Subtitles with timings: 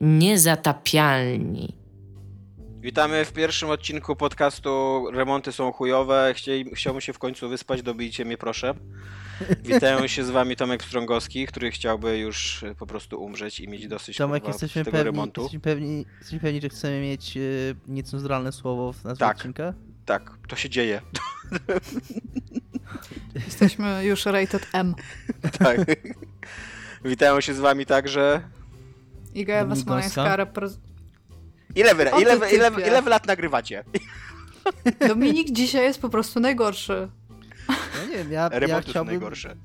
[0.00, 1.76] Niezatapialni.
[2.80, 6.32] Witamy w pierwszym odcinku podcastu Remonty są chujowe.
[6.36, 8.74] Chcieli, chciałbym się w końcu wyspać, dobijcie mnie proszę.
[9.64, 14.16] Witają się z wami Tomek Strągowski, który chciałby już po prostu umrzeć i mieć dosyć
[14.16, 15.40] Tomek, kurwa, jesteśmy tego pewni, remontu.
[15.40, 19.36] jesteśmy, pewni, jesteśmy pewni, że chcemy mieć y, niecenzuralne słowo w nazwie Tak.
[19.36, 19.74] odcinka?
[20.06, 21.00] Tak, to się dzieje.
[23.46, 24.94] Jesteśmy już rated M.
[25.58, 25.80] tak.
[27.04, 28.42] Witają się z wami także.
[29.34, 30.76] Iga Ewa Smoleńska, repre-
[31.74, 33.84] Ile wy, ile, ile, ile wy lat nagrywacie?
[35.08, 37.08] Dominik dzisiaj jest po prostu najgorszy.
[37.68, 39.14] No nie wiem, ja, ja chciałbym...
[39.14, 39.56] najgorsze.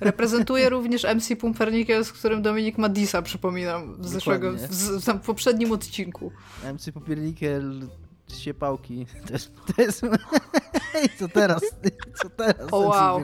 [0.00, 5.20] Reprezentuje również MC Pumpernickel, z którym Dominik ma disa, przypominam, z zeszłego, w, z, w
[5.20, 6.32] poprzednim odcinku.
[6.74, 6.92] MC
[8.32, 9.06] Popiernikel, siepałki.
[9.76, 10.00] To jest...
[10.00, 10.08] To
[11.18, 11.62] co teraz?
[12.14, 13.22] Co teraz, O, wow.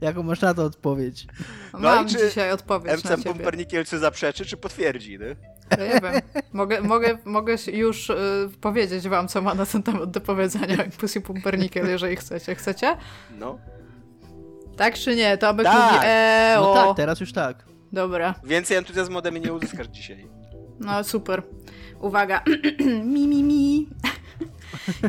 [0.00, 1.26] Jaką masz na to odpowiedź?
[1.72, 3.30] No Mam i czy dzisiaj odpowiedź MC na ciebie.
[3.32, 5.36] Pumpernickel czy zaprzeczy, czy potwierdzi, nie?
[5.78, 6.22] Ja nie wiem.
[6.52, 8.14] Mogę, mogę, mogę już y,
[8.60, 12.54] powiedzieć wam, co ma na ten temat do powiedzenia MC Pumpernickel, jeżeli chcecie.
[12.54, 12.96] Chcecie?
[13.38, 13.58] No.
[14.76, 15.38] Tak czy nie?
[15.38, 15.92] Tomek Tak.
[15.92, 17.64] mówi eee, No tak, teraz już tak.
[17.92, 18.34] Dobra.
[18.44, 20.28] Więcej entuzjazmu ode mnie nie uzyskasz dzisiaj.
[20.80, 21.42] No super.
[22.02, 22.42] Uwaga.
[23.12, 23.88] mi, mi, mi.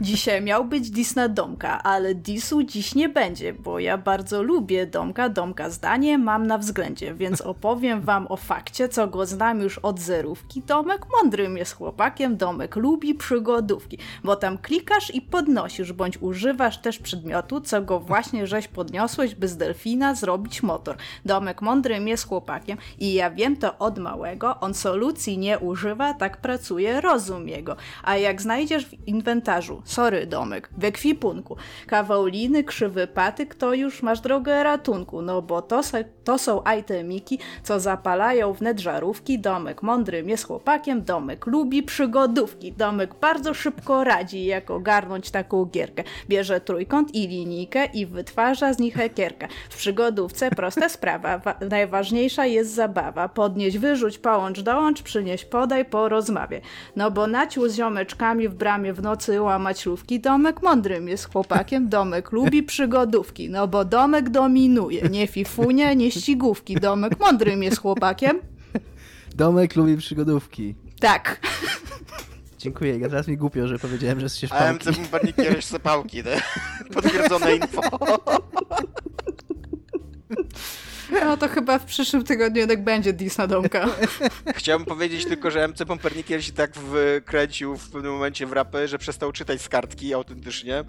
[0.01, 4.87] Dzisiaj miał być dis na Domka, ale disu dziś nie będzie, bo ja bardzo lubię
[4.87, 5.29] Domka.
[5.29, 9.99] Domka zdanie mam na względzie, więc opowiem wam o fakcie, co go znam już od
[9.99, 10.61] zerówki.
[10.61, 16.99] Domek mądrym jest chłopakiem, Domek lubi przygodówki, bo tam klikasz i podnosisz, bądź używasz też
[16.99, 20.95] przedmiotu, co go właśnie żeś podniosłeś, by z delfina zrobić motor.
[21.25, 26.37] Domek mądrym jest chłopakiem i ja wiem to od małego, on solucji nie używa, tak
[26.37, 27.75] pracuje rozum jego.
[28.03, 31.55] A jak znajdziesz w inwentarzu, sorry domek, w ekwipunku,
[31.87, 35.81] kawał liny, krzywy patyk, to już masz drogę ratunku, no bo to,
[36.23, 39.39] to są itemiki, co zapalają wnet żarówki.
[39.39, 46.03] Domek mądrym jest chłopakiem, domek lubi przygodówki, domek bardzo szybko radzi, jak ogarnąć taką gierkę.
[46.29, 49.47] Bierze trójkąt i linijkę i wytwarza z nich ekierkę.
[49.69, 53.29] W przygodówce prosta sprawa, wa- najważniejsza jest zabawa.
[53.29, 56.61] Podnieść, wyrzuć, połącz, dołącz, przynieś, podaj, porozmawiaj.
[56.95, 61.89] No bo nacił z ziomeczkami w bramie w nocy łamać lówki, domek mądrym jest chłopakiem,
[61.89, 68.39] domek lubi przygodówki, no bo domek dominuje, nie fifunie, nie ścigówki, domek mądrym jest chłopakiem.
[69.35, 70.75] Domek lubi przygodówki.
[70.99, 71.39] Tak.
[72.57, 72.97] Dziękuję.
[72.97, 74.89] Ja teraz mi głupio, że powiedziałem, że jesteś A pałki.
[74.89, 76.23] MC Pumpernickel jeszcze pałki?
[76.93, 77.81] Potwierdzone info.
[81.13, 83.89] No to chyba w przyszłym tygodniu jednak będzie dis na domka.
[84.55, 88.97] Chciałbym powiedzieć tylko, że MC Pumpernickel się tak wkręcił w pewnym momencie w rapy, że
[88.97, 90.83] przestał czytać z kartki autentycznie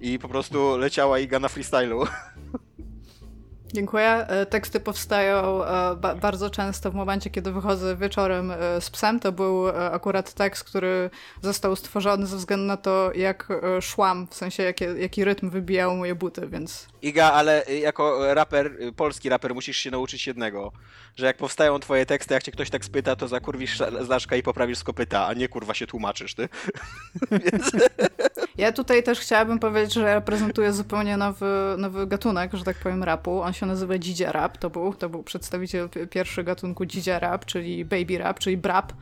[0.00, 2.06] i po prostu leciała Iga na freestylu.
[3.72, 4.08] Dziękuję.
[4.08, 9.20] E, Teksty powstają e, ba bardzo często w momencie, kiedy wychodzę wieczorem e, z psem.
[9.20, 11.10] To był akurat tekst, który
[11.42, 13.48] został stworzony ze względu na to, jak
[13.80, 19.28] szłam, w sensie jaki, jaki rytm wybijały moje buty, więc Iga, ale jako raper, polski
[19.28, 20.72] raper musisz się nauczyć jednego,
[21.16, 24.78] że jak powstają twoje teksty, jak cię ktoś tak spyta, to zakurwisz zaszka i poprawisz
[24.78, 26.48] z kopyta, a nie kurwa się tłumaczysz, ty.
[27.30, 27.70] Więc...
[28.58, 31.46] Ja tutaj też chciałabym powiedzieć, że reprezentuję zupełnie nowy,
[31.78, 33.42] nowy gatunek, że tak powiem, rapu.
[33.42, 34.58] On się nazywa dzidzia rap.
[34.58, 38.92] To był, to był przedstawiciel pi- pierwszy gatunku dzidzia rap, czyli baby rap, czyli brap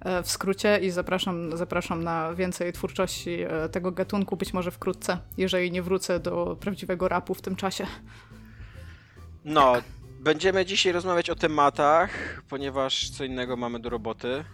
[0.00, 5.18] e, w skrócie i zapraszam, zapraszam na więcej twórczości e, tego gatunku, być może wkrótce,
[5.36, 7.86] jeżeli nie wrócę do prawdziwego rapu w tym czasie.
[9.44, 9.72] No,
[10.20, 12.10] będziemy dzisiaj rozmawiać o tematach,
[12.48, 14.44] ponieważ co innego mamy do roboty.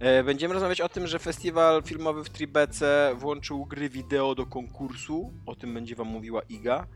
[0.00, 5.32] E, Będziemy rozmawiać o tym, że festiwal filmowy w Tribece włączył gry wideo do konkursu.
[5.46, 6.86] O tym będzie wam mówiła Iga.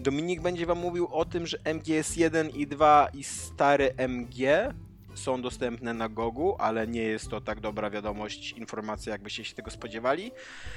[0.00, 4.38] Dominik będzie wam mówił o tym, że MGS1 i 2 i stary MG
[5.14, 9.70] są dostępne na Gogu, ale nie jest to tak dobra wiadomość, informacja, jakbyście się tego
[9.70, 10.32] spodziewali.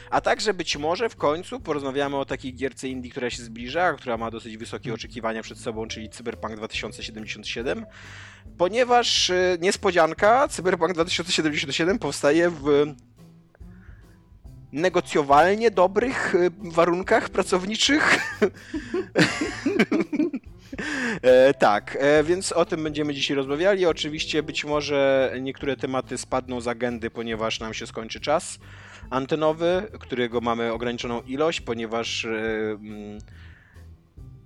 [0.09, 4.18] A także być może w końcu porozmawiamy o takiej gierce indie, która się zbliża, która
[4.18, 7.85] ma dosyć wysokie oczekiwania przed sobą, czyli Cyberpunk 2077.
[8.57, 12.96] Ponieważ e, niespodzianka, Cyberpunk 2077 powstaje w
[14.72, 18.20] negocjowalnie dobrych e, warunkach pracowniczych.
[21.22, 23.85] E, tak, e, więc o tym będziemy dzisiaj rozmawiali.
[23.85, 28.59] Oczywiście być może niektóre tematy spadną z agendy, ponieważ nam się skończy czas
[29.09, 33.19] antenowy, którego mamy ograniczoną ilość, ponieważ e, mm,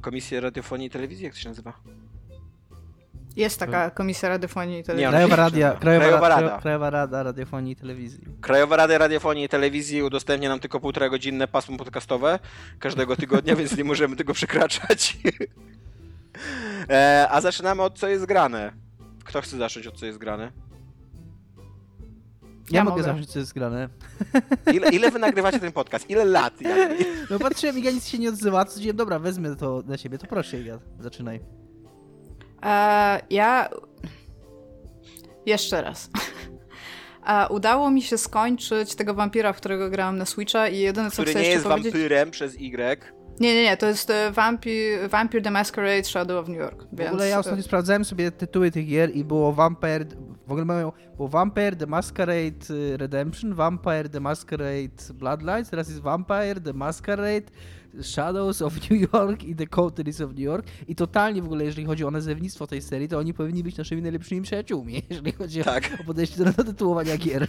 [0.02, 1.74] Komisja Radiofonii i Telewizji, jak to się nazywa?
[3.36, 5.10] Jest taka komisja radiofonii i telewizji.
[5.10, 5.72] Krajowa, Radia.
[5.72, 6.42] Krajowa, Krajowa Rada.
[6.42, 6.62] Rada.
[6.62, 8.20] Krajowa Rada Radiofonii i Telewizji.
[8.42, 12.40] Krajowa Rada Radiofonii i Telewizji udostępnia nam tylko półtora godzinne pasmo podcastowe
[12.80, 15.18] każdego tygodnia, więc nie możemy tego przekraczać.
[16.90, 18.72] e, a zaczynamy od co jest grane.
[19.24, 20.52] Kto chce zacząć od co jest grane?
[22.72, 23.04] Ja, Ja mogę mogę.
[23.04, 23.90] zacząć, co jest grane.
[24.76, 26.10] Ile, ile wy nagrywacie ten podcast?
[26.10, 26.62] Ile lat?
[26.62, 26.92] Jak...
[27.30, 30.28] No patrzyłem, Iga nic się nie odzywa, co stwierdziłem, dobra, wezmę to na siebie, to
[30.28, 31.40] proszę Iga, zaczynaj.
[32.64, 33.70] E, ja.
[35.46, 36.10] Jeszcze raz.
[37.28, 41.14] E, udało mi się skończyć tego wampira, w którego grałam na Switcha i jedyne co
[41.14, 41.94] Który chcę nie jeszcze jest powiedzieć...
[41.94, 43.14] wampirem przez Y.
[43.40, 46.84] Nie, nie, nie, to jest e, Vampire, Vampire the Masquerade Shadow of New York.
[46.84, 47.12] W Więc...
[47.12, 50.06] ogóle ja ostatnio sprawdzałem sobie tytuły tych gier i było Vampire,
[50.48, 56.02] w ogóle mają, było Vampire The Masquerade y, Redemption, Vampire The Masquerade Bloodlines, teraz jest
[56.02, 57.52] Vampire The Masquerade
[58.02, 61.88] Shadows of New York i The Coteries of New York i totalnie w ogóle, jeżeli
[61.88, 65.98] chodzi o nazewnictwo tej serii, to oni powinni być naszymi najlepszymi przyjaciółmi, jeżeli chodzi Tak.
[66.02, 67.48] o podejście do, tytułowania gier.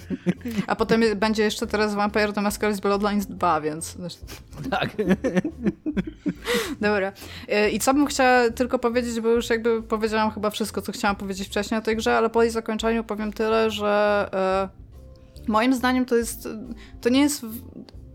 [0.67, 3.97] A potem będzie jeszcze teraz Vampire the Masquerade Bloodlines 2, więc...
[4.71, 4.97] tak.
[6.81, 7.13] Dobra.
[7.49, 11.17] E, I co bym chciała tylko powiedzieć, bo już jakby powiedziałam chyba wszystko, co chciałam
[11.17, 14.81] powiedzieć wcześniej o tej grze, ale po jej zakończeniu powiem tyle, że e,
[15.49, 16.49] moim zdaniem to jest,
[17.01, 17.47] to nie jest,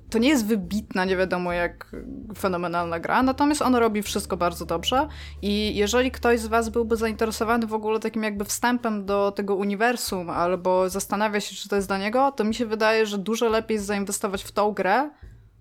[0.10, 1.96] to nie jest wybitna, nie wiadomo jak
[2.38, 5.08] fenomenalna gra, natomiast ona robi wszystko bardzo dobrze
[5.42, 10.30] i jeżeli ktoś z was byłby zainteresowany w ogóle takim jakby wstępem do tego uniwersum
[10.30, 13.76] albo zastanawia się, czy to jest dla niego, to mi się wydaje, że dużo lepiej
[13.76, 15.10] jest zainwestować w tą grę,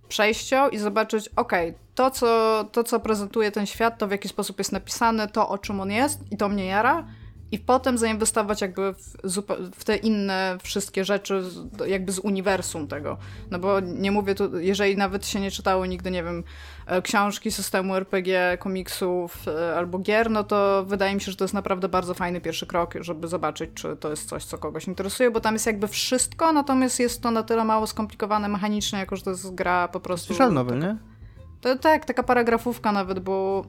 [0.08, 4.28] przejść ją i zobaczyć, okej, to, co, to co prezentuje ten świat, to w jaki
[4.28, 7.04] sposób jest napisane, to o czym on jest i to mnie jara
[7.52, 9.42] i potem zainwestować jakby w,
[9.74, 11.42] w te inne wszystkie rzeczy
[11.86, 13.16] jakby z uniwersum tego.
[13.50, 16.44] No bo nie mówię tu, jeżeli nawet się nie czytało nigdy, nie wiem,
[16.86, 21.44] e, książki, systemu RPG, komiksów e, albo gier, no to wydaje mi się, że to
[21.44, 25.30] jest naprawdę bardzo fajny pierwszy krok, żeby zobaczyć, czy to jest coś, co kogoś interesuje,
[25.30, 29.22] bo tam jest jakby wszystko, natomiast jest to na tyle mało skomplikowane mechanicznie, jako że
[29.22, 30.26] to jest gra po prostu...
[30.26, 30.96] Słyszałem novel, nie?
[31.60, 33.64] To tak, taka paragrafówka nawet, bo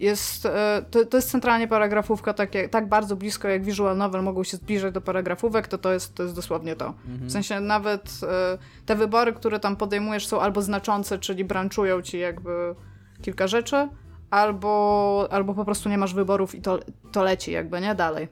[0.00, 4.22] jest, e, to, to jest centralnie paragrafówka, tak, jak, tak bardzo blisko jak visual novel
[4.22, 6.94] mogą się zbliżać do paragrafówek, to to jest, to jest dosłownie to.
[7.04, 12.18] W sensie nawet e, te wybory, które tam podejmujesz są albo znaczące, czyli branczują ci
[12.18, 12.74] jakby
[13.22, 13.88] kilka rzeczy,
[14.30, 16.78] albo, albo po prostu nie masz wyborów i to,
[17.12, 17.94] to leci jakby, nie?
[17.94, 18.28] Dalej.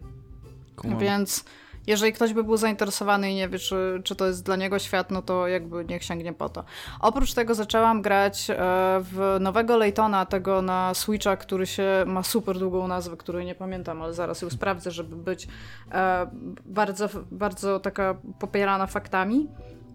[0.76, 0.98] Kumam.
[0.98, 1.44] Więc
[1.86, 5.10] jeżeli ktoś by był zainteresowany i nie wie, czy, czy to jest dla niego świat,
[5.10, 6.64] no to jakby niech sięgnie po to.
[7.00, 8.54] Oprócz tego zaczęłam grać e,
[9.00, 14.02] w nowego Laytona, tego na Switcha, który się ma super długą nazwę, której nie pamiętam,
[14.02, 15.48] ale zaraz ją sprawdzę, żeby być
[15.92, 16.26] e,
[16.66, 19.48] bardzo, bardzo taka popierana faktami.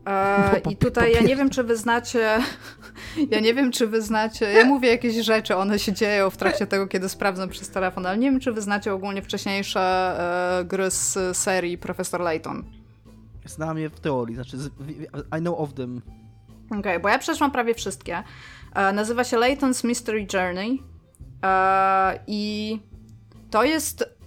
[0.08, 2.40] E, I tutaj ja nie wiem, czy wy znacie.
[3.30, 4.46] Ja nie wiem, czy wy znacie.
[4.52, 8.18] Ja mówię jakieś rzeczy, one się dzieją w trakcie tego, kiedy sprawdzam przez telefon, ale
[8.18, 9.80] nie wiem, czy wy znacie ogólnie wcześniejsze
[10.60, 12.64] e, gry z serii Profesor Layton.
[13.46, 14.68] Znam je w teorii, znaczy z-
[15.38, 16.02] I know of them.
[16.80, 18.24] Okej, bo ja przeszłam prawie wszystkie.
[18.76, 20.84] E, nazywa się Layton's Mystery Journey.
[21.44, 22.80] E, I
[23.50, 24.21] to jest.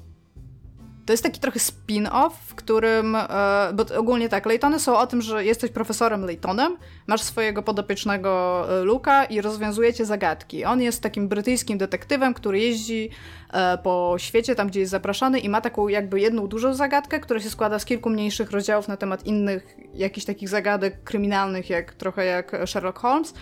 [1.06, 3.16] To jest taki trochę spin-off, w którym.
[3.16, 3.28] E,
[3.74, 8.84] bo ogólnie tak, Laytony są o tym, że jesteś profesorem Laytonem, masz swojego podopiecznego e,
[8.84, 10.64] Luka i rozwiązujecie zagadki.
[10.64, 13.10] On jest takim brytyjskim detektywem, który jeździ
[13.52, 17.40] e, po świecie, tam gdzie jest zapraszany i ma taką jakby jedną dużą zagadkę, która
[17.40, 22.24] się składa z kilku mniejszych rozdziałów na temat innych jakichś takich zagadek kryminalnych, jak trochę
[22.24, 23.34] jak Sherlock Holmes.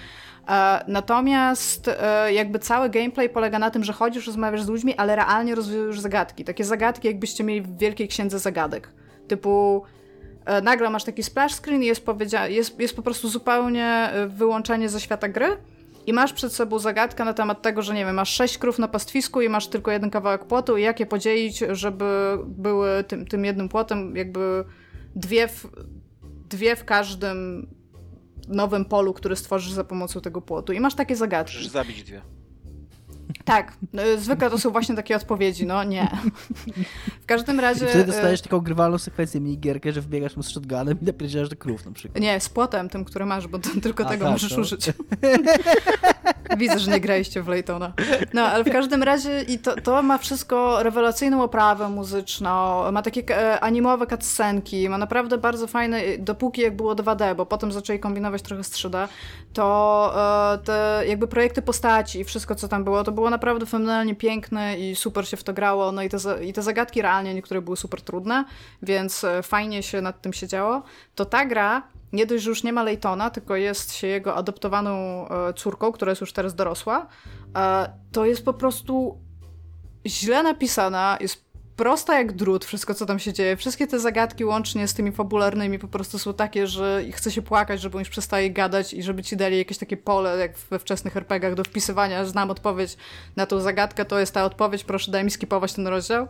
[0.49, 5.17] E, Natomiast e, jakby cały gameplay polega na tym, że chodzisz, rozmawiasz z ludźmi, ale
[5.17, 6.45] realnie rozwiązujesz zagadki.
[6.45, 8.89] Takie zagadki, jakbyście mieli w wielkiej księdze zagadek.
[9.29, 9.83] Typu
[10.45, 12.05] e, nagle masz taki splash screen i jest,
[12.49, 15.57] jest, jest po prostu zupełnie wyłączenie ze świata gry
[16.07, 18.89] i masz przed sobą zagadkę na temat tego, że nie wiem, masz sześć krów na
[18.89, 23.45] pastwisku i masz tylko jeden kawałek płotu i jak je podzielić, żeby były tym, tym
[23.45, 24.65] jednym płotem jakby
[25.17, 25.67] dwie w,
[26.49, 27.69] dwie w każdym
[28.49, 30.73] nowym polu, który stworzysz za pomocą tego płotu.
[30.73, 31.57] I masz takie zagadki.
[31.57, 32.23] Możesz zabić dwie.
[33.45, 33.73] Tak,
[34.15, 36.09] y, zwykle to są właśnie takie odpowiedzi, no nie.
[37.23, 37.87] W każdym I razie...
[37.87, 41.57] wtedy y, dostajesz taką grywalną sekwencję minigierkę, że wbiegasz mu z shotgunem i napierdzielasz do
[41.57, 42.23] krów na przykład.
[42.23, 44.87] Nie, z płotem tym, który masz, bo tylko A, tego tak, możesz to- użyć.
[46.59, 47.93] Widzę, że nie graliście w Laytona.
[48.33, 53.39] No, ale w każdym razie i to, to ma wszystko rewelacyjną oprawę muzyczną, ma takie
[53.39, 58.43] e, animowe cutscenki, ma naprawdę bardzo fajne, dopóki jak było 2D, bo potem zaczęli kombinować
[58.43, 59.09] trochę z 3D,
[59.53, 64.15] to e, te jakby projekty postaci i wszystko, co tam było, to było naprawdę fenomenalnie
[64.15, 67.63] piękne i super się w to grało, no i te, i te zagadki realnie niektóre
[67.63, 68.45] były super trudne,
[68.83, 70.83] więc e, fajnie się nad tym siedziało.
[71.15, 75.29] To ta gra nie dość, że już nie ma Laytona, tylko jest się jego adoptowaną
[75.29, 77.07] e, córką, która jest już teraz dorosła,
[77.57, 79.19] e, to jest po prostu
[80.07, 83.57] źle napisana, jest prosta jak drut, wszystko co tam się dzieje.
[83.57, 87.81] Wszystkie te zagadki łącznie z tymi fabularnymi po prostu są takie, że chce się płakać,
[87.81, 91.55] żeby już przestaje gadać i żeby ci dali jakieś takie pole, jak we wczesnych RPGach
[91.55, 92.97] do wpisywania, znam odpowiedź
[93.37, 96.29] na tą zagadkę, to jest ta odpowiedź, proszę daj mi skipować ten rozdział.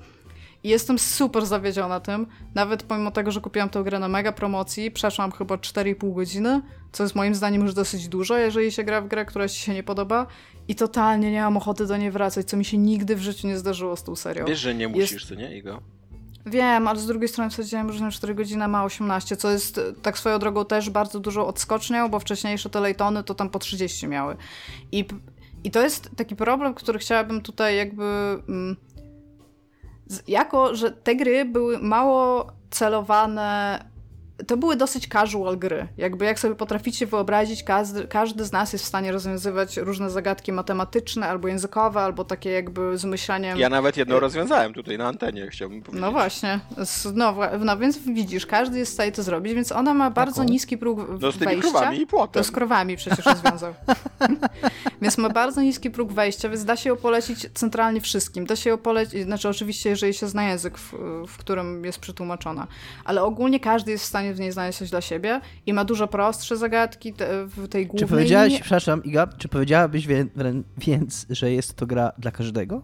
[0.64, 2.26] I jestem super zawiedziona tym.
[2.54, 7.02] Nawet pomimo tego, że kupiłam tę grę na mega promocji, przeszłam chyba 4,5 godziny, co
[7.02, 9.82] jest moim zdaniem już dosyć dużo, jeżeli się gra w grę, która ci się nie
[9.82, 10.26] podoba.
[10.68, 13.58] I totalnie nie mam ochoty do niej wracać, co mi się nigdy w życiu nie
[13.58, 14.44] zdarzyło z tą serią.
[14.44, 15.82] Wiesz, że nie musisz, Jest- co nie, Igo?
[16.46, 19.92] Wiem, ale z drugiej strony wsadziłem, że na 4 godziny ma 18, co jest e,
[20.02, 24.08] tak swoją drogą też bardzo dużo odskocznią, bo wcześniejsze te Laytony to tam po 30
[24.08, 24.36] miały.
[24.92, 25.04] I,
[25.64, 28.04] i to jest taki problem, który chciałabym tutaj jakby...
[28.48, 28.76] Mm,
[30.28, 33.78] jako, że te gry były mało celowane...
[34.46, 35.88] To były dosyć casual gry.
[35.96, 40.52] Jakby jak sobie potraficie wyobrazić, każdy, każdy z nas jest w stanie rozwiązywać różne zagadki
[40.52, 43.58] matematyczne, albo językowe, albo takie jakby z myśleniem...
[43.58, 46.00] Ja nawet jedno rozwiązałem tutaj na antenie, chciałbym powiedzieć.
[46.00, 46.60] No właśnie,
[47.14, 50.52] no, no więc widzisz, każdy jest w stanie to zrobić, więc ona ma bardzo Jaką?
[50.52, 51.70] niski próg w- No z tymi wejścia.
[51.70, 52.42] krowami i płotem.
[52.42, 53.74] To z krowami przecież rozwiązał.
[55.02, 58.46] więc ma bardzo niski próg wejścia, więc da się ją polecić centralnie wszystkim.
[58.46, 60.92] Da się ją polecić, znaczy oczywiście, jeżeli się zna język, w,
[61.28, 62.66] w którym jest przetłumaczona.
[63.04, 66.08] Ale ogólnie każdy jest w stanie w niej znaleźć coś dla siebie i ma dużo
[66.08, 67.14] prostsze zagadki
[67.46, 70.06] w tej głównej Czy powiedziałaś, przepraszam, Iga, czy powiedziałabyś
[70.78, 72.82] więc, że jest to gra dla każdego?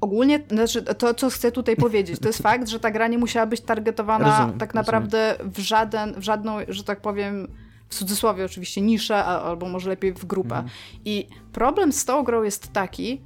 [0.00, 3.46] Ogólnie, znaczy to, co chcę tutaj powiedzieć, to jest fakt, że ta gra nie musiała
[3.46, 4.84] być targetowana Rozumiem, tak rozumiem.
[4.84, 7.48] naprawdę w żaden, w żadną, że tak powiem,
[7.88, 10.54] w cudzysłowie oczywiście, niszę, albo może lepiej w grupę.
[10.54, 10.68] Mhm.
[11.04, 13.20] I problem z tą grą jest taki,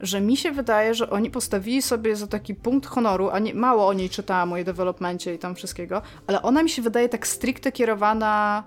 [0.00, 3.86] że mi się wydaje, że oni postawili sobie za taki punkt honoru, a nie, mało
[3.86, 4.66] o niej czytałam, o jej
[5.34, 8.64] i tam wszystkiego, ale ona mi się wydaje tak stricte kierowana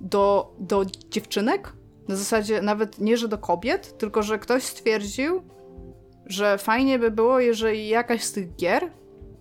[0.00, 1.72] do, do dziewczynek.
[2.08, 5.42] Na zasadzie nawet nie, że do kobiet, tylko że ktoś stwierdził,
[6.26, 8.90] że fajnie by było, jeżeli jakaś z tych gier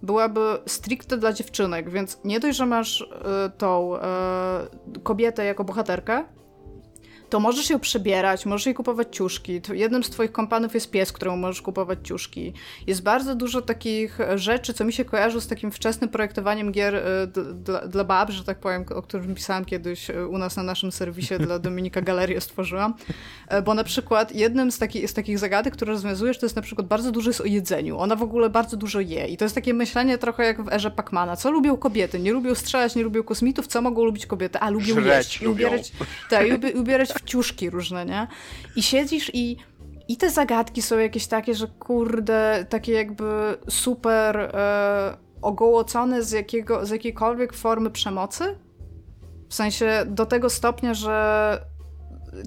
[0.02, 3.06] byłaby stricte dla dziewczynek, więc nie dość, że masz y,
[3.58, 4.00] tą y,
[5.04, 6.26] kobietę jako bohaterkę,
[7.30, 9.62] to możesz ją przebierać, możesz jej kupować ciuszki.
[9.62, 12.54] To Jednym z twoich kompanów jest pies, któremu możesz kupować ciuszki.
[12.88, 17.02] Jest bardzo dużo takich rzeczy, co mi się kojarzy z takim wczesnym projektowaniem gier y,
[17.28, 20.64] d- dla, dla bab, że tak powiem, o którym pisałam kiedyś y, u nas na
[20.64, 22.94] naszym serwisie dla Dominika Galerię stworzyłam.
[23.48, 26.62] E, Bo na przykład jednym z, taki, z takich zagadek, które rozwiązujesz, to jest na
[26.62, 27.98] przykład bardzo dużo jest o jedzeniu.
[27.98, 29.28] Ona w ogóle bardzo dużo je.
[29.28, 31.36] I to jest takie myślenie trochę jak w erze Pacmana.
[31.36, 32.20] Co lubią kobiety?
[32.20, 33.68] Nie lubią strzelać, nie lubią kosmitów.
[33.68, 34.60] Co mogą lubić kobiety?
[34.60, 35.42] A, lubią Żreć jeść.
[35.42, 35.68] I lubią.
[35.68, 35.92] ubierać,
[36.30, 38.28] tak, i ubi- ubierać w ciuszki różne, nie?
[38.76, 39.58] I siedzisz i
[40.08, 46.86] i te zagadki są jakieś takie, że kurde, takie jakby super e, ogołocone z, jakiego,
[46.86, 48.60] z jakiejkolwiek formy przemocy.
[49.50, 51.75] W sensie do tego stopnia, że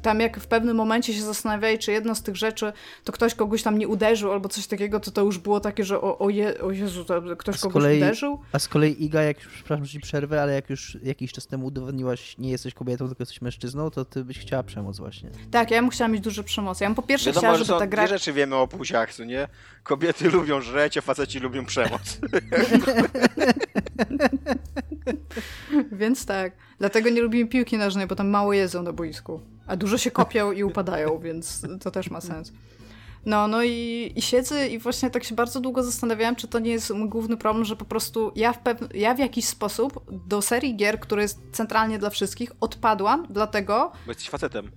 [0.03, 2.73] tam jak w pewnym momencie się zastanawiali, czy jedno z tych rzeczy,
[3.05, 6.01] to ktoś kogoś tam nie uderzył albo coś takiego, to to już było takie, że
[6.01, 8.41] o, o, je, o Jezu, to ktoś kogoś kolei- uderzył.
[8.53, 11.47] A z kolei Iga, jak już, przepraszam, że ci przerwę, ale jak już jakiś czas
[11.47, 15.31] temu udowodniłaś, nie jesteś kobietą, tylko jesteś mężczyzną, to ty byś chciała przemoc właśnie.
[15.51, 16.85] Tak, ja bym chciała mieć dużo przemocy.
[16.85, 18.03] Ja bym po pierwsze Wiadomo, chciała, że żeby ta gra...
[18.07, 19.49] dwie rzeczy wiemy o płciach, co nie?
[19.83, 22.19] Kobiety lubią żreć, a faceci lubią przemoc.
[25.93, 26.53] Więc tak.
[26.79, 29.41] Dlatego nie lubimy piłki nożnej, bo tam mało jedzą na boisku.
[29.69, 32.53] A dużo się kopią i upadają, więc to też ma sens.
[33.27, 36.71] No, no i, i siedzę i właśnie tak się bardzo długo zastanawiałam, czy to nie
[36.71, 40.43] jest mój główny problem, że po prostu ja w, pew- ja w jakiś sposób do
[40.43, 44.71] serii gier, która jest centralnie dla wszystkich, odpadłam, dlatego, Bo jesteś facetem.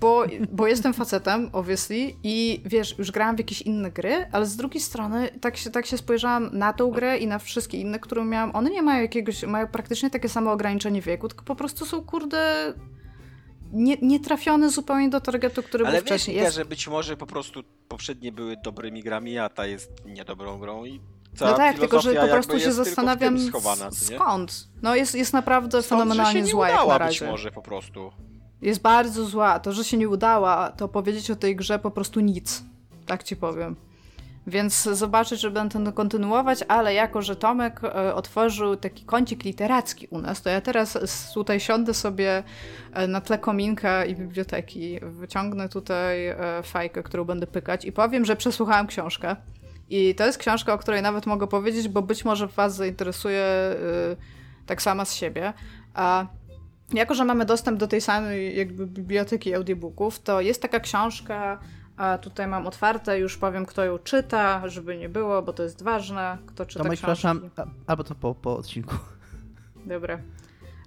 [0.00, 4.56] bo, bo jestem facetem, obviously, i wiesz, już grałam w jakieś inne gry, ale z
[4.56, 8.24] drugiej strony tak się, tak się spojrzałam na tą grę i na wszystkie inne, które
[8.24, 8.56] miałam.
[8.56, 12.72] One nie mają jakiegoś, mają praktycznie takie samo ograniczenie wieku, tylko po prostu są, kurde,
[13.72, 16.36] nie, nie trafione zupełnie do targetu, który Ale był wiesz, wcześniej.
[16.36, 20.58] Iga, Jest, że być może po prostu poprzednie były dobrymi grami, a ta jest niedobrą
[20.58, 21.00] grą i
[21.36, 24.68] cała no tak, tylko że po prostu się zastanawiam schowana, skąd.
[24.82, 27.32] No jest, jest naprawdę Stąd, fenomenalnie że się zła nie jak udała na być razie.
[27.32, 28.12] może po prostu.
[28.62, 29.60] Jest bardzo zła.
[29.60, 32.62] To, że się nie udała, to powiedzieć o tej grze po prostu nic.
[33.06, 33.76] Tak ci powiem.
[34.46, 40.06] Więc zobaczyć, że będę to kontynuować, ale jako, że Tomek e, otworzył taki kącik literacki
[40.10, 40.98] u nas, to ja teraz
[41.34, 42.42] tutaj siądę sobie
[42.92, 48.24] e, na tle kominka i biblioteki, wyciągnę tutaj e, fajkę, którą będę pykać i powiem,
[48.24, 49.36] że przesłuchałam książkę.
[49.90, 53.44] I to jest książka, o której nawet mogę powiedzieć, bo być może was zainteresuje
[54.66, 55.52] tak sama z siebie.
[55.94, 56.26] A
[56.92, 61.58] jako, że mamy dostęp do tej samej jakby biblioteki audiobooków, to jest taka książka,
[61.96, 65.82] a tutaj mam otwarte, już powiem, kto ją czyta, żeby nie było, bo to jest
[65.82, 67.28] ważne, kto czyta Tomek, książki.
[67.28, 67.50] przepraszam,
[67.86, 68.94] albo to po, po odcinku.
[69.86, 70.18] Dobra.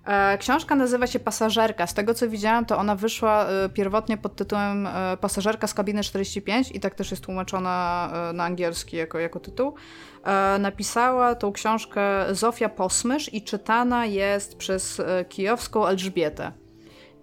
[0.06, 1.88] E, Książka nazywa się Pasażerka.
[1.88, 6.04] Z tego co widziałam, to ona wyszła e, pierwotnie pod tytułem e, Pasażerka z kabiny
[6.04, 9.74] 45 i tak też jest tłumaczona na angielski jako, jako tytuł.
[10.60, 12.02] Napisała tą książkę
[12.32, 16.52] Zofia Posmysz i czytana jest przez kijowską Elżbietę.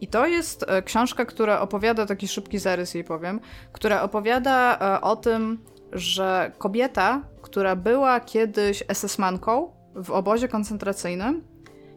[0.00, 3.40] I to jest e, książka, która opowiada, taki szybki zarys jej powiem,
[3.72, 5.58] która opowiada e, o tym,
[5.92, 11.44] że kobieta, która była kiedyś SS-manką w obozie koncentracyjnym,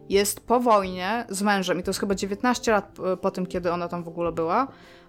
[0.10, 3.88] jest po wojnie z mężem, i to jest chyba 19 lat po tym, kiedy ona
[3.88, 4.68] tam w ogóle była,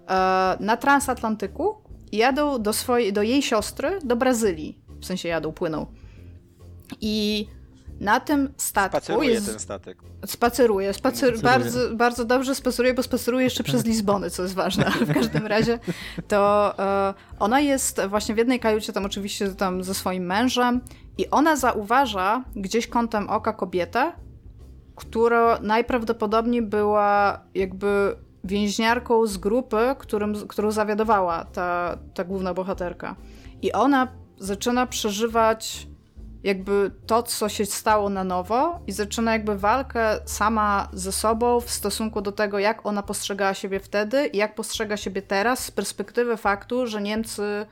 [0.08, 1.74] e, na transatlantyku
[2.12, 4.78] i jadą do, swojej, do jej siostry do Brazylii.
[5.00, 5.86] W sensie jadą, płyną.
[7.00, 7.46] I
[8.00, 9.46] na tym statku Spaceruje jest...
[9.46, 9.98] ten statek.
[10.26, 11.38] Spaceruje, spacer...
[11.38, 11.42] Spaceruje.
[11.42, 15.46] Bardzo, bardzo dobrze spaceruje, bo spaceruje jeszcze przez Lizbony, co jest ważne, ale w każdym
[15.46, 15.78] razie
[16.28, 20.80] to e, ona jest właśnie w jednej kajucie tam oczywiście tam ze swoim mężem
[21.18, 24.12] i ona zauważa gdzieś kątem oka kobietę,
[24.96, 33.16] która najprawdopodobniej była jakby więźniarką z grupy, którym, którą zawiadowała ta, ta główna bohaterka.
[33.62, 35.86] I ona zaczyna przeżywać
[36.44, 41.70] jakby to, co się stało na nowo i zaczyna jakby walkę sama ze sobą w
[41.70, 46.36] stosunku do tego, jak ona postrzegała siebie wtedy i jak postrzega siebie teraz z perspektywy
[46.36, 47.66] faktu, że Niemcy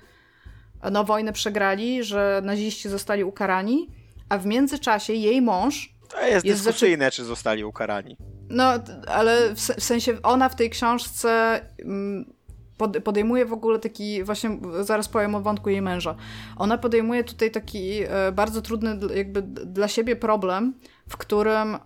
[0.93, 3.91] no, wojnę przegrali, że naziści zostali ukarani,
[4.29, 8.17] a w międzyczasie jej mąż To jest, Jest dyskusyjne, czy zostali ukarani.
[8.51, 8.73] no,
[9.09, 12.33] ale w, w sensie ona w tej książce mm,
[12.79, 16.15] pod, podejmuje w ogóle taki, właśnie zaraz powiem o wątku jej męża.
[16.57, 20.75] Ona podejmuje tutaj taki e, bardzo trudny jakby dla siebie problem,
[21.09, 21.79] w którym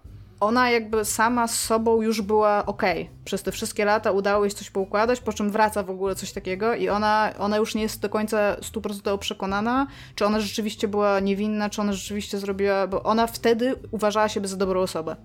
[0.42, 3.10] ona jakby sama z sobą już była okej.
[3.24, 6.74] Przez te wszystkie lata udało jej coś poukładać, po czym wraca w ogóle coś takiego
[6.74, 11.70] i ona, ona już nie jest do końca stuprocentowo przekonana, czy ona rzeczywiście była niewinna,
[11.70, 15.16] czy ona rzeczywiście zrobiła, bo ona wtedy uważała siebie za dobrą osobę.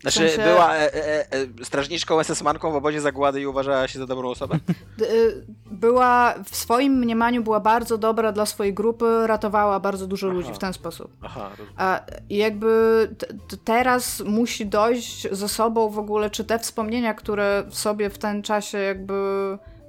[0.00, 4.06] Znaczy, sensie- była e, e, e, strażniczką SS-manką w obozie zagłady i uważała się za
[4.06, 4.58] dobrą osobę?
[5.02, 10.36] Y, była w swoim mniemaniu była bardzo dobra dla swojej grupy, ratowała bardzo dużo Aha.
[10.36, 11.12] ludzi w ten sposób.
[11.22, 11.50] Aha,
[12.30, 13.08] jakby
[13.64, 18.42] teraz musi dojść ze sobą w ogóle, czy te wspomnienia, które w sobie w ten
[18.42, 19.14] czasie jakby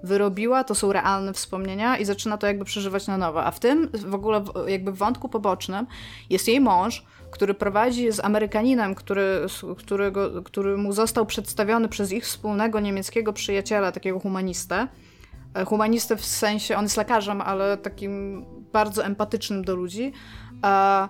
[0.03, 3.43] wyrobiła, to są realne wspomnienia i zaczyna to jakby przeżywać na nowo.
[3.43, 5.87] A w tym w ogóle jakby w wątku pobocznym
[6.29, 9.45] jest jej mąż, który prowadzi z Amerykaninem, który,
[9.77, 14.87] którego, który mu został przedstawiony przez ich wspólnego niemieckiego przyjaciela, takiego humanistę.
[15.53, 20.13] E, Humanistę w sensie, on jest lekarzem, ale takim bardzo empatycznym do ludzi.
[20.65, 21.09] E,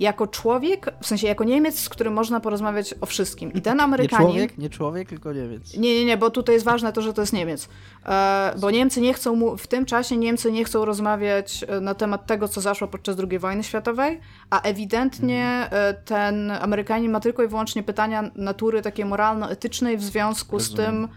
[0.00, 3.52] jako człowiek, w sensie jako Niemiec, z którym można porozmawiać o wszystkim.
[3.52, 4.26] I ten Nie Amerykanin...
[4.26, 5.74] człowiek, nie człowiek, tylko Niemiec.
[5.76, 7.68] Nie, nie, nie, bo tutaj jest ważne to, że to jest Niemiec.
[8.06, 11.94] E, bo Niemcy nie chcą mu, w tym czasie Niemcy nie chcą rozmawiać e, na
[11.94, 17.42] temat tego, co zaszło podczas II wojny światowej, a ewidentnie e, ten Amerykanin ma tylko
[17.42, 20.92] i wyłącznie pytania natury takiej moralno-etycznej w związku z Rozumiem.
[20.92, 21.08] tym,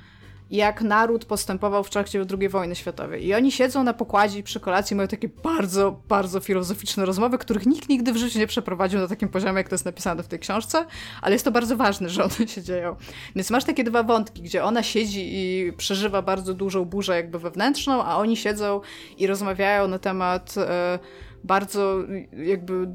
[0.51, 3.25] jak naród postępował w trakcie II wojny światowej.
[3.25, 7.65] I oni siedzą na pokładzie i przy kolacji mają takie bardzo, bardzo filozoficzne rozmowy, których
[7.65, 10.39] nikt nigdy w życiu nie przeprowadził na takim poziomie, jak to jest napisane w tej
[10.39, 10.85] książce,
[11.21, 12.95] ale jest to bardzo ważne, że one się dzieją.
[13.35, 18.03] Więc masz takie dwa wątki, gdzie ona siedzi i przeżywa bardzo dużą burzę jakby wewnętrzną,
[18.03, 18.81] a oni siedzą
[19.17, 20.99] i rozmawiają na temat e,
[21.43, 21.97] bardzo
[22.45, 22.87] jakby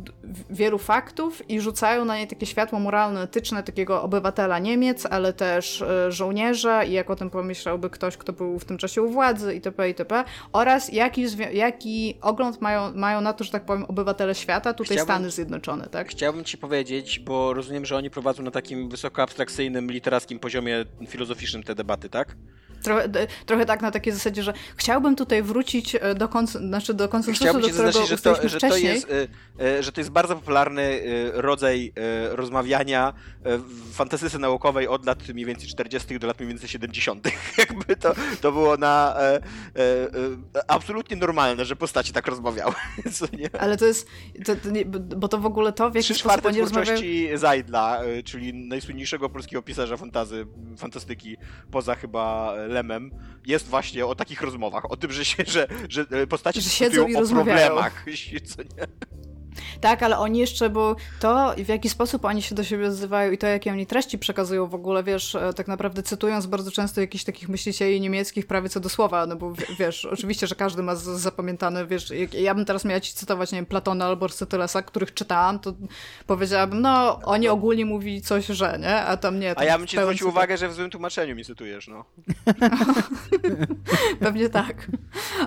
[0.50, 6.12] wielu faktów i rzucają na nie takie światło moralno-etyczne takiego obywatela Niemiec, ale też e,
[6.12, 9.88] żołnierza i jak o tym pomyślałby ktoś, kto był w tym czasie u władzy itp.
[9.88, 10.24] itp.
[10.52, 15.14] oraz jaki, jaki ogląd mają, mają na to, że tak powiem, obywatele świata, tutaj Chciałbym-
[15.14, 16.08] Stany Zjednoczone, tak?
[16.08, 21.62] Chciałbym ci powiedzieć, bo rozumiem, że oni prowadzą na takim wysoko abstrakcyjnym, literackim poziomie filozoficznym
[21.62, 22.36] te debaty, tak?
[22.82, 23.08] Trochę,
[23.46, 27.44] trochę tak na takiej zasadzie, że chciałbym tutaj wrócić e, do, kons- znaczy do konsensusu,
[27.44, 30.10] Chciałbym do którego zaznaczyć, że to, ustaliliśmy że to jest, y, y, że to jest
[30.10, 31.92] bardzo popularny y, rodzaj
[32.30, 36.18] rozmawiania w fantastyce naukowej od lat mniej więcej 40.
[36.18, 37.28] do lat mniej więcej 70.
[37.58, 39.40] Jakby to, to było na e, e,
[40.54, 42.74] e, absolutnie normalne, że postacie tak rozmawiały.
[43.58, 44.08] Ale to jest,
[44.44, 46.98] to, to nie, bo to w ogóle to, w jaki Trzy czwarte oni rozmawiają...
[46.98, 50.46] twórczości Zajdla, czyli najsłynniejszego polskiego pisarza fantazy,
[50.78, 51.36] fantastyki,
[51.70, 53.10] poza chyba Lemem,
[53.46, 57.06] jest właśnie o takich rozmowach, o tym, że, się, że, że e, postacie Że siedzą
[57.08, 57.66] i o rozmawiają.
[57.66, 58.04] problemach.
[59.80, 63.38] Tak, ale oni jeszcze, bo to w jaki sposób oni się do siebie odzywają i
[63.38, 67.24] to, jakie oni treści przekazują w ogóle, wiesz, e, tak naprawdę cytując bardzo często jakichś
[67.24, 71.86] takich myślicieli niemieckich prawie co do słowa, no bo wiesz, oczywiście, że każdy ma zapamiętane,
[71.86, 75.74] wiesz, ja bym teraz miała ci cytować, nie wiem, Platona albo Arystotelesa, których czytałam, to
[76.26, 78.96] powiedziałabym, no, oni ogólnie mówili coś, że, nie?
[78.96, 79.50] A tam nie.
[79.50, 82.04] A tam ja bym ci zwrócił uwagę, że w złym tłumaczeniu mi cytujesz, no.
[84.20, 84.86] Pewnie tak.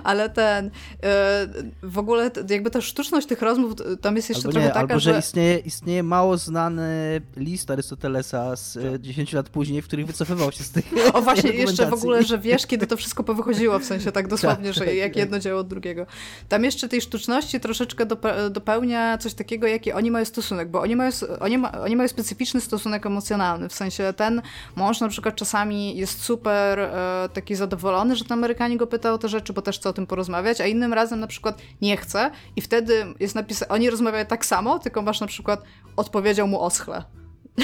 [0.04, 0.70] Ale ten.
[1.02, 1.46] e,
[1.82, 5.00] W ogóle jakby ta sztuczność tych rozmów, tam jest jeszcze albo trochę nie, taka, albo
[5.00, 5.18] że, że...
[5.18, 8.84] istnieje, istnieje mało znany list Arystotelesa z Tak.
[8.84, 12.22] e, 10 lat później, w których wycofywał się z tych O właśnie, jeszcze w ogóle,
[12.22, 15.16] że wiesz, kiedy to wszystko powychodziło, w sensie tak dosłownie, Tak, że tak, jak tak.
[15.16, 16.06] jedno dzieło od drugiego.
[16.48, 20.96] Tam jeszcze tej sztuczności troszeczkę dope- dopełnia coś takiego, jaki oni mają stosunek, bo oni
[20.96, 24.42] mają, oni, ma, oni mają specyficzny stosunek emocjonalny, w sensie ten
[24.76, 29.18] mąż na przykład czasami jest super e, taki zadowolony, że ten Amerykanie go pyta o
[29.18, 32.30] te rzeczy, bo też chce o tym porozmawiać, a innym razem na przykład nie chce
[32.56, 35.62] i wtedy jest napisane, oni rozmawiają tak samo, tylko masz na przykład
[35.96, 37.04] odpowiedział mu oschle.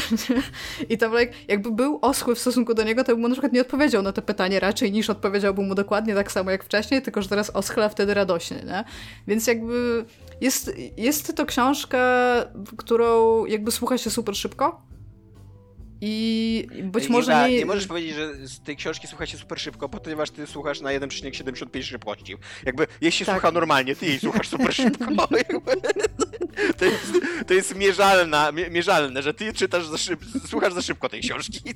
[0.90, 3.52] I tam like, jakby był oschły w stosunku do niego, to bym mu na przykład
[3.52, 7.22] nie odpowiedział na to pytanie raczej niż odpowiedziałbym mu dokładnie tak samo jak wcześniej, tylko
[7.22, 8.84] że teraz oschla wtedy radośnie, nie?
[9.26, 10.04] Więc jakby
[10.40, 11.98] jest, jest to książka,
[12.76, 14.82] którą jakby słucha się super szybko
[16.00, 17.56] i być nie, może da- nie...
[17.56, 20.90] nie możesz powiedzieć, że z tej książki słucha się super szybko, ponieważ ty słuchasz na
[20.90, 22.36] 1,75 szybkości.
[22.64, 23.34] Jakby, jeśli Tak.
[23.34, 25.04] słucha normalnie, ty jej słuchasz super szybko.
[25.50, 25.72] Jakby,
[26.78, 27.12] to, jest,
[27.46, 31.60] to jest mierzalna, mie- mierzalne, że ty czytasz za szyb, słuchasz za szybko tej książki.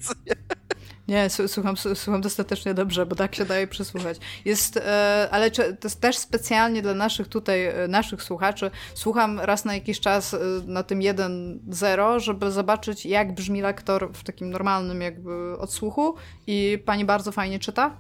[1.09, 1.29] nie?
[1.47, 4.19] Słucham, słucham dostatecznie dobrze, bo tak się daje przesłuchać.
[4.45, 9.65] Jest, e, ale to jest też specjalnie dla naszych tutaj, e, naszych słuchaczy, słucham raz
[9.65, 15.01] na jakiś czas e, na tym 1.0, żeby zobaczyć, jak brzmi lektor w takim normalnym
[15.01, 16.15] jakby odsłuchu
[16.47, 17.97] i pani bardzo fajnie czyta.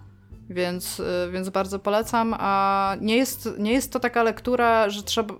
[0.50, 2.34] Więc, więc bardzo polecam.
[2.38, 5.34] A nie jest, nie jest to taka lektura, że trzeba.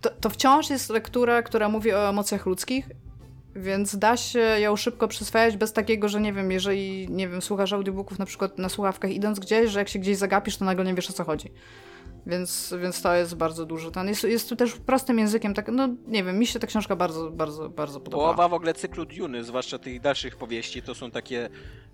[0.00, 2.88] To, to wciąż jest lektura, która mówi o emocjach ludzkich
[3.58, 7.72] więc da się ją szybko przyswajać bez takiego, że nie wiem, jeżeli, nie wiem, słuchasz
[7.72, 10.94] audiobooków na przykład na słuchawkach idąc gdzieś, że jak się gdzieś zagapisz, to nagle nie
[10.94, 11.50] wiesz o co chodzi.
[12.26, 13.90] Więc, więc to jest bardzo duży.
[13.90, 16.96] Ten jest, jest tu też prostym językiem, tak, no nie wiem, mi się ta książka
[16.96, 18.34] bardzo, bardzo, bardzo podobała.
[18.34, 21.48] Połowa w ogóle cyklu Duny, zwłaszcza tych dalszych powieści, to są takie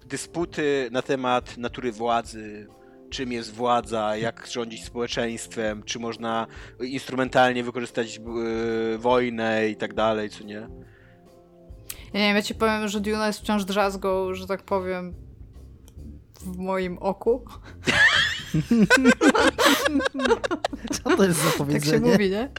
[0.06, 2.66] dysputy na temat natury władzy,
[3.14, 6.46] czym jest władza, jak rządzić społeczeństwem, czy można
[6.80, 10.54] instrumentalnie wykorzystać yy, wojnę i tak dalej, co nie?
[10.54, 10.68] Ja
[12.20, 15.14] nie wiem, ja ci powiem, że Duna jest wciąż drzazgą, że tak powiem,
[16.40, 17.44] w moim oku.
[20.92, 22.12] Co to jest za Tak się powiedzenie?
[22.12, 22.50] mówi, nie?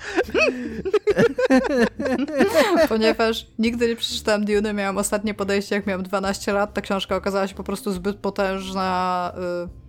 [2.90, 6.74] Ponieważ nigdy nie przeczytałam Dune, miałam ostatnie podejście, jak miałam 12 lat.
[6.74, 9.34] Ta książka okazała się po prostu zbyt potężna
[9.66, 9.85] y,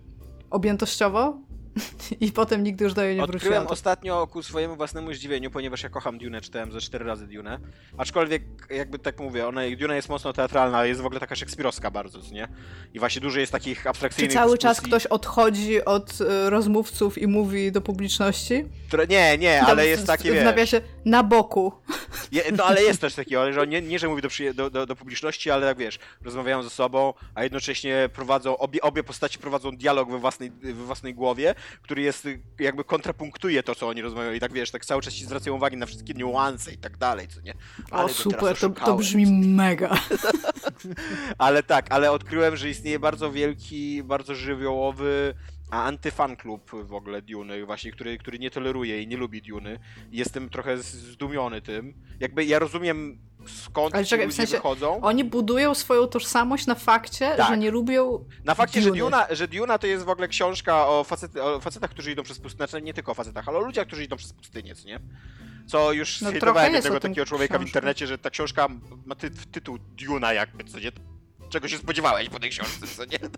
[0.57, 1.39] objętościowo
[2.21, 3.67] i potem nigdy już do niej nie Odkryłem wróciłam.
[3.67, 7.59] ostatnio ku swojemu własnemu zdziwieniu, ponieważ ja kocham Dune, czytałem ze cztery razy Dune.
[7.99, 11.91] Aczkolwiek, jakby tak mówię, ona, Duna jest mocno teatralna, ale jest w ogóle taka szekspirowska
[11.91, 12.49] bardzo, nie?
[12.95, 17.19] I właśnie dużo jest takich Czy abstrakcyjnych cały czas dyskusji, ktoś odchodzi od y, rozmówców
[17.19, 18.65] i mówi do publiczności?
[18.89, 20.45] Które, nie, nie, Tam ale w- jest takie, W wiesz...
[20.45, 21.73] nawiasie na boku.
[22.33, 24.97] Je, no ale jest też ale że nie, nie że mówi do, do, do, do
[24.97, 30.11] publiczności, ale tak wiesz, rozmawiają ze sobą, a jednocześnie prowadzą, obie, obie postaci prowadzą dialog
[30.11, 34.53] we własnej, we własnej głowie, który jest jakby kontrapunktuje to, co oni rozmawiają i tak
[34.53, 37.55] wiesz, tak cały czas ci zwracają uwagi na wszystkie niuanse i tak dalej, co nie?
[37.91, 39.99] Ale O super, to, to brzmi mega.
[41.39, 45.35] Ale tak, ale odkryłem, że istnieje bardzo wielki, bardzo żywiołowy
[45.71, 49.79] a antyfan klub w ogóle Duny, właśnie, który, który nie toleruje i nie lubi Duny.
[50.13, 51.95] Jestem trochę zdumiony tym.
[52.21, 55.01] Jakby ja rozumiem skąd Ale ci czekaj, w sensie wychodzą.
[55.01, 57.49] Oni budują swoją tożsamość na fakcie, Tak.
[57.49, 59.01] że nie lubią Na fakcie, że Duny.
[59.01, 62.39] Duna, że Duna to jest w ogóle książka o, facety, o facetach, którzy idą przez
[62.39, 65.01] pustynię, znaczy nie tylko o facetach, ale o ludziach, którzy idą przez pustynię, co nie?
[65.67, 68.69] Co już No, jest jednego takiego człowieka w internecie, że ta książka
[69.07, 70.93] ma ty, tytuł Duna jakby, co nie?
[71.49, 73.19] Czego się spodziewałeś po tej książce, co nie?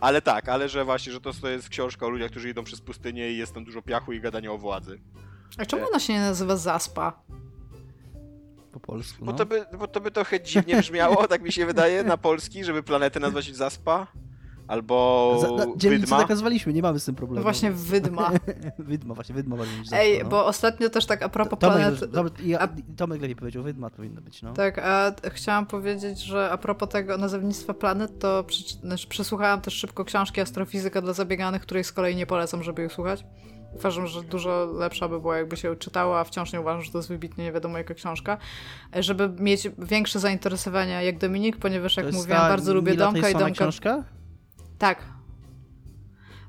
[0.00, 2.80] Ale tak, ale że właśnie, że to, to jest książka o ludziach, którzy idą przez
[2.80, 5.00] pustynię i jest tam dużo piachu i gadania o władzy.
[5.58, 7.22] A czemu ona się nie nazywa Zaspa?
[8.74, 9.38] Po polsku, Bo, no.
[9.38, 12.82] to by, bo to by trochę dziwnie brzmiało, tak mi się wydaje, na polski, żeby
[12.82, 14.06] planetę nazwać Zaspa.
[14.68, 16.18] Albo Za, na, dzielnicy Wydma.
[16.18, 17.36] zakazywaliśmy, nie mamy z tym problemu.
[17.38, 18.30] No właśnie Wydma.
[18.78, 20.30] Wydma, właśnie, Wydma bardziej niż Ej, Zaspa, no.
[20.30, 22.12] bo ostatnio też tak a propos Tomek, planet...
[22.12, 24.52] Tomek, ja, a- Tomek lepiej powiedział, Wydma powinno być, no.
[24.52, 29.74] Tak, a chciałam powiedzieć, że a propos tego nazewnictwa planet, to przeczy- znaczy, przesłuchałam też
[29.74, 33.24] szybko książki Astrofizyka dla zabieganych, której z kolei nie polecam, żeby ją słuchać.
[33.74, 36.98] Uważam, że dużo lepsza by była, jakby się czytała, a wciąż nie uważam, że to
[36.98, 38.38] jest wybitnie nie wiadomo jaka książka.
[39.00, 43.18] Żeby mieć większe zainteresowania jak Dominik, ponieważ To jak jest mówiłam, ta bardzo lubię Domka
[43.18, 43.54] i Tysona Domka...
[43.54, 44.04] książka?
[44.78, 45.02] Tak.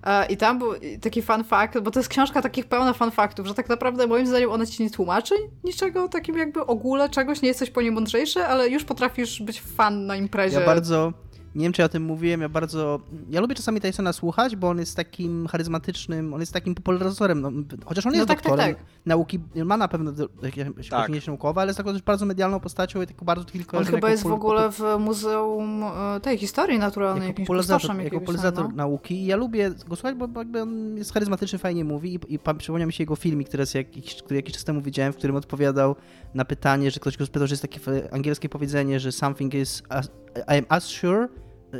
[0.03, 3.47] E, I tam był taki fun fact, bo to jest książka takich pełna fun faktów,
[3.47, 7.47] że tak naprawdę moim zdaniem ona ci nie tłumaczy niczego, takim jakby ogóle czegoś, nie
[7.47, 10.59] jesteś po niej mądrzejszy, ale już potrafisz być fan na imprezie.
[10.59, 11.13] Ja bardzo,
[11.55, 14.69] nie wiem czy ja o tym mówiłem, ja bardzo, ja lubię czasami Tysona słuchać, bo
[14.69, 17.51] on jest takim charyzmatycznym, on jest takim popularyzatorem, no,
[17.85, 18.85] chociaż on No jest tak, tak, doktorem tak.
[19.05, 21.11] nauki, ma na pewno jakieś Tak.
[21.11, 21.27] tak.
[21.27, 24.23] naukowe, ale jest taką też bardzo medialną postacią i taką bardzo kilka On chyba jest
[24.23, 28.75] w ogóle w Muzeum e, tej historii naturalnej, jako popularyzator, jako popularyzator no.
[28.75, 32.39] nauki i ja lubię go słuchać, bo jakby on jest charyzmatyczny, fajnie mówi i, i
[32.57, 35.35] przypomniał mi się jego filmik, który, jest jakiś, który jakiś czas temu widziałem, w którym
[35.35, 35.95] odpowiadał
[36.33, 37.79] na pytanie, że ktoś go spytał, że jest takie
[38.13, 41.27] angielskie powiedzenie, że something is as, I am as sure,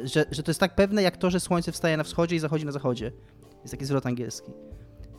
[0.04, 2.66] że, że to jest tak pewne jak to, że słońce wstaje na wschodzie i zachodzi
[2.66, 3.12] na zachodzie.
[3.62, 4.52] Jest taki zwrot angielski.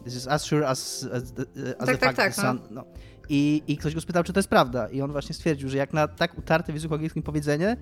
[0.05, 1.33] This is as sure as, as, as
[1.79, 2.61] Tak, the tak, fact tak, the sun.
[2.70, 2.85] No.
[3.29, 4.88] I, I ktoś go spytał, czy to jest prawda.
[4.88, 7.76] I on właśnie stwierdził, że jak na tak utarte w języku angielskim powiedzenie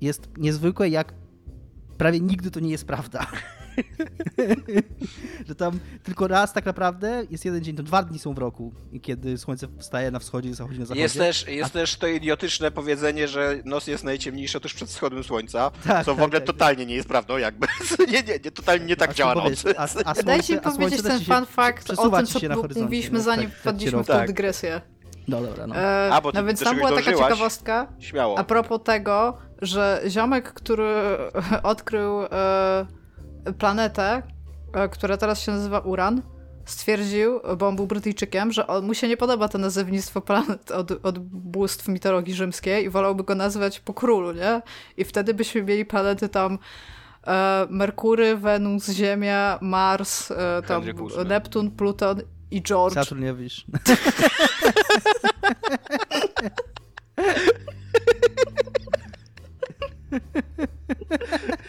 [0.00, 1.14] jest niezwykłe, jak
[1.98, 3.26] prawie nigdy to nie jest prawda.
[5.48, 8.72] że tam tylko raz tak naprawdę jest jeden dzień, to dwa dni są w roku,
[9.02, 11.02] kiedy słońce wstaje na wschodzie i zachodzi na zachodzie.
[11.02, 15.70] Jest też, jest też to idiotyczne powiedzenie, że noc jest najciemniejsza tuż przed wschodem słońca,
[15.84, 16.46] Tak, co w tak, ogóle tak.
[16.46, 17.66] totalnie nie jest prawdą, jakby.
[18.12, 19.64] Nie, nie, nie totalnie nie tak A działa noc.
[19.76, 23.24] A, a słońce, Dajcie mi a powiedzieć ten fun fact o tym, co mówiliśmy no,
[23.24, 24.26] zanim tak, tak wpadliśmy w tą Tak.
[24.26, 24.80] dygresję.
[25.28, 25.76] No dobra, no.
[25.76, 28.38] E, A, bo ty no więc tam była taka ciekawostka, Śmiało.
[28.38, 30.94] A propos tego, że ziomek, który
[31.62, 32.86] odkrył e,
[33.58, 34.22] planetę,
[34.72, 36.22] e, która teraz się nazywa Uran,
[36.64, 40.90] stwierdził, bo on był Brytyjczykiem, że on, mu się nie podoba to nazewnictwo planet od,
[40.90, 44.62] od bóstw mitologii rzymskiej i wolałby go nazwać po królu, nie?
[44.96, 46.58] I wtedy byśmy mieli planety tam
[47.26, 50.84] e, Merkury, Wenus, Ziemia, Mars, e, tam.
[51.26, 52.94] Neptun, Pluton i George.
[52.94, 53.66] Saturn nie wiesz.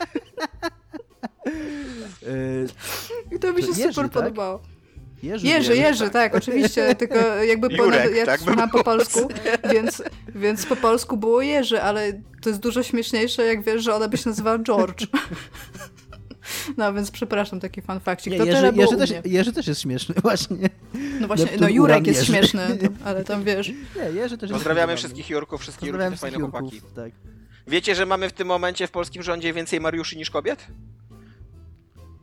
[3.31, 4.11] I to mi się Jerzy, super tak?
[4.11, 4.61] podobało.
[5.23, 9.19] Jerzy, Jerzy, Jerzy, tak, oczywiście, tylko jakby Jurek, ja tak słucham po polsku,
[9.73, 10.03] więc,
[10.35, 14.17] więc po polsku było Jerzy, ale to jest dużo śmieszniejsze, jak wiesz, że ona by
[14.17, 15.07] się nazywała George.
[16.77, 17.81] No więc przepraszam, taki.
[18.29, 19.13] Nie, To Jerzy, tyle Jerzy, też.
[19.25, 20.69] Jerzy też jest śmieszny, właśnie.
[21.19, 22.31] No właśnie, Neptun, no Jurek Uran, jest Jerzy.
[22.31, 22.61] śmieszny,
[23.05, 23.67] ale tam wiesz.
[23.69, 23.75] Nie,
[24.13, 24.97] Jerzy też jest Pozdrawiamy zabawny.
[24.97, 26.75] wszystkich Jurków, Pozdrawiam te fajne wszystkich chłopaki.
[26.75, 27.11] Jurków, tak.
[27.67, 30.67] Wiecie, że mamy w tym momencie w polskim rządzie więcej Mariuszy niż kobiet?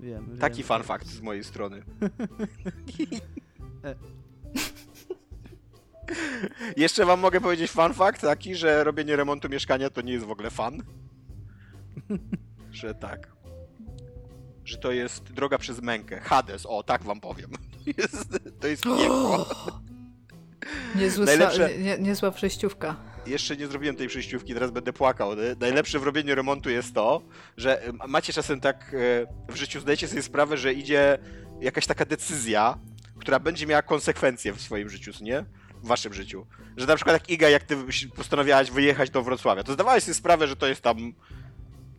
[0.00, 0.66] Wiem, Taki wiem.
[0.66, 1.82] fun fact z mojej strony.
[3.84, 3.94] E.
[6.76, 10.30] Jeszcze wam mogę powiedzieć fun fact taki, że robienie remontu mieszkania to nie jest w
[10.30, 10.82] ogóle fan.
[12.70, 13.28] że tak.
[14.64, 16.20] Że to jest droga przez mękę.
[16.20, 17.50] Hades, o tak wam powiem.
[17.84, 18.28] To jest,
[18.60, 19.46] to jest piekło.
[20.96, 21.78] Niezły Najlepsze...
[21.78, 22.96] nie, niezła przejściówka.
[23.26, 25.30] Jeszcze nie zrobiłem tej przejściówki, teraz będę płakał.
[25.60, 27.22] Najlepsze w robieniu remontu jest to,
[27.56, 31.18] że macie czasem tak e, w życiu, zdajecie sobie sprawę, że idzie
[31.60, 32.78] jakaś taka decyzja,
[33.18, 35.44] która będzie miała konsekwencje w swoim życiu, nie?
[35.82, 36.46] W waszym życiu.
[36.76, 37.76] Że na przykład jak Iga, jak ty
[38.16, 41.12] postanowiałaś wyjechać do Wrocławia, to zdawałeś sobie sprawę, że to jest tam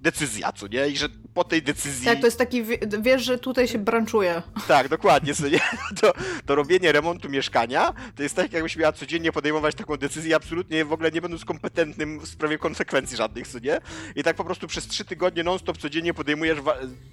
[0.02, 0.88] decyzja, co nie?
[0.90, 2.06] I że po tej decyzji...
[2.06, 4.42] Tak, to jest taki, wie- wiesz, że tutaj się branczuje.
[4.68, 5.34] Tak, dokładnie.
[5.36, 5.60] Co nie?
[6.02, 6.14] To,
[6.46, 10.94] to robienie remontu mieszkania to jest tak, jakbyś miała codziennie podejmować taką decyzję, absolutnie w
[10.94, 13.80] ogóle nie będąc kompetentnym w sprawie konsekwencji żadnych, co nie?
[14.16, 16.60] I tak po prostu przez trzy tygodnie non-stop codziennie podejmujesz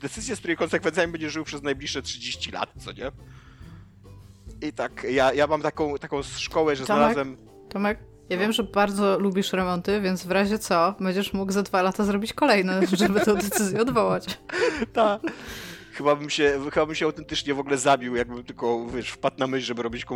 [0.00, 3.12] decyzję, z której konsekwencjami będziesz żył przez najbliższe 30 lat, co nie?
[4.68, 7.00] I tak, ja, ja mam taką, taką szkołę, że Tomek?
[7.02, 7.36] znalazłem...
[7.68, 7.98] Tomek,
[8.30, 12.04] ja wiem, że bardzo lubisz remonty, więc w razie co, będziesz mógł za dwa lata
[12.04, 14.38] zrobić kolejne, żeby tę decyzję odwołać.
[14.92, 15.20] Ta.
[15.92, 19.46] Chyba bym, się, chyba bym się autentycznie w ogóle zabił, jakbym tylko, wiesz, wpadł na
[19.46, 20.06] myśl, żeby robić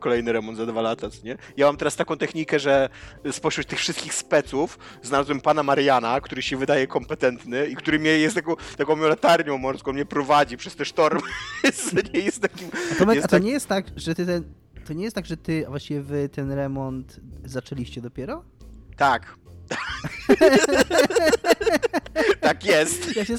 [0.00, 1.36] kolejny remont za dwa lata, co nie?
[1.56, 2.88] Ja mam teraz taką technikę, że
[3.30, 8.34] spośród tych wszystkich speców znalazłem pana Mariana, który się wydaje kompetentny i który mnie jest
[8.34, 11.20] taką, taką latarnią morską, mnie prowadzi przez te sztormy.
[11.64, 12.68] Jest- nie jest takim...
[12.92, 14.44] A, Tomek, jest a to tak- nie jest tak, że ty ten...
[14.86, 18.44] To nie jest tak, że ty właściwie wy ten remont zaczęliście dopiero?
[18.96, 19.40] Tak.
[22.40, 23.16] tak jest.
[23.16, 23.36] Ja się,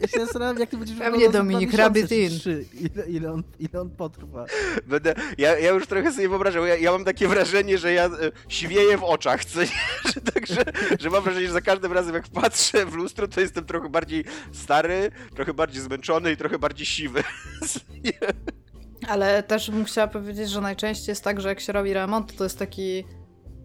[0.00, 2.64] ja się zastanawiam, jak ty będziesz Pewnie, Dominik, trzy.
[2.80, 4.46] Ile, ile, on, ile on potrwa.
[4.86, 8.10] Będę, ja, ja już trochę sobie wyobrażam, ja, ja mam takie wrażenie, że ja e,
[8.48, 9.68] siwieję w oczach, co nie?
[10.14, 10.64] Że, także,
[11.00, 14.24] że mam wrażenie, że za każdym razem jak patrzę w lustro, to jestem trochę bardziej
[14.52, 17.22] stary, trochę bardziej zmęczony i trochę bardziej siwy.
[19.08, 22.44] Ale też bym chciała powiedzieć, że najczęściej jest tak, że jak się robi remont, to
[22.44, 23.04] jest taki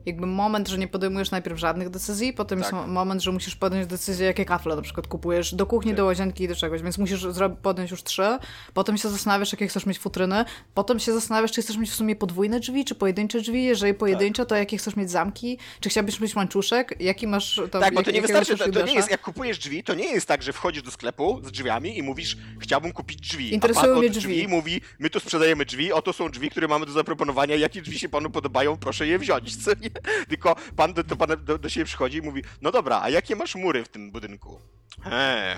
[0.06, 2.72] jakby moment, że nie podejmujesz najpierw żadnych decyzji, potem Tak.
[2.74, 5.98] jest mo- moment, że musisz podjąć decyzję, jakie kafle na przykład kupujesz do kuchni, Tak.
[5.98, 7.26] do łazienki i do czegoś, więc musisz
[7.62, 8.38] podjąć już trzy,
[8.74, 12.16] potem się zastanawiasz, jakie chcesz mieć futryny, potem się zastanawiasz, czy chcesz mieć w sumie
[12.16, 16.36] podwójne drzwi, czy pojedyncze drzwi, jeżeli pojedyncze, to jakie chcesz mieć zamki, czy chciałbyś mieć
[16.36, 19.22] łańczuszek, jaki masz tam, Tak, bo jak- to nie wystarczy, to, to nie jest, jak
[19.22, 22.92] kupujesz drzwi, to nie jest tak, że wchodzisz do sklepu z drzwiami i mówisz, chciałbym
[22.92, 23.54] kupić drzwi.
[23.54, 24.48] Interesują a pan mnie od drzwi.
[24.48, 28.10] mówi, my tu sprzedajemy drzwi, oto są drzwi, które mamy do zaproponowania, jakie drzwi się
[28.10, 29.89] panu podobają, proszę je wziąć, co nie?
[30.30, 33.36] Tylko pan do, to pan do, do siebie przychodzi i mówi, no dobra, a jakie
[33.36, 34.62] masz mury w tym budynku?
[35.06, 35.58] Eee.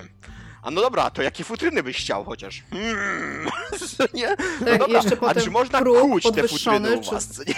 [0.61, 2.63] A no dobra, to jakie futryny byś chciał chociaż?
[2.69, 3.47] Hmm,
[4.13, 4.35] nie?
[4.65, 7.55] No dobra, jeszcze a czy można kuć te futryny u czy- was, co nie?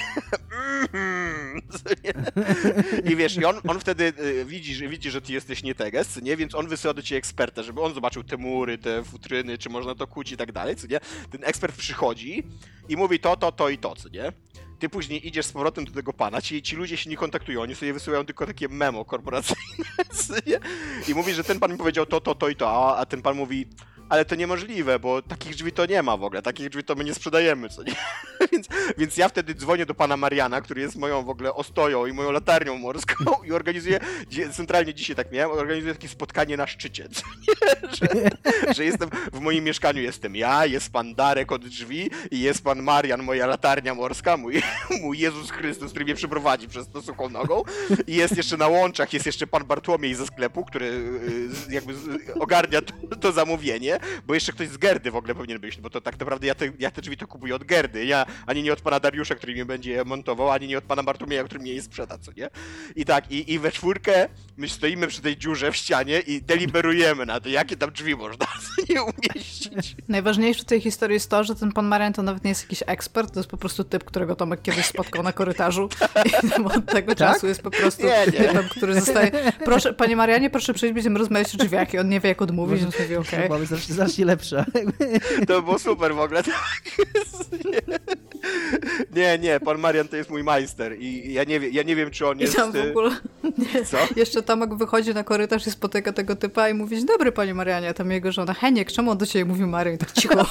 [3.11, 6.21] I wiesz, i on, on wtedy y, widzi, że, widzi, że ty jesteś nie teges,
[6.21, 6.37] nie?
[6.37, 9.95] Więc on wysyła do ciebie eksperta, żeby on zobaczył te mury, te futryny, czy można
[9.95, 10.99] to kuć i tak dalej, co nie?
[11.31, 12.43] Ten ekspert przychodzi
[12.89, 14.31] i mówi to, to, to i to, co nie?
[14.83, 17.75] Ty później idziesz z powrotem do tego pana, ci, ci ludzie się nie kontaktują, oni
[17.75, 19.85] sobie wysyłają tylko takie memo korporacyjne?
[21.07, 23.21] I mówi, że ten pan mi powiedział to, to, to i to, a, a ten
[23.21, 23.67] pan mówi,
[24.13, 27.03] ale to niemożliwe, bo takich drzwi to nie ma w ogóle, takich drzwi to my
[27.03, 27.95] nie sprzedajemy, co nie?
[28.51, 32.13] więc, więc ja wtedy dzwonię do pana Mariana, który jest moją w ogóle ostoją i
[32.13, 33.99] moją latarnią morską i organizuję,
[34.51, 37.53] centralnie dzisiaj tak miałem, organizuję takie spotkanie na szczycie, co nie?
[37.93, 38.07] Że,
[38.73, 42.83] że jestem, w moim mieszkaniu jestem ja, jest pan Darek od drzwi i jest pan
[42.83, 44.61] Marian, moja latarnia morska, mój,
[45.01, 47.63] mój Jezus Chrystus, który mnie przeprowadzi przez to suchą nogą
[48.07, 51.93] i jest jeszcze na łączach, jest jeszcze pan Bartłomiej ze sklepu, który y, jakby
[52.39, 56.01] ogarnia to, to zamówienie, bo jeszcze ktoś z Gerdy w ogóle powinien być, bo to
[56.01, 58.81] tak naprawdę ja te, ja te drzwi to kupuję od Gerdy, ja, ani nie od
[58.81, 61.81] pana Dariusza, który mi będzie je montował, ani nie od pana Bartłomieja, który mnie je
[61.81, 62.49] sprzeda, co nie?
[62.95, 67.25] I tak, i, i we czwórkę my stoimy przy tej dziurze w ścianie i deliberujemy
[67.25, 68.45] na to, jakie tam drzwi można
[68.89, 69.95] nie umieścić.
[70.07, 72.83] Najważniejsze w tej historii jest to, że ten pan Marian to nawet nie jest jakiś
[72.87, 75.89] ekspert, to jest po prostu typ, którego Tomek kiedyś spotkał na korytarzu
[76.59, 78.47] i od tego czasu jest po prostu Nie, nie.
[78.47, 79.31] typem, który zostaje...
[79.65, 82.81] Proszę, panie Marianie, proszę przyjść, będziemy rozmawiać o drzwiach i on nie wie jak odmówić,
[82.81, 83.41] więc mówi okej.
[83.41, 83.57] Chyba
[83.93, 84.65] znacznie, lepsza.
[85.47, 86.83] To było super w ogóle, tak.
[89.15, 92.11] Nie, nie, pan Marian to jest mój majster i ja nie, wie, ja nie wiem,
[92.11, 92.55] czy on I jest...
[92.55, 93.11] tam w y, ogóle...
[93.57, 93.85] Nie.
[93.85, 93.97] Co?
[94.15, 97.93] Jeszcze Tomek wychodzi na korytarz i spotyka tego typa i mówi, dobry panie Marianie, a
[97.93, 99.95] tam jego żona, Heniek, czemu on do ciebie mówi Marian?
[99.95, 100.45] I tak cicho.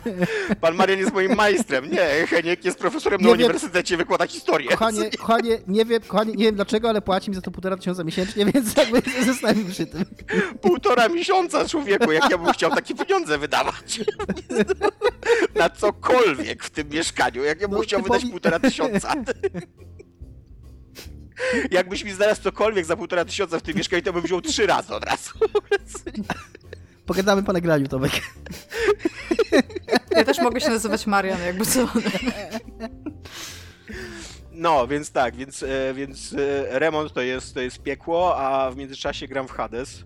[0.60, 1.90] Pan Marian jest moim majstrem.
[1.90, 3.40] Nie, Heniek jest profesorem na Nie wiem.
[3.44, 4.70] uniwersytecie, wykłada historię.
[4.70, 8.04] Kochanie, kochanie, nie wiem, kochanie, nie wiem dlaczego, ale płaci mi za to półtora tysiąca
[8.04, 9.02] miesięcznie, więc jakby
[9.70, 10.04] przy tym.
[10.60, 14.00] Półtora miesiąca, człowieku, jak ja bym chciał takie pieniądze wydawać.
[15.54, 19.14] Na cokolwiek w tym mieszkaniu, jak ja bym No, chciał typowi- wydać półtora tysiąca.
[21.70, 24.94] Jakbyś mi znalazł cokolwiek za półtora tysiąca w tym mieszkaniu, to bym wziął trzy razy
[24.94, 25.30] od razu.
[27.06, 28.12] Pogadamy po nagraniu, Tomek.
[30.10, 31.88] Ja też mogę się nazywać Marian, jakby co.
[34.52, 38.76] No, więc tak, więc, e, więc e, remont to jest, to jest piekło, a w
[38.76, 40.04] międzyczasie gram w Hades,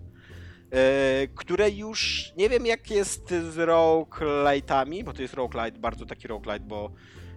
[1.35, 6.65] które już nie wiem jak jest z roguelite'ami, bo to jest roguelite, bardzo taki roguelite,
[6.65, 6.91] bo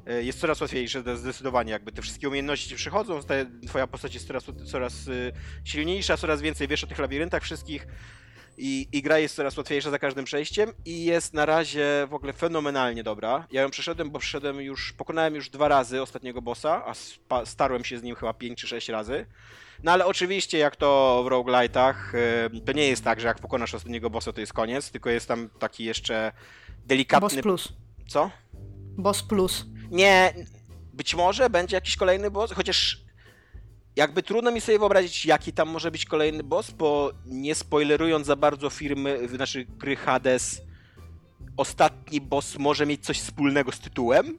[0.06, 3.20] e, jest coraz łatwiejsze zdecydowanie, jakby te wszystkie umiejętności ci przychodzą,
[3.68, 5.12] twoja postać jest coraz, coraz e,
[5.64, 7.86] silniejsza, coraz więcej wiesz o tych labiryntach wszystkich
[8.58, 12.32] i, i gra jest coraz łatwiejsza za każdym przejściem i jest na razie w ogóle
[12.32, 13.46] fenomenalnie dobra.
[13.50, 16.84] Ja ją przeszedłem, bo przeszedłem już, pokonałem już dwa razy ostatniego bossa,
[17.28, 19.26] a starłem się z nim chyba 5 czy 6 razy.
[19.82, 21.94] No ale oczywiście jak to w roguelite'ach,
[22.54, 25.28] y, to nie jest tak, że jak pokonasz ostatniego bossa to jest koniec, tylko jest
[25.28, 26.32] tam taki jeszcze
[26.86, 27.28] delikatny...
[27.28, 27.72] Boss plus.
[28.08, 28.30] Co?
[28.96, 29.66] Boss plus.
[29.90, 30.34] Nie,
[30.92, 33.06] być może będzie jakiś kolejny boss, chociaż
[33.96, 38.36] jakby trudno mi sobie wyobrazić, jaki tam może być kolejny boss, bo nie spoilerując za
[38.36, 40.60] bardzo firmy, znaczy gry Hades,
[41.56, 44.38] ostatni boss może mieć coś wspólnego z tytułem.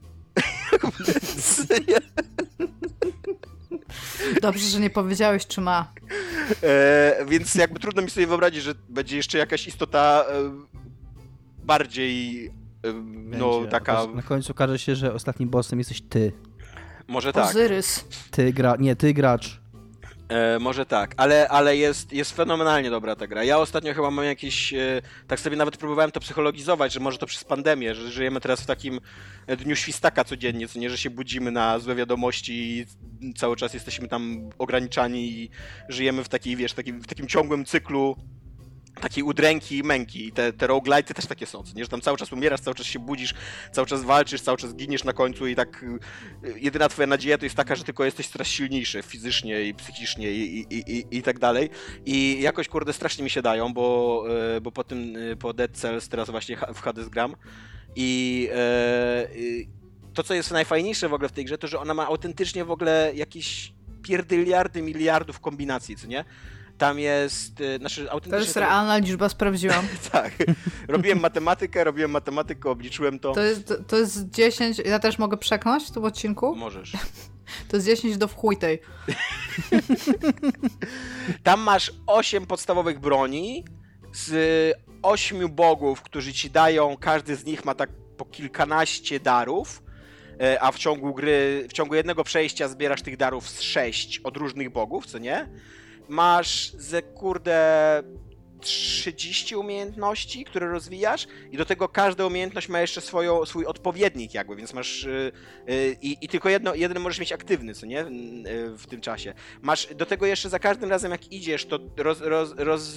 [4.42, 5.92] Dobrze, że nie powiedziałeś, czy ma.
[6.62, 10.50] e, więc jakby trudno mi sobie wyobrazić, że będzie jeszcze jakaś istota e,
[11.64, 12.50] bardziej e,
[13.14, 13.70] no Będzie.
[13.70, 16.32] taka, Na końcu okaże się, że ostatnim bossem jesteś ty.
[17.08, 17.44] może tak.
[17.50, 18.04] Ozyrys.
[18.30, 19.60] Ty gra, nie, ty gracz.
[20.28, 23.44] E, może tak, ale, ale jest, jest fenomenalnie dobra ta gra.
[23.44, 24.74] Ja ostatnio chyba mam jakieś.
[24.74, 28.60] E, tak sobie nawet próbowałem to psychologizować, że może to przez pandemię, że żyjemy teraz
[28.60, 29.00] w takim
[29.46, 32.86] e, dniu świstaka codziennie, co nie, że się budzimy na złe wiadomości
[33.22, 35.50] i cały czas jesteśmy tam ograniczani i
[35.88, 38.16] żyjemy w takiej, wiesz, takim, w takim ciągłym cyklu
[39.00, 40.26] takiej udręki i męki.
[40.26, 41.84] I te, te roguelite'y też takie są, nie?
[41.84, 43.34] że tam cały czas umierasz, cały czas się budzisz,
[43.72, 47.44] cały czas walczysz, cały czas giniesz na końcu i tak y, jedyna twoja nadzieja to
[47.44, 51.38] jest taka, że tylko jesteś coraz silniejszy fizycznie i psychicznie i, i, i, i tak
[51.38, 51.70] dalej.
[52.06, 54.24] I jakoś, kurde, strasznie mi się dają, bo,
[54.56, 57.34] y, bo po tym, y, po Dead Cells teraz właśnie w Hades gram
[57.96, 59.28] i e,
[60.14, 62.70] to, co jest najfajniejsze w ogóle w tej grze, to, że ona ma autentycznie w
[62.70, 66.24] ogóle jakieś pierdyliardy miliardów kombinacji, co nie?
[66.78, 68.44] Tam jest, y, znaczy To autentycznie...
[68.44, 69.86] jest realna liczba, sprawdziłam.
[70.12, 70.32] Tak.
[70.88, 73.32] Robiłem matematykę, robiłem matematykę, obliczyłem to.
[73.32, 76.56] To jest, to jest 10, ja też mogę przeknąć w tym odcinku?
[76.56, 76.92] Możesz.
[77.68, 78.78] To jest 10 do wchuj tej.
[81.42, 83.64] Tam masz 8 podstawowych broni
[84.12, 89.82] z 8 bogów, którzy ci dają, każdy z nich ma tak po kilkanaście darów.
[90.40, 94.36] e, a w ciągu gry, w ciągu jednego przejścia zbierasz tych darów z sześć od
[94.36, 95.48] różnych bogów, co nie?
[96.08, 98.02] Masz ze kurde
[98.60, 104.56] 30 umiejętności, które rozwijasz i do tego każda umiejętność ma jeszcze swoją, swój odpowiednik jakby,
[104.56, 105.08] więc masz
[105.66, 109.34] yy, i tylko jedno, jeden możesz mieć aktywny, co nie, yy, w tym czasie.
[109.62, 112.96] Masz do tego jeszcze za każdym razem jak idziesz, to roz, roz, roz,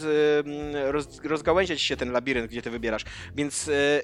[0.90, 3.04] roz, rozgałęzia ci się ten labirynt, gdzie ty wybierasz,
[3.36, 4.02] więc y,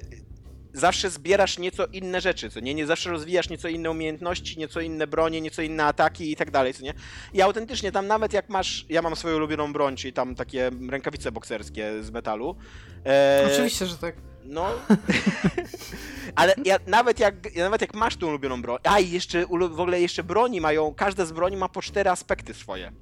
[0.72, 2.74] zawsze zbierasz nieco inne rzeczy, co nie?
[2.74, 6.74] Nie zawsze rozwijasz nieco inne umiejętności, nieco inne bronie, nieco inne ataki i tak dalej,
[6.74, 6.94] co nie?
[7.34, 11.32] I autentycznie tam nawet jak masz, ja mam swoją ulubioną broń, czyli tam takie rękawice
[11.32, 12.56] bokserskie z metalu.
[13.06, 13.48] E...
[13.52, 14.14] Oczywiście, że tak.
[14.44, 14.70] No,
[16.34, 20.00] ale ja, nawet, jak, nawet jak masz tą ulubioną broń, a i jeszcze w ogóle
[20.00, 22.92] jeszcze broni mają, każda z broni ma po cztery aspekty swoje.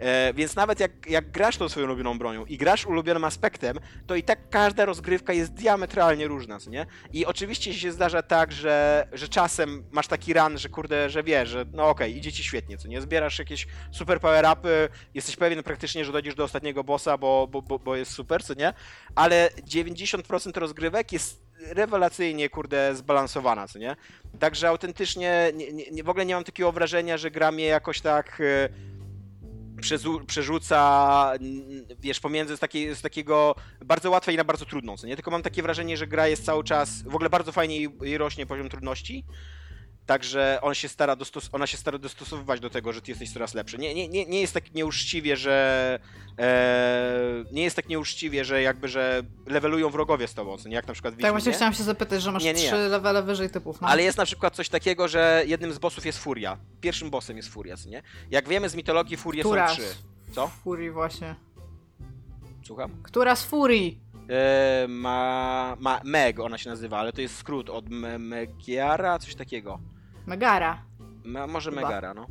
[0.00, 4.14] E, więc nawet jak, jak grasz tą swoją ulubioną bronią i grasz ulubionym aspektem, to
[4.14, 6.86] i tak każda rozgrywka jest diametralnie różna, co nie?
[7.12, 11.48] I oczywiście się zdarza tak, że, że czasem masz taki run, że kurde, że wiesz,
[11.48, 13.00] że no okej, okay, idzie ci świetnie, co nie?
[13.00, 17.78] Zbierasz jakieś super power-upy, jesteś pewien praktycznie, że dojdziesz do ostatniego bossa, bo, bo, bo,
[17.78, 18.72] bo jest super, co nie?
[19.14, 23.96] Ale 90% rozgrywek jest rewelacyjnie, kurde, zbalansowana, co nie?
[24.38, 28.40] Także autentycznie nie, nie, w ogóle nie mam takiego wrażenia, że gra mnie jakoś tak
[28.40, 28.68] e,
[30.26, 31.32] przerzuca,
[32.00, 33.54] wiesz, pomiędzy z, takiej, z takiego
[33.84, 35.16] bardzo łatwej na bardzo trudną, co nie?
[35.16, 38.46] Tylko mam takie wrażenie, że gra jest cały czas, w ogóle bardzo fajnie jej rośnie
[38.46, 39.24] poziom trudności,
[40.10, 43.54] Także on się stara dostos- ona się stara dostosowywać do tego, że ty jesteś coraz
[43.54, 43.78] lepszy.
[43.78, 45.98] Nie, nie, nie, nie jest tak nieuczciwie, że
[46.38, 50.86] e, nie jest tak nieuczciwie, że jakby, że levelują wrogowie z tobą, co nie jak
[50.86, 53.80] na przykład Tak, właśnie chciałam się zapytać, że masz nie, nie, trzy levele wyżej typów.
[53.80, 53.88] No.
[53.88, 56.58] Ale jest na przykład coś takiego, że jednym z bossów jest Furia.
[56.80, 58.02] Pierwszym bossem jest Furia, co nie?
[58.30, 59.94] Jak wiemy z mitologii Furie Która są trzy.
[60.34, 60.48] Co?
[60.64, 61.34] Furii właśnie.
[62.66, 63.02] Słucham?
[63.02, 64.00] Która z Furii?
[64.30, 69.34] E, ma, ma Meg, ona się nazywa, ale to jest skrót od Me Megiara, coś
[69.34, 69.80] takiego.
[70.26, 70.82] Megara.
[71.24, 71.82] Me, może Chyba.
[71.82, 72.26] Megara, no.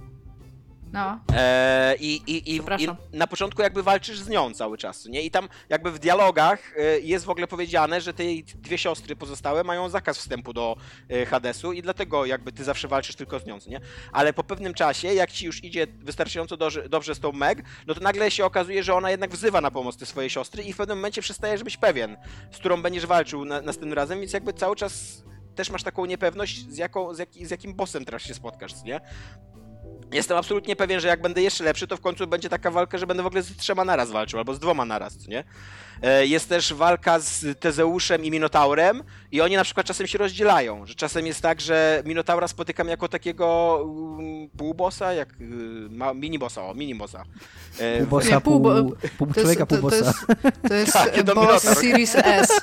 [0.93, 1.19] No.
[1.33, 5.21] E, i, i, i, I na początku jakby walczysz z nią cały czas, nie?
[5.21, 8.23] I tam jakby w dialogach e, jest w ogóle powiedziane, że te
[8.55, 10.75] dwie siostry pozostałe mają zakaz wstępu do
[11.09, 13.79] e, Hadesu i dlatego jakby ty zawsze walczysz tylko z nią, nie?
[14.11, 17.93] Ale po pewnym czasie, jak ci już idzie wystarczająco dobrze, dobrze z tą Meg, no
[17.93, 20.77] to nagle się okazuje, że ona jednak wzywa na pomoc te swoje siostry i w
[20.77, 22.17] pewnym momencie przestajesz być pewien,
[22.51, 25.23] z którą będziesz walczył na, następnym razem, więc jakby cały czas
[25.59, 29.01] też masz taką niepewność, z, jaką, z, jak, z jakim bossem teraz się spotkasz, nie?
[30.11, 33.07] Jestem absolutnie pewien, że jak będę jeszcze lepszy, to w końcu będzie taka walka, że
[33.07, 35.43] będę w ogóle z trzema naraz walczył, albo z dwoma naraz, nie?
[36.01, 40.85] E, jest też walka z Tezeuszem i Minotaurem i oni na przykład czasem się rozdzielają,
[40.85, 45.45] że czasem jest tak, że Minotaura spotykam jako takiego um, półbossa, jak y,
[45.89, 47.23] ma, minibossa, o, minibossa.
[47.79, 50.13] E, półbossa, pół, pół, pół człowieka, półbossa.
[50.13, 52.61] To jest, to jest tak, boss Series S.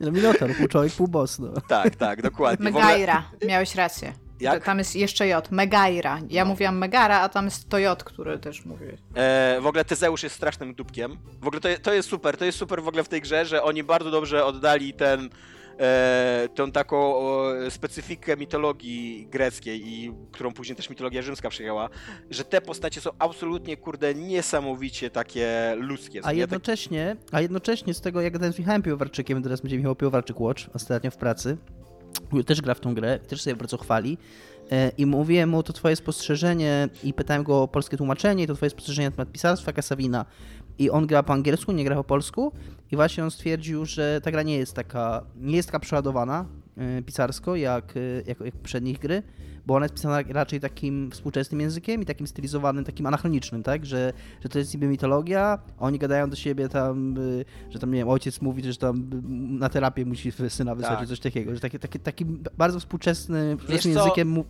[0.00, 1.52] No Minotaur, pół człowiek, pół boss, no.
[1.68, 2.70] Tak, tak, dokładnie.
[2.70, 3.48] Megaira, ogóle...
[3.48, 4.12] miałeś rację.
[4.40, 4.64] Jak?
[4.64, 6.18] Tam jest jeszcze J, Megaira.
[6.28, 6.50] Ja no.
[6.50, 9.00] mówiłam Megara, a tam jest to J, który też mówiłeś.
[9.14, 11.18] E, w ogóle Tezeusz jest strasznym dupkiem.
[11.40, 13.62] W ogóle to, to jest super, to jest super w ogóle w tej grze, że
[13.62, 15.30] oni bardzo dobrze oddali ten
[15.78, 21.88] e, tą taką o, specyfikę mitologii greckiej i którą później też mitologia rzymska przyjęła,
[22.30, 26.20] że te postacie są absolutnie, kurde, niesamowicie takie ludzkie.
[26.24, 30.62] A jednocześnie, a jednocześnie z tego, jak ten słuchałem piłowarczykiem, teraz będzie Michał Piłowarczyk Watch
[30.74, 31.56] ostatnio w pracy,
[32.46, 34.18] też gra w tą grę, też sobie bardzo chwali.
[34.72, 38.54] E, I mówiłem mu to twoje spostrzeżenie i pytałem go o polskie tłumaczenie i to
[38.54, 40.24] twoje spostrzeżenie na temat pisarstwa Kasawina.
[40.78, 42.52] I on gra po angielsku, nie gra po polsku
[42.90, 46.44] i właśnie on stwierdził, że ta gra nie jest taka, nie jest taka przeładowana
[47.06, 49.22] pisarsko jak, e, jak, jak poprzednich gry,
[49.66, 53.86] bo ona jest pisana raczej takim współczesnym językiem i takim stylizowanym, takim anachronicznym, tak?
[53.86, 57.98] Że, że to jest niby mitologia, oni gadają do siebie tam, y, że tam, nie
[57.98, 59.10] wiem, ojciec mówi, że tam
[59.58, 61.08] na terapię musi syna wysłać, tak.
[61.08, 62.24] coś takiego, że taki, taki, taki
[62.58, 64.44] bardzo współczesny, współczesnym językiem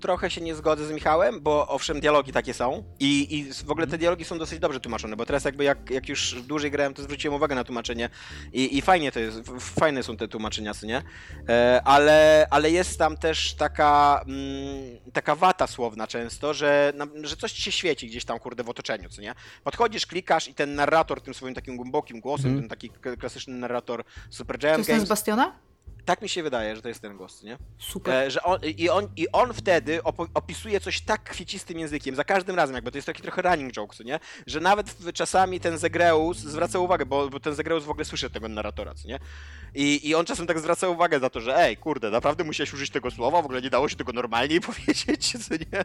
[0.00, 3.86] trochę się nie zgodzę z Michałem, bo owszem, dialogi takie są i, i w ogóle
[3.86, 4.00] te mhm.
[4.00, 7.34] dialogi są dosyć dobrze tłumaczone, bo teraz jakby jak, jak już dłużej grałem, to zwróciłem
[7.34, 8.10] uwagę na tłumaczenie
[8.52, 11.02] i, i fajnie to jest, fajne są te tłumaczenia, nie?
[11.48, 16.92] E, ale, ale jest tam też taka, mm, taka wata słowna często, że,
[17.22, 19.34] że coś ci się świeci gdzieś tam, kurde, w otoczeniu, co nie?
[19.64, 22.60] Podchodzisz, klikasz i ten narrator tym swoim takim głębokim głosem, mm.
[22.60, 25.68] ten taki klasyczny narrator Super Giant To jest z Bastiona?
[26.08, 27.58] Tak mi się wydaje, że to jest ten głos, nie?
[27.78, 28.14] Super.
[28.14, 30.02] E, że on, i, on, I on wtedy
[30.34, 34.04] opisuje coś tak kwiecistym językiem, za każdym razem, jakby to jest taki trochę running joke,
[34.04, 34.20] nie?
[34.46, 38.48] Że nawet czasami ten Zegreus zwraca uwagę, bo, bo ten Zegreus w ogóle słyszy tego
[38.48, 39.18] narratora, co nie?
[39.74, 42.90] I, I on czasem tak zwraca uwagę na to, że ej, kurde, naprawdę musiałeś użyć
[42.90, 45.84] tego słowa, w ogóle nie dało się tego normalniej powiedzieć, co nie?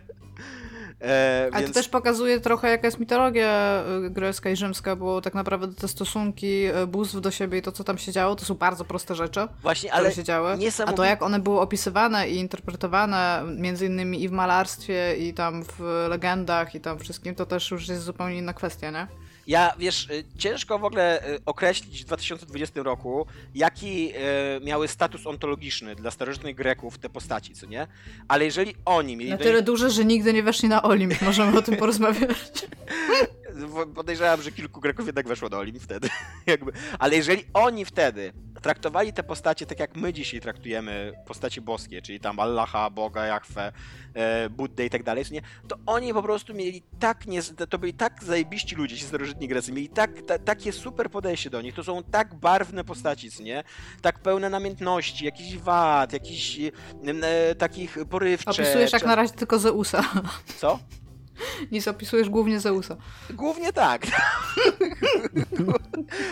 [1.02, 1.74] E, Ale więc...
[1.74, 5.88] to też pokazuje trochę, jaka jest mitologia y, grecka i rzymska, bo tak naprawdę te
[5.88, 9.16] stosunki y, bóstw do siebie i to, co tam się działo, to są bardzo proste
[9.16, 10.58] rzeczy, Właśnie, które ale się działy.
[10.86, 15.64] A to, jak one były opisywane i interpretowane, między innymi i w malarstwie, i tam
[15.64, 19.08] w legendach, i tam wszystkim, to też już jest zupełnie inna kwestia, nie?
[19.48, 23.26] Ja, wiesz, y, ciężko w ogóle y, określić w 2020 roku,
[23.56, 24.14] jaki
[24.58, 27.88] y, miały status ontologiczny dla starożytnych Greków te postaci, co nie?
[28.28, 31.58] Ale jeżeli oni mieli Na tyle nich, duże, że nigdy nie weszli na Olimp, możemy
[31.58, 32.38] o tym porozmawiać.
[33.96, 36.10] podejrzewam, że kilku Greków jednak weszło do Olimp wtedy,
[36.46, 36.72] jakby.
[37.00, 38.34] Ale jeżeli oni wtedy
[38.64, 43.72] traktowali te postacie tak, jak my dzisiaj traktujemy postacie boskie, czyli tam Allaha, Boga, Jahwe,
[44.14, 45.42] e, Buddę i tak dalej, nie?
[45.68, 49.72] To oni po prostu mieli tak, nie, to byli tak zajebiści ludzie, ci starożytni Grecy,
[49.72, 53.64] mieli tak, ta, takie super podejście do nich, to są tak barwne postaci, nie?
[54.02, 58.52] Tak pełne namiętności, jakichś wad, jakichś e, takich porywcze.
[58.52, 60.04] Opisujesz jak czy- na razie tylko Zeusa.
[60.58, 60.80] Co?
[61.72, 62.96] Nic, opisujesz głównie Zeusa.
[63.30, 64.08] Głównie tak.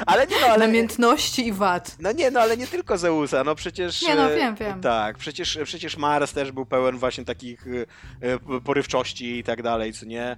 [0.06, 0.68] ale nie no, ale...
[0.68, 1.96] Namiętności i wad.
[2.00, 4.02] No nie, no ale nie tylko Zeusa, no przecież...
[4.02, 4.82] Nie, no, e, wiem, wiem.
[4.82, 9.94] Tak, przecież, przecież Mars też był pełen właśnie takich e, e, porywczości i tak dalej,
[9.94, 10.38] co nie?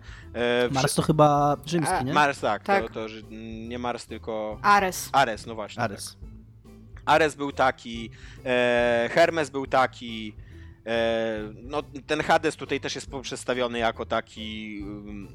[0.72, 2.14] Mars to chyba rzymski, A, nie?
[2.14, 2.84] Mars, tak, Tak.
[2.84, 3.22] To, to że
[3.68, 5.10] nie Mars, tylko Ares.
[5.12, 5.84] Ares, no właśnie.
[5.84, 6.18] Ares.
[6.22, 6.34] Tak.
[7.06, 8.10] Ares był taki,
[8.46, 10.36] e, Hermes był taki,
[11.64, 14.80] no ten Hades tutaj też jest przedstawiony jako taki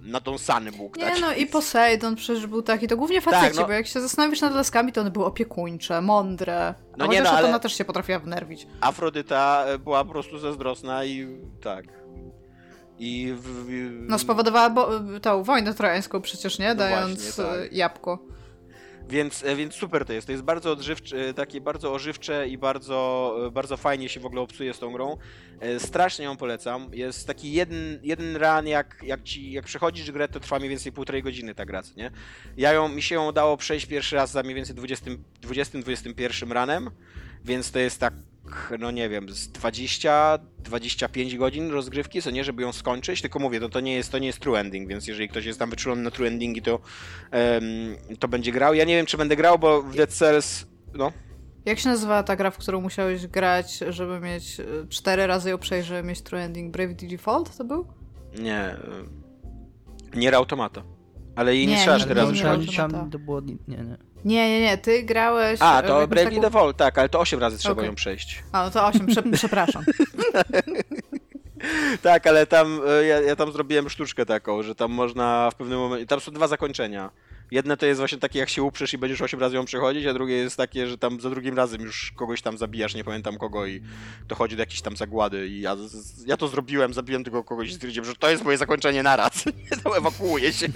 [0.02, 1.20] nadąsany Bóg, Nie tak?
[1.20, 3.66] no i Poseidon przecież był taki, to głównie faceci, Tak, no.
[3.66, 6.74] bo jak się zastanowisz nad laskami, to one były opiekuńcze, mądre.
[6.96, 8.66] No No nie, no, ale- ona też się potrafiła wnerwić.
[8.80, 11.26] Afrodyta e, była po prostu zazdrosna i
[11.62, 11.84] tak.
[12.98, 13.66] I w,
[14.08, 14.90] No spowodowała bo,
[15.22, 16.68] tą wojnę trojańską przecież, nie?
[16.68, 17.72] No Dając właśnie, tak.
[17.72, 18.18] e, jabłko.
[19.08, 20.26] Więc, e, więc super to jest.
[20.26, 24.40] To jest bardzo odżywcze, takie bardzo ożywcze i bardzo, e, bardzo fajnie się w ogóle
[24.42, 25.16] obsuje z tą grą.
[25.60, 26.88] E, Strasznie ją polecam.
[26.92, 30.92] Jest taki jeden, jeden run, jak, jak, ci, jak przechodzisz grę, to trwa mniej więcej
[30.92, 32.10] półtorej godziny ta gra, nie?
[32.56, 36.90] Ja ją, mi się ją udało przejść pierwszy raz za mniej więcej 20-21 ranem,
[37.44, 38.14] więc to jest tak,
[38.78, 43.68] no nie wiem, z 20-25 godzin rozgrywki, co nie, żeby ją skończyć, tylko mówię, to,
[43.68, 46.10] to, nie jest, to nie jest true ending, więc jeżeli ktoś jest tam wyczulony na
[46.10, 46.80] true endingi, to,
[47.30, 47.62] em,
[48.18, 48.74] to będzie grał.
[48.74, 51.12] Ja nie wiem, czy będę grał, bo w Dead Cells, no,
[51.64, 55.58] Jak się nazywa ta gra, w którą musiałeś grać, żeby mieć e, cztery razy ją
[55.58, 56.72] przejść, żeby mieć True Ending?
[56.72, 57.86] Bravely Default to był?
[58.38, 59.22] nie, em,
[60.14, 60.82] Nier Automata.
[61.36, 62.76] Ale jej nie, Nie, trzeba nie, cztery nie, razy nie, przechodzić.
[62.76, 63.40] tam to było...
[63.40, 63.96] Nie, nie.
[64.24, 65.60] Nie, nie, nie, ty grałeś...
[65.62, 67.86] A, e, to Bravely taką- Default, tak, ale to 8 razy trzeba Okej.
[67.86, 68.42] ją przejść.
[68.52, 69.84] A, no to osiem, prze, przepraszam.
[72.02, 75.78] Tak, ale tam e, ja, ja tam zrobiłem sztuczkę taką, że tam można w pewnym
[75.78, 76.06] momencie.
[76.06, 77.10] Tam są dwa zakończenia.
[77.50, 80.14] Jedne to jest właśnie takie, jak się uprzesz i będziesz 8 razy ją przechodzić, a
[80.14, 83.66] drugie jest takie, że tam za drugim razem już kogoś tam zabijasz, nie pamiętam kogo
[83.66, 83.82] i
[84.28, 85.76] dochodzi do jakiejś tam zagłady i ja,
[86.26, 89.44] ja to zrobiłem, zabiłem tylko kogoś i stwierdziłem, że to jest moje zakończenie naraz.
[89.84, 90.68] to ewakuuję się.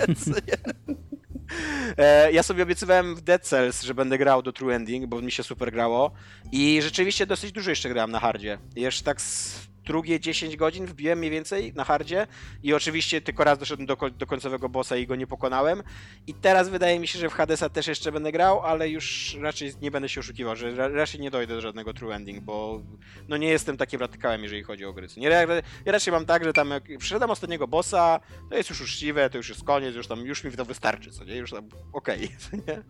[1.98, 5.32] E, Ja sobie obiecywałem w Dead Cells, że będę grał do True Ending, bo mi
[5.32, 6.12] się super grało.
[6.52, 8.58] I rzeczywiście dosyć dużo jeszcze grałem na hardzie.
[8.76, 12.26] Jeszcze tak z drugie 10 godzin wbiłem mniej więcej na hardzie
[12.62, 15.82] i oczywiście tylko raz doszedłem do, do końcowego bossa i go nie pokonałem.
[16.26, 19.72] I teraz wydaje mi się, że w Hadesa też jeszcze będę grał, ale już raczej
[19.82, 22.82] nie będę się oszukiwał, że ra- raczej nie dojdę do żadnego True Ending, bo
[23.28, 25.08] no nie jestem takim radykałem, jeżeli chodzi o gry.
[25.16, 25.46] Nie, ja,
[25.92, 28.20] raczej mam tak, że tam jak przyszedłem ostatniego bossa,
[28.50, 31.24] to jest już uczciwe, to już jest koniec, już tam, już mi to wystarczy, co
[31.24, 31.36] nie?
[31.36, 32.82] Już tam, okej, co nie?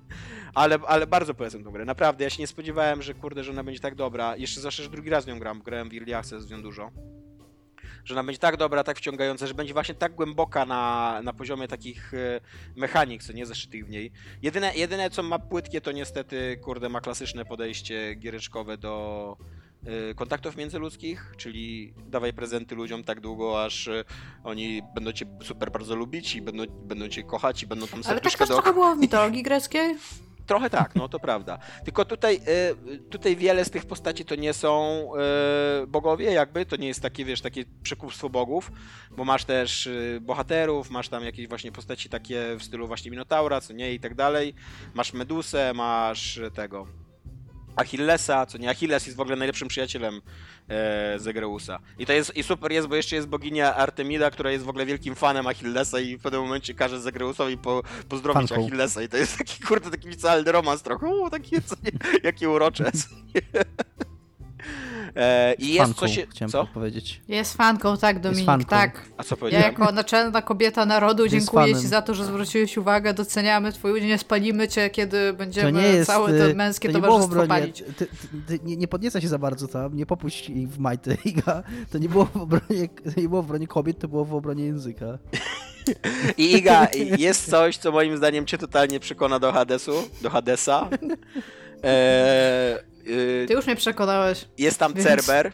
[0.55, 3.64] Ale, ale bardzo polecam tą grę, naprawdę, ja się nie spodziewałem, że kurde, że ona
[3.64, 6.62] będzie tak dobra, jeszcze zwłaszcza, że drugi raz nią gram, grałem w Access w nią
[6.62, 6.82] dużo,
[8.05, 11.68] że ona będzie tak dobra, tak wciągająca, że będzie właśnie tak głęboka na, na poziomie
[11.68, 12.41] takich e,
[12.76, 14.12] mechanik, co nie zaszytych w niej.
[14.43, 19.37] Jedyne, jedyne, co ma płytkie, to niestety, kurde, ma klasyczne podejście giereczkowe do
[20.11, 24.05] e, kontaktów międzyludzkich, czyli dawaj prezenty ludziom tak długo, aż e,
[24.45, 28.03] oni będą cię super bardzo lubić i będą, będą cię kochać i będą tam Ale
[28.03, 29.97] tak serduszka też do trochę było w mitologii greckiej.
[30.47, 31.59] Trochę tak, no to prawda.
[31.84, 32.40] Tylko tutaj,
[32.93, 35.03] y, tutaj wiele z tych postaci to nie są
[35.82, 38.72] y, bogowie, jakby, to nie jest takie, wiesz, takie przekupstwo bogów,
[39.11, 43.61] bo masz też y, bohaterów, masz tam jakieś właśnie postaci takie w stylu właśnie Minotaura,
[43.61, 44.55] co nie, i tak dalej.
[44.95, 47.02] Masz Medusę, masz tego
[47.77, 50.20] Achillesa, co nie, Achilles jest w ogóle najlepszym przyjacielem
[50.68, 51.79] e, Zegreusa.
[51.99, 54.87] I to jest, i super jest, bo jeszcze jest boginia Artemida, która jest w ogóle
[54.87, 58.66] wielkim fanem Achillesa i w pewnym momencie każe Zegreusowi po, pozdrowić Fanką.
[58.66, 61.91] Achillesa i to jest taki, kurde, taki licealny romans trochę, u, taki, co nie,
[62.23, 62.93] jakie urocze.
[62.93, 63.43] co nie.
[65.17, 66.27] E, I jest Fanką, co się...
[66.31, 66.67] chciałem Co?
[66.67, 67.21] powiedzieć.
[67.29, 68.69] Jest fanką, tak, Dominik, fanką.
[68.69, 69.03] tak.
[69.17, 69.67] A co Ja powiedziałem?
[69.73, 71.81] jako naczelna kobieta narodu Jest dziękuję fanem.
[71.83, 75.73] Ci za to, że zwróciłeś uwagę, doceniamy Twój udział, nie spalimy Cię, kiedy To będziemy
[75.73, 76.07] nie jest...
[76.07, 77.85] całe to y, męskie to nie było w towarzystwo obronie, palić.
[77.99, 78.09] ty, ty,
[78.49, 81.63] ty, nie, nie podnieca się za bardzo tam, nie popuść ich w majty, Iga.
[81.91, 84.65] To nie było w obronie, to nie było w obronie kobiet, to było w obronie
[84.65, 85.19] języka.
[86.37, 86.87] I Iga,
[87.19, 89.93] jest coś, co moim zdaniem cię totalnie przekona do Hadesu,
[90.23, 90.89] do Hadesa.
[91.85, 94.49] E, y, Ty już mnie przekonałeś.
[94.59, 95.53] jest tam Więc- Cerber,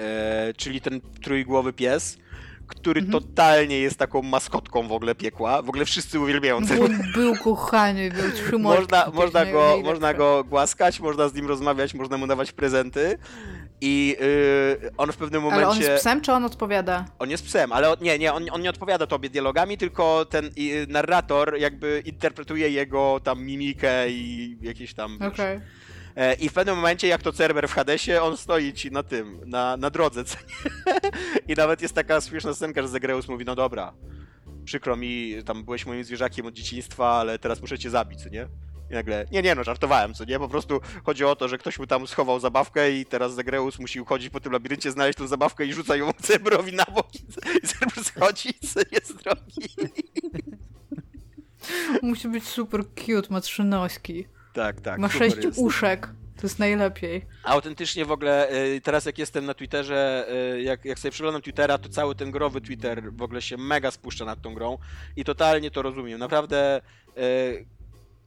[0.00, 2.18] e, czyli ten trójgłowy pies,
[2.66, 3.22] który Mhm.
[3.22, 5.62] totalnie jest taką maskotką w ogóle piekła.
[5.62, 6.98] W ogóle wszyscy uwielbiają Był, Cerbera.
[7.14, 8.78] był kochany, był trzymaj.
[8.78, 13.18] Można, można, go, można go głaskać, można z nim rozmawiać, można mu dawać prezenty.
[13.80, 14.16] I
[14.84, 15.66] y, on w pewnym momencie.
[15.66, 17.04] Ale on jest psem, czy on odpowiada?
[17.18, 20.50] On jest psem, ale on, nie, nie, on, on nie odpowiada tobie dialogami, tylko ten
[20.88, 25.18] narrator jakby interpretuje jego tam mimikę i jakieś tam.
[25.22, 25.56] Okej.
[25.56, 25.60] E,
[26.40, 29.76] I w pewnym momencie, jak to Cerber w Hadesie, on stoi ci na tym, na,
[29.76, 30.24] na drodze.
[31.48, 33.92] I nawet jest taka śmieszna scenka, że Zagreus mówi, no dobra,
[34.64, 38.48] przykro mi, tam byłeś moim zwierzakiem od dzieciństwa, ale teraz muszę cię zabić, co nie?
[38.90, 40.38] I nagle, nie, nie, no żartowałem, co nie?
[40.38, 44.04] Po prostu chodzi o to, że ktoś mu tam schował zabawkę i teraz Zagreus musi
[44.04, 47.18] chodzić po tym labiryncie, znaleźć tą zabawkę i rzuca ją Cerberowi na bok i
[47.64, 49.92] i Cerber schodzi co nie z drogi.
[52.02, 53.40] Musi być super cute, ma.
[54.56, 54.98] Tak, tak.
[54.98, 55.58] ma sześć jest.
[55.58, 56.08] uszek.
[56.36, 57.26] To jest najlepiej.
[57.44, 61.78] Autentycznie w ogóle y, teraz jak jestem na Twitterze, y, jak, jak sobie przeglądam Twittera,
[61.78, 64.78] to cały ten growy Twitter w ogóle się mega spuszcza nad tą grą
[65.16, 66.18] i totalnie to rozumiem.
[66.18, 66.80] Naprawdę,
[67.18, 67.66] y,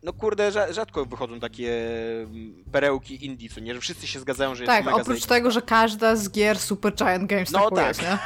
[0.04, 1.90] no kurde, rza- rzadko wychodzą takie
[2.24, 5.52] mm, perełki indie, co nie, że wszyscy się zgadzają, że jest Tak, mega oprócz tego,
[5.52, 7.88] że każda z gier Super Giant Games No tak tak.
[7.88, 8.18] jest, nie?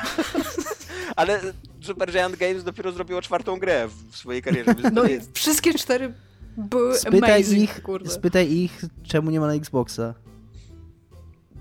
[1.15, 1.39] Ale
[1.81, 5.37] Super Giant Games dopiero zrobiło czwartą grę w swojej karierze, No jest...
[5.37, 6.13] wszystkie cztery
[6.57, 8.09] były Spytaj amazing, ich, kurde.
[8.09, 10.13] spytaj ich, czemu nie ma na Xboxa.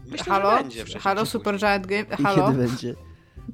[0.07, 0.51] Myślę, Halo?
[0.51, 1.59] że będzie wcześniej Halo, Super.
[1.59, 2.05] Giant Game?
[2.18, 2.47] I Halo?
[2.49, 2.95] kiedy będzie?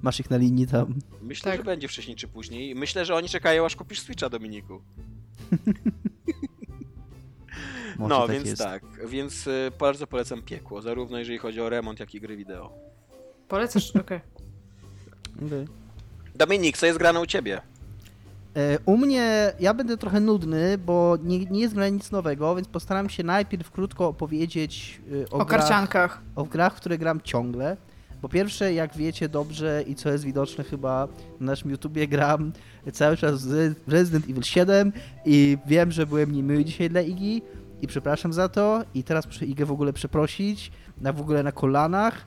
[0.02, 0.94] Masz ich na linii tam.
[1.22, 1.60] Myślę, Tak.
[1.60, 2.74] że będzie wcześniej czy później.
[2.74, 4.80] Myślę, że oni czekają, aż kupisz Switcha, Dominiku.
[7.98, 8.62] No, tak więc jest.
[8.62, 8.82] tak.
[9.08, 12.72] Więc y, bardzo polecam piekło, zarówno jeżeli chodzi o remont, jak i gry wideo.
[13.48, 13.96] Polecasz?
[13.96, 14.20] Okej.
[15.46, 15.66] Okej.
[16.34, 17.60] Dominik, co jest grane u ciebie?
[18.58, 22.68] E, U mnie ja będę trochę nudny, bo nie, nie jest grane nic nowego, więc
[22.68, 26.22] postaram się najpierw krótko opowiedzieć e, o, O grach, karciankach.
[26.36, 27.76] o grach, w które gram ciągle.
[28.20, 31.08] Po pierwsze, jak wiecie dobrze i co jest widoczne chyba
[31.40, 32.52] na naszym YouTubie, gram
[32.92, 34.92] cały czas w Resident Evil 7
[35.24, 37.42] i wiem, że byłem niemiły dzisiaj dla Igi
[37.82, 41.52] i przepraszam za to i teraz muszę Igę w ogóle przeprosić, na w ogóle na
[41.52, 42.26] kolanach.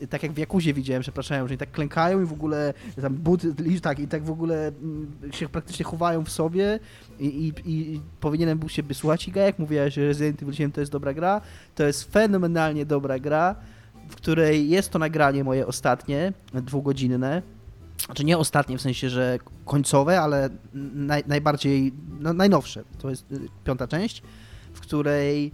[0.00, 3.14] E, Tak jak w Jakuzie widziałem, przepraszam, że oni tak klękają i w ogóle tam
[3.14, 6.78] buty, tak, i tak w ogóle mm, się praktycznie chowają w sobie
[7.18, 10.80] i, i, i powinienem był się słuchać Iga, jak mówiłaś, że Resident Evil 7 to
[10.80, 11.40] jest dobra gra,
[11.74, 13.54] to jest fenomenalnie dobra gra,
[14.08, 17.42] w której jest to nagranie moje ostatnie, dwugodzinne.
[18.06, 20.48] Znaczy nie ostatnie, w sensie, że końcowe, ale
[20.94, 22.84] naj, najbardziej, no, najnowsze.
[22.98, 24.22] To jest y, piąta część,
[24.74, 25.52] w której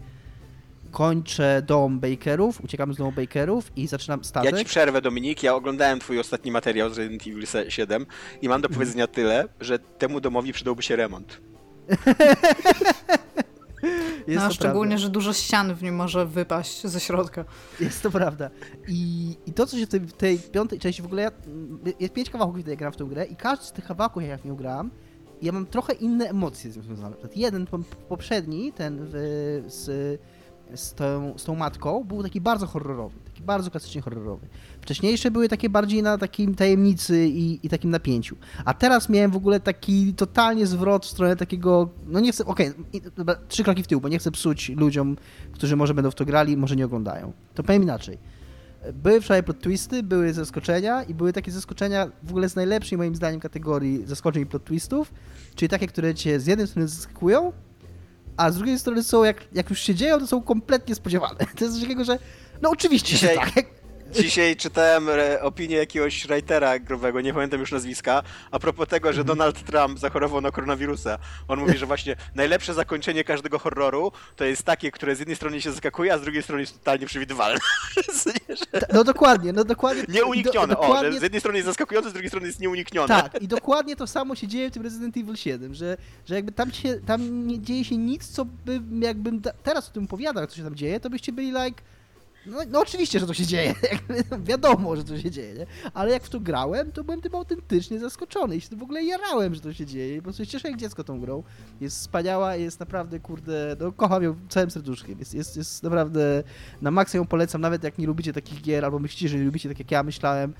[0.97, 4.53] kończę dom Bakerów, uciekam z domu Bakerów i zaczynam statek.
[4.53, 5.42] Ja ci przerwę, Dominik.
[5.42, 8.07] Ja oglądałem twój ostatni materiał z Resident Evil 7
[8.42, 11.40] i mam do powiedzenia tyle, że temu domowi przydałby się remont.
[14.26, 15.07] Jest no, szczególnie, prawda.
[15.07, 17.44] że dużo ścian w nim może wypaść ze środka.
[17.80, 18.51] Jest to prawda.
[18.88, 21.30] I, i to, co się w tej, w tej piątej części, w ogóle ja,
[22.01, 24.30] jest pięć kawałków, kiedy ja gram w tę grę i każdy z tych kawałków, jak
[24.30, 24.90] ja w nią gram,
[25.42, 27.11] ja mam trochę inne emocje z tym związane.
[27.11, 27.78] Na przykład jeden, po-
[28.09, 30.20] poprzedni, ten w, z,
[30.75, 34.47] z, tą, z tą matką, był taki bardzo horrorowy, taki bardzo klasycznie horrorowy.
[34.81, 38.37] Wcześniejsze były takie bardziej na takim tajemnicy i, i takim napięciu.
[38.64, 42.73] A teraz miałem w ogóle taki totalnie zwrot w stronę takiego, no nie chcę, okej,
[43.17, 45.17] dobra, trzy kroki w tył, bo nie chcę psuć ludziom,
[45.53, 47.33] którzy może będą w to grali, może nie oglądają.
[47.55, 48.19] To powiem inaczej.
[48.93, 53.14] Były wczoraj plot twisty, były zaskoczenia i były takie zaskoczenia w ogóle z najlepszej moim
[53.17, 55.12] zdaniem kategorii zaskoczeń i plot twistów,
[55.55, 57.53] czyli takie, które cię z jednej strony zaskakują,
[58.37, 61.39] a z drugiej strony są, jak, jak już się dzieją, to są kompletnie spodziewane.
[61.59, 62.18] To jest coś takiego, że
[62.62, 63.64] no oczywiście, Dzisiaj- że tak.
[64.13, 69.25] Dzisiaj czytałem e, opinię jakiegoś writera growego, nie pamiętam już nazwiska, a propos tego, że
[69.25, 71.19] Donald Trump zachorował na koronawirusa.
[71.49, 75.61] On mówi, że właśnie najlepsze zakończenie każdego horroru to jest takie, które z jednej strony
[75.61, 77.59] się zaskakuje, a z drugiej strony jest totalnie przewidywalne.
[78.93, 80.05] No dokładnie, no dokładnie.
[80.09, 80.75] Nieuniknione.
[80.75, 83.09] Do, O, dokładnie, że z jednej strony jest zaskakujące, z drugiej strony jest nieuniknione.
[83.09, 85.97] Tak, i dokładnie to samo się dzieje w tym Resident Evil 7, że,
[86.27, 90.05] że jakby tam się, tam nie dzieje się nic, co by, jakbym teraz o tym
[90.05, 91.83] opowiadał, co się tam dzieje, to byście byli like,
[92.47, 95.66] no, no oczywiście, że to się dzieje, jakby wiadomo, że to się dzieje, nie?
[95.94, 98.57] ale jak w to grałem, to byłem tym autentycznie zaskoczony.
[98.57, 101.05] I się w ogóle jarałem, że to się dzieje, po prostu się cieszę jak dziecko
[101.05, 101.42] tą grą,
[101.80, 106.42] jest wspaniała, jest naprawdę, kurde, no kocham ją całym serduszkiem, jest, jest, jest naprawdę,
[106.82, 109.68] na maksa ją polecam, nawet jak nie lubicie takich gier, albo myślicie, że nie lubicie
[109.68, 110.55] tak jak ja myślałem,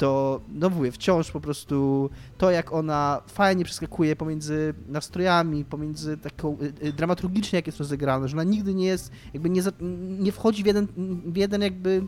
[0.00, 6.58] to no mówię, wciąż po prostu to, jak ona fajnie przeskakuje pomiędzy nastrojami, pomiędzy taką
[6.82, 9.62] y, y, dramaturgicznie, jak jest rozegrane, że ona nigdy nie jest, jakby nie,
[10.00, 10.86] nie wchodzi w jeden,
[11.26, 12.02] w jeden jakby,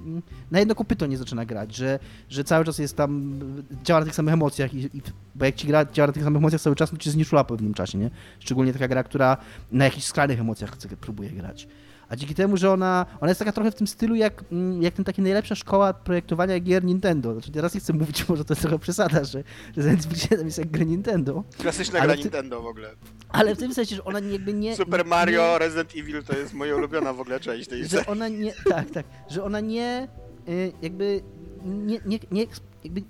[0.51, 3.40] na jedno kopyto nie zaczyna grać, że, że cały czas jest tam,
[3.84, 5.03] działa na tych samych emocjach, i, i,
[5.34, 7.55] bo jak ci gra działa na tych samych emocjach cały czas, to ci zniszczula po
[7.55, 8.11] pewnym czasie, nie?
[8.38, 9.36] Szczególnie taka gra, która
[9.72, 11.68] na jakichś skrajnych emocjach chce, próbuje grać.
[12.12, 14.94] A dzięki temu, że ona, ona jest taka trochę w tym stylu, jak, mm, jak
[14.94, 17.32] ten taki najlepsza szkoła projektowania gier Nintendo.
[17.32, 19.42] Znaczy, teraz nie chcę mówić, może to jest trochę przesada, że
[19.76, 21.44] Evil 7 jest jak gry Nintendo.
[21.58, 22.90] Klasyczna Ale gra ty- Nintendo w ogóle.
[23.28, 24.76] Ale w tym sensie, że ona jakby nie...
[24.76, 28.28] Super nie- Mario, Resident Evil to jest moja ulubiona w ogóle część tej że ona
[28.28, 30.08] nie, tak, tak, że ona nie,
[30.48, 31.20] y, jakby,
[31.64, 32.46] nie, nie, nie
[32.84, 33.02] jakby,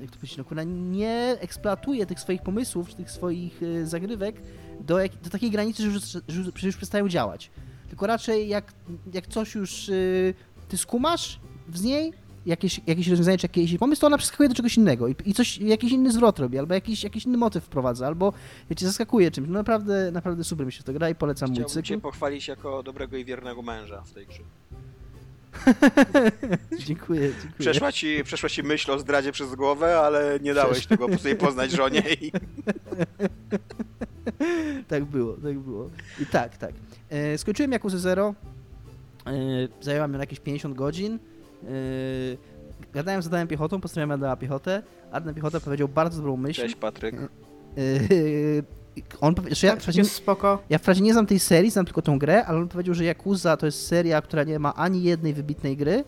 [0.00, 4.36] jak to powiedzieć, no, ona nie eksploatuje tych swoich pomysłów, czy tych swoich y, zagrywek
[4.80, 5.90] do, jak, do takiej granicy, że
[6.28, 7.50] że już, że już przestają działać.
[7.88, 8.72] Tylko raczej jak,
[9.12, 10.34] jak coś już y,
[10.68, 11.40] ty skumasz
[11.74, 12.12] z niej,
[12.46, 15.58] jakieś, jakieś rozwiązanie, czy jakiś pomysł, to ona przeskakuje do czegoś innego i, i coś,
[15.58, 18.32] jakiś inny zwrot robi, albo jakiś, jakiś inny motyw wprowadza, albo
[18.76, 19.48] cię zaskakuje czymś.
[19.48, 21.88] No naprawdę, naprawdę super mi się to gra i polecam mój Chciałbym cykl.
[21.88, 24.42] cię pochwalić jako dobrego i wiernego męża w tej grze.
[26.86, 27.52] Dziękuję, dziękuję.
[27.58, 30.96] Przeszła ci, przeszła ci myśl o zdradzie przez głowę, ale nie dałeś Przeszła.
[30.96, 32.32] tego po sobie poznać żonie i
[34.88, 35.90] Tak było, tak było.
[36.20, 36.72] I tak, tak.
[37.10, 38.34] E, skończyłem Yakuza Zero.
[39.26, 39.32] E,
[39.80, 41.14] zajęła mnie jakieś 50 godzin.
[41.14, 41.68] E,
[42.92, 44.82] gadałem z Adamem Piechotą, postanowiłem Adama Piechotę.
[45.12, 46.60] Adam Piechota powiedział bardzo dobrą myśl.
[46.60, 47.14] Cześć Patryk.
[47.14, 47.28] E,
[49.20, 50.62] on powie, że ja, Tak, spoko.
[50.70, 53.56] ja wprawdzie nie znam tej serii, znam tylko tą grę, ale on powiedział, że Yakuza
[53.56, 56.04] to jest seria, która nie ma ani jednej wybitnej gry,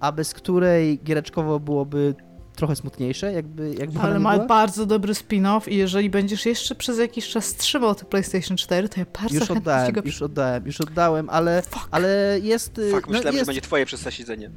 [0.00, 2.14] a bez której giereczkowo byłoby
[2.56, 4.46] trochę smutniejsze, jakby, jakby Ale ma była.
[4.46, 9.00] bardzo dobry spin-off i jeżeli będziesz jeszcze przez jakiś czas trzymał to PlayStation 4, to
[9.00, 11.88] ja bardzo Już chętnie oddałem, go już oddałem, już oddałem, ale, Fuck.
[11.90, 14.50] ale jest, y, Fak, no, myślałem, że jest, będzie twoje przez to siedzenie.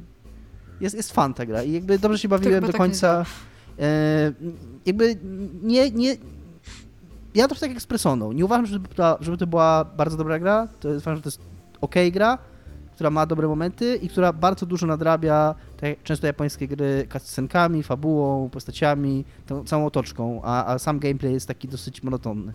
[0.80, 3.24] jest, jest fan ta gra i jakby dobrze się bawiłem do tak nie końca.
[3.78, 4.32] E,
[4.86, 5.16] jakby
[5.62, 6.16] nie, nie...
[7.34, 8.32] Ja to tak jak z Personą.
[8.32, 10.68] Nie uważam, żeby to, żeby to była bardzo dobra gra.
[10.80, 11.40] To jest, uważam, że to jest
[11.80, 12.38] okej gra,
[12.96, 18.50] która ma dobre momenty i która bardzo dużo nadrabia jak często japońskie gry cutscenkami, fabułą,
[18.50, 22.52] postaciami, tą całą otoczką, a, a sam gameplay jest taki dosyć monotonny.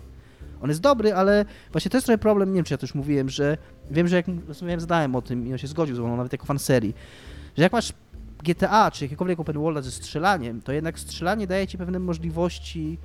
[0.62, 2.94] On jest dobry, ale właśnie to jest trochę problem, nie wiem czy ja to już
[2.94, 3.58] mówiłem, że
[3.90, 6.32] wiem, że jak rozmawiałem z Dałem o tym i on się zgodził ze mną, nawet
[6.32, 6.94] jako fan serii,
[7.56, 7.92] że jak masz
[8.42, 12.98] GTA czy jakiekolwiek open world ze strzelaniem, to jednak strzelanie daje ci pewne możliwości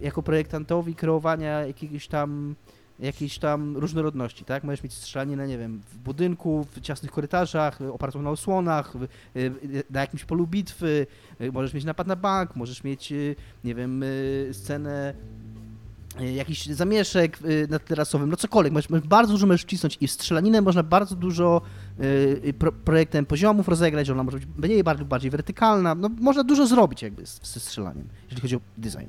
[0.00, 2.54] jako projektantowi kreowania jakiegoś tam
[3.00, 4.64] jakiejś tam różnorodności, tak?
[4.64, 8.92] Możesz mieć strzelanie na, nie wiem, w budynku, w ciasnych korytarzach, y, opartą na osłonach,
[9.36, 11.06] y, y, na jakimś polu bitwy,
[11.52, 13.12] możesz mieć napad na bank, możesz mieć,
[13.64, 14.04] nie wiem,
[14.52, 15.14] scenę
[16.20, 17.38] jakiś zamieszek
[17.68, 21.16] na tle rasowym, no cokolwiek, możesz, bardzo dużo możesz wcisnąć i w strzelaninę można bardzo
[21.16, 21.62] dużo
[22.58, 27.02] pro, projektem poziomów rozegrać, ona może być mniej bardziej, bardziej wertykalna, no można dużo zrobić
[27.02, 29.06] jakby z, ze strzelaniem, jeżeli chodzi o design.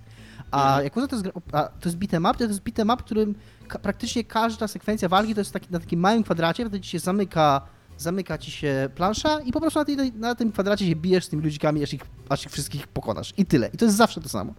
[0.51, 0.83] A Mhm.
[0.85, 3.35] Yakuza to jest, a to jest beat'em up, to jest beat'em up, w którym
[3.67, 6.99] ka- praktycznie każda sekwencja walki to jest taki, na takim małym kwadracie, wtedy ci się
[6.99, 7.61] zamyka,
[7.97, 11.29] zamyka ci się plansza i po prostu na, tej, na tym kwadracie się bijesz z
[11.29, 13.33] tymi ludzikami, aż ich, aż ich wszystkich pokonasz.
[13.37, 13.69] I tyle.
[13.73, 14.53] I to jest zawsze to samo.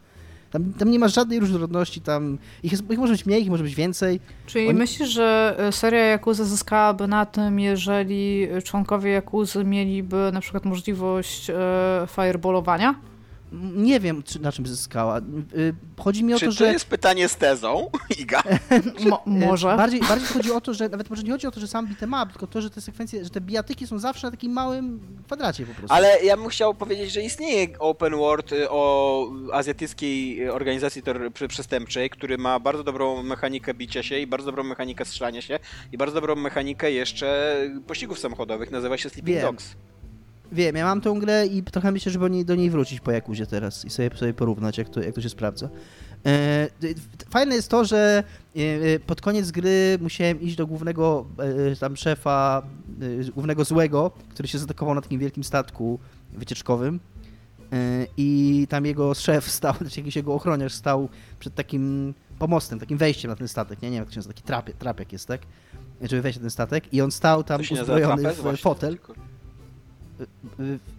[0.51, 3.63] Tam, tam nie ma żadnej różnorodności, tam ich, jest, ich może być mniej, ich może
[3.65, 4.21] być więcej.
[4.47, 10.41] Czyli Oni- myślisz, że e, seria Yakuza zyskałaby na tym, jeżeli członkowie Yakuzy mieliby na
[10.41, 11.55] przykład możliwość e,
[12.17, 12.95] fireballowania?
[13.75, 15.19] Nie wiem, czy, na czym zyskała.
[15.19, 16.73] Y, Chodzi mi o Czy to, to, że...
[16.73, 17.91] jest pytanie z tezą,
[18.21, 18.43] Iga?
[19.11, 19.77] Mo- E, może.
[19.77, 22.23] Bardziej, bardziej chodzi o to, że nawet może nie chodzi o to, że sam beat'em
[22.23, 25.67] up, tylko to, że te sekwencje, że te bijatyki są zawsze na takim małym kwadracie
[25.67, 25.95] po prostu.
[25.95, 31.03] Ale ja bym chciał powiedzieć, że istnieje open world y, o azjatyckiej y, organizacji
[31.49, 35.59] przestępczej, który ma bardzo dobrą mechanikę bicia się i bardzo dobrą mechanikę strzelania się
[35.93, 38.71] i bardzo dobrą mechanikę jeszcze pościgów samochodowych.
[38.71, 39.47] Nazywa się Sleeping Wiem.
[39.47, 39.75] Dogs.
[40.53, 43.85] Wiem, ja mam tą grę i trochę myślę, żeby do niej wrócić po Jakuzie teraz
[43.85, 45.69] i sobie, sobie porównać, jak to, jak to się sprawdza.
[46.27, 46.69] E,
[47.31, 48.25] fajne jest to, że
[48.57, 51.27] e, e, pod koniec gry musiałem iść do głównego
[51.81, 52.63] tam szefa,
[53.35, 55.99] głównego złego, który się zaatakował na takim wielkim statku
[56.33, 57.01] wycieczkowym.
[58.17, 63.31] I tam jego szef stał, znaczy jakiś jego ochroniarz stał przed takim pomostem, takim wejściem
[63.31, 63.83] na ten statek.
[63.83, 65.41] Nie, nie wiem, jak to się nazywa, taki trapie, trapiak jest, tak?
[66.03, 66.95] Żeby wejść na ten statek.
[66.95, 68.95] I on stał tam uzbrojony w fotel.
[68.95, 69.32] Y,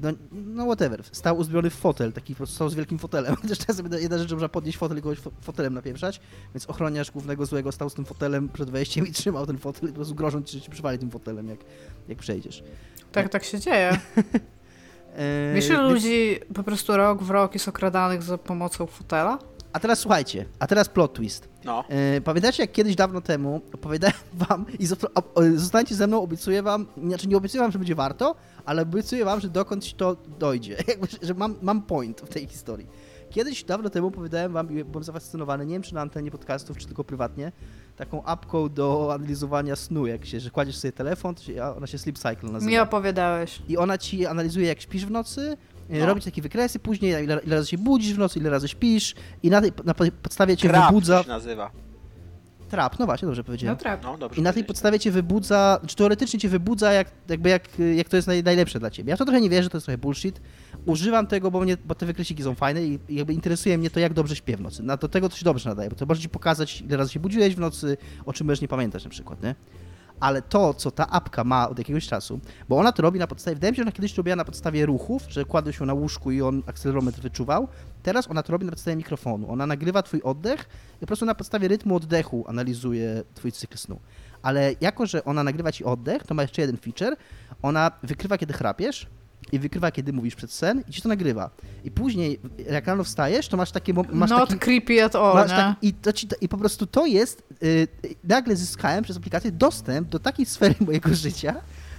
[0.02, 3.36] No, no whatever, stał uzbrojony w fotel, taki po prostu stał z wielkim fotelem.
[3.42, 6.20] Chociaż czasem jedna- rzecz, można podnieść fotel i kogoś fo- fotelem napieprzać,
[6.56, 9.92] więc ochroniarz głównego złego stał z tym fotelem przed wejściem i trzymał ten fotel i
[9.92, 11.60] po prostu grożąc ci, że ci przywali tym fotelem, jak,
[12.08, 12.64] jak przejdziesz.
[13.12, 13.98] Tak, tak się dzieje.
[15.18, 19.40] Eee, Wiesz, ile ludzi po prostu rok w rok jest okradanych za pomocą fotela?
[19.74, 21.50] A teraz słuchajcie, a teraz plot twist.
[21.66, 21.84] No.
[21.90, 24.16] E, pamiętacie, jak kiedyś dawno temu opowiadałem
[24.50, 28.36] wam i o- zostańcie ze mną, obiecuję wam, znaczy nie obiecuję wam, że będzie warto,
[28.66, 30.78] ale obiecuję wam, że dokądś to dojdzie,
[31.22, 32.88] że- mam, mam point w tej historii.
[33.30, 36.86] Kiedyś dawno temu opowiadałem wam i byłem zafascynowany, nie wiem czy na antenie podcastów, czy
[36.88, 37.52] tylko prywatnie,
[37.96, 41.88] taką apką do analizowania snu, jak się, że kładziesz sobie telefon, to się, a ona
[41.88, 42.72] się Sleep Cycle nazywa.
[42.72, 43.62] Mi opowiadałeś.
[43.68, 45.58] I ona ci analizuje, jak śpisz w nocy,
[45.90, 46.00] No.
[46.00, 46.06] no.
[46.06, 49.16] robi ci takie wykresy później, ile, ile razy się budzisz w nocy, ile razy śpisz
[49.44, 51.18] i na, tej, na podstawie cię Krab wybudza...
[51.18, 51.72] to się nazywa.
[52.74, 53.78] Trap, no właśnie, dobrze No powiedziałem.
[53.78, 54.04] trap.
[54.04, 57.68] No, dobrze I na tej podstawie cię wybudza, czy teoretycznie cię wybudza, jak, jakby jak,
[57.96, 59.10] jak to jest naj, najlepsze dla ciebie.
[59.10, 60.42] Ja w to trochę nie wierzę, to jest trochę bullshit.
[60.86, 64.00] Używam tego, bo, mnie, bo te wykresiki są fajne i, i jakby interesuje mnie to,
[64.00, 64.84] jak dobrze śpię w nocy.
[64.84, 67.20] Na do tego to się dobrze nadaje, bo to może ci pokazać, ile razy się
[67.20, 69.56] budziłeś w nocy, o czym możesz nie pamiętać na przykład, nie?
[70.24, 73.56] Ale to, co ta apka ma od jakiegoś czasu, bo ona to robi na podstawie,
[73.56, 76.32] wydaje mi się, że ona kiedyś robiła na podstawie ruchów, że kładł się na łóżku
[76.32, 77.68] i on akcelerometr wyczuwał.
[78.04, 79.52] Teraz ona to robi na podstawie mikrofonu.
[79.52, 84.00] Ona nagrywa twój oddech i po prostu na podstawie rytmu oddechu analizuje twój cykl snu.
[84.42, 87.16] Ale jako, że ona nagrywa ci oddech, to ma jeszcze jeden feature.
[87.62, 89.08] Ona wykrywa, kiedy chrapiesz
[89.52, 91.50] i wykrywa, kiedy mówisz przed sen i ci to nagrywa.
[91.84, 92.40] I później,
[92.72, 93.94] jak rano wstajesz, to masz takie...
[93.94, 97.44] Masz Not taki, creepy at all, tak, i, to ci, I po prostu to jest.
[97.64, 97.88] y,
[98.24, 101.56] nagle zyskałem przez aplikację dostęp do takiej sfery mojego życia,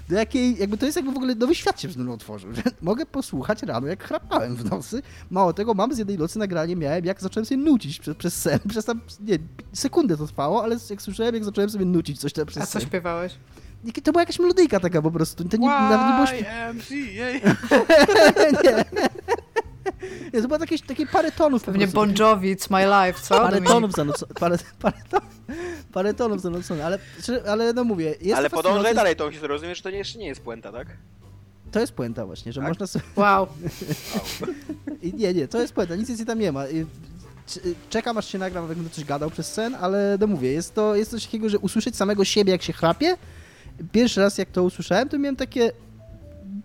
[0.09, 0.59] do jakiej.
[0.59, 2.51] Jakby to jest jakby w ogóle nowy świat się przed mną otworzył.
[2.82, 5.03] Mogę posłuchać rano, jak chrapałem w nocy.
[5.30, 8.59] Mało tego, mam z jednej nocy nagranie, miałem, jak zacząłem sobie nucić przez, przez sen.
[8.70, 9.38] Przez tam, nie,
[9.72, 12.72] sekundę to trwało, ale jak słyszałem, jak zacząłem sobie nucić coś tam przez A co
[12.72, 12.88] sen.
[12.88, 13.34] śpiewałeś?
[14.05, 15.45] To była jakaś melodyjka taka po prostu.
[15.45, 16.47] To nie, nawet nie było śpiew...
[16.91, 17.55] YMCA.
[18.64, 18.85] nie.
[20.35, 21.97] nie, to było jakieś, takie parę tonów po Pewnie prostu.
[21.97, 23.35] Bon Jovi, It's My Life, co?
[23.41, 24.97] Parę tonów zanocone, parę, parę,
[25.93, 26.99] parę tonów zanocone, ale,
[27.49, 30.26] ale no mówię, jest Ale podążaj dalej tą historię, rozumiesz, że to nie, jeszcze nie
[30.26, 30.87] jest puenta, tak?
[31.72, 32.68] To jest puenta właśnie, że Tak?
[32.68, 33.05] można sobie...
[33.16, 33.47] Wow.
[35.03, 36.64] I Nie, nie, to jest puenta, nic więcej tam nie ma.
[37.91, 40.97] Czekam aż się nagram, jak będę coś gadał przez sen, ale no mówię, jest to
[40.97, 43.16] jest coś takiego, że usłyszeć samego siebie, jak się chrapie.
[43.93, 45.72] Pierwszy raz, jak to usłyszałem, to miałem takie...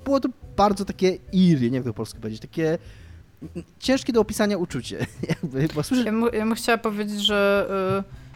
[0.06, 2.78] Było to bardzo takie eerie, nie wiem jak to po polsku powiedzieć, takie
[3.80, 5.06] ciężkie do opisania uczucie.
[5.30, 8.30] Jakby, bo słyszę, Ja, mu, ja bym chciała powiedzieć, że y,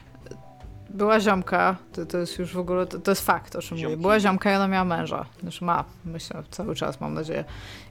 [0.93, 3.89] była ziomka, to, to jest już w ogóle, to, to jest fakt, o czym mówię.
[3.89, 4.01] Ziomki.
[4.01, 5.25] Była ziomka i ona miała męża.
[5.41, 7.45] Znaczy ma, myślę, cały czas, mam nadzieję.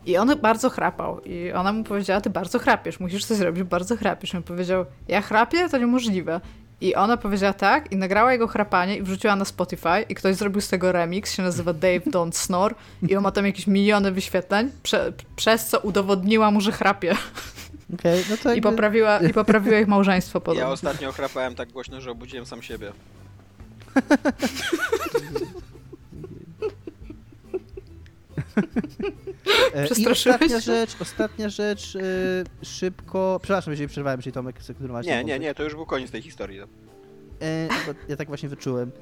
[0.07, 1.21] I on bardzo chrapał.
[1.21, 4.35] I ona mu powiedziała, ty bardzo chrapiesz, musisz coś zrobić, bardzo chrapiesz.
[4.35, 5.69] I on powiedział, ja chrapię?
[5.69, 6.41] To niemożliwe.
[6.83, 10.61] I ona powiedziała tak i nagrała jego chrapanie i wrzuciła na Spotify i ktoś zrobił
[10.61, 12.75] z tego remix, się nazywa Dave Don't Snore
[13.09, 17.17] i on ma tam jakieś miliony wyświetleń, prze, przez co udowodniła mu, że chrapie
[17.95, 18.71] okej, no to i jakby...
[18.71, 20.71] poprawiła, i poprawiła ich małżeństwo Ja podobno.
[20.71, 22.93] ostatnio chrapałem tak głośno, że obudziłem sam siebie.
[29.75, 30.61] E, I Przestraszyłeś ostatnia się?
[30.61, 35.07] rzecz, ostatnia rzecz, e, szybko, przepraszam, jeżeli przerwałem, jeżeli Tomek chce kontynuować.
[35.07, 36.61] Nie, nie, nie, to już był koniec tej historii.
[36.61, 36.67] E,
[37.87, 38.93] bo ja tak właśnie wyczułem.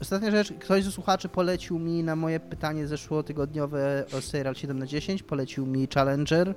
[0.00, 4.86] Ostatnia rzecz, ktoś ze słuchaczy polecił mi na moje pytanie zeszłotygodniowe o serial 7 na
[4.86, 6.54] 10 polecił mi Challenger,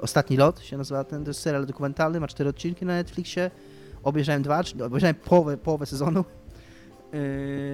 [0.00, 3.50] Ostatni Lot się nazywa ten, to jest serial dokumentalny, ma cztery odcinki na Netflixie,
[4.02, 6.24] obejrzałem dwa, czyli obejrzałem połowę, połowę sezonu.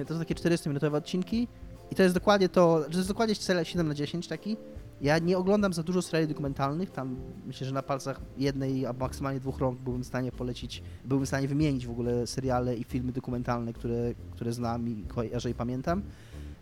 [0.07, 1.47] To są takie 40-minutowe odcinki
[1.91, 4.57] i to jest dokładnie to, to jest dokładnie serial 7 na 10 taki.
[5.01, 7.15] Ja nie oglądam za dużo seriali dokumentalnych, tam
[7.47, 11.27] myślę, że na palcach jednej, a maksymalnie dwóch rąk byłbym w stanie polecić, byłbym w
[11.29, 16.01] stanie wymienić w ogóle seriale i filmy dokumentalne, które, które znam i kojarzę i pamiętam.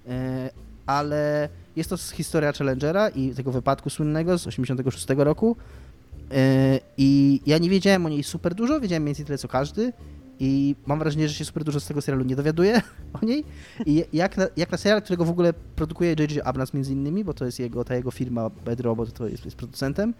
[0.07, 0.49] E,
[0.85, 5.55] ale jest to historia Challengera i tego wypadku słynnego z 86 roku.
[6.31, 9.93] E, I ja nie wiedziałem o niej super dużo, wiedziałem mniej więcej tyle co każdy.
[10.39, 12.81] I mam wrażenie, że się super dużo z tego serialu nie dowiaduję
[13.21, 13.43] o niej.
[13.85, 16.47] I jak na, jak na serial, którego w ogóle produkuje J.J.
[16.47, 19.57] Abrams między innymi, bo to jest jego, ta jego firma Bad Robot, to jest, jest
[19.57, 20.13] producentem,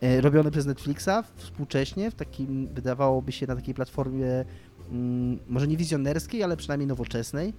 [0.00, 4.44] e, robiony przez Netflixa współcześnie, w takim, wydawałoby się, na takiej platformie
[4.90, 7.54] mm, może nie wizjonerskiej, ale przynajmniej nowoczesnej.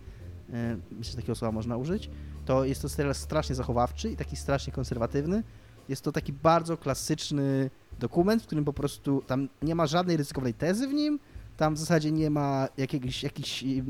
[0.53, 2.09] E, myślę, że takiego słowa można użyć.
[2.45, 5.43] To jest to serial strasznie zachowawczy i taki strasznie konserwatywny.
[5.89, 10.53] Jest to taki bardzo klasyczny dokument, w którym po prostu tam nie ma żadnej ryzykownej
[10.53, 11.19] tezy w nim,
[11.57, 13.83] tam w zasadzie nie ma jakiegoś, jakichś y, y,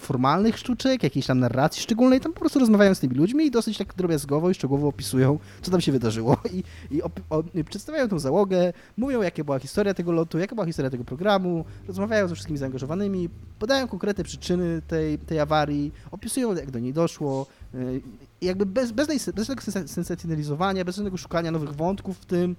[0.00, 3.78] formalnych sztuczek, jakiejś tam narracji szczególnej, tam po prostu rozmawiają z tymi ludźmi i dosyć
[3.78, 6.62] tak drobiazgowo i szczegółowo opisują, co tam się wydarzyło i,
[6.96, 10.90] i op- o, przedstawiają tą załogę, mówią, jaka była historia tego lotu, jaka była historia
[10.90, 16.78] tego programu, rozmawiają ze wszystkimi zaangażowanymi, podają konkretne przyczyny tej, tej awarii, opisują, jak do
[16.78, 18.00] niej doszło, y,
[18.40, 22.56] i jakby bez, bez, bez tego sensa- sensacjonalizowania, bez żadnego szukania nowych wątków w tym,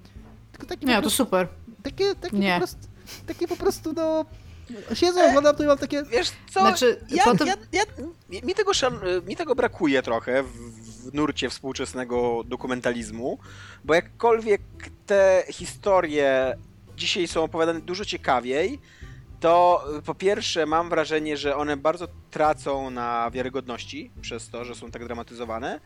[0.51, 1.47] tylko takie Nie, to prostu super.
[1.83, 2.53] takie, takie Nie.
[2.53, 2.87] po prostu,
[3.27, 4.25] takie po prostu, no,
[4.93, 7.83] siedzę, oglądam to i mam takie, Wiesz co, Znaczy, ja, potem- ja, ja,
[8.43, 10.51] mi, tego szan, mi tego brakuje trochę w,
[11.09, 13.39] w nurcie współczesnego dokumentalizmu,
[13.83, 14.61] bo jakkolwiek
[15.05, 16.57] te historie
[16.97, 18.79] dzisiaj są opowiadane dużo ciekawiej,
[19.41, 24.75] to y, po pierwsze mam wrażenie, że one bardzo tracą na wiarygodności przez to, że
[24.75, 25.79] są tak dramatyzowane,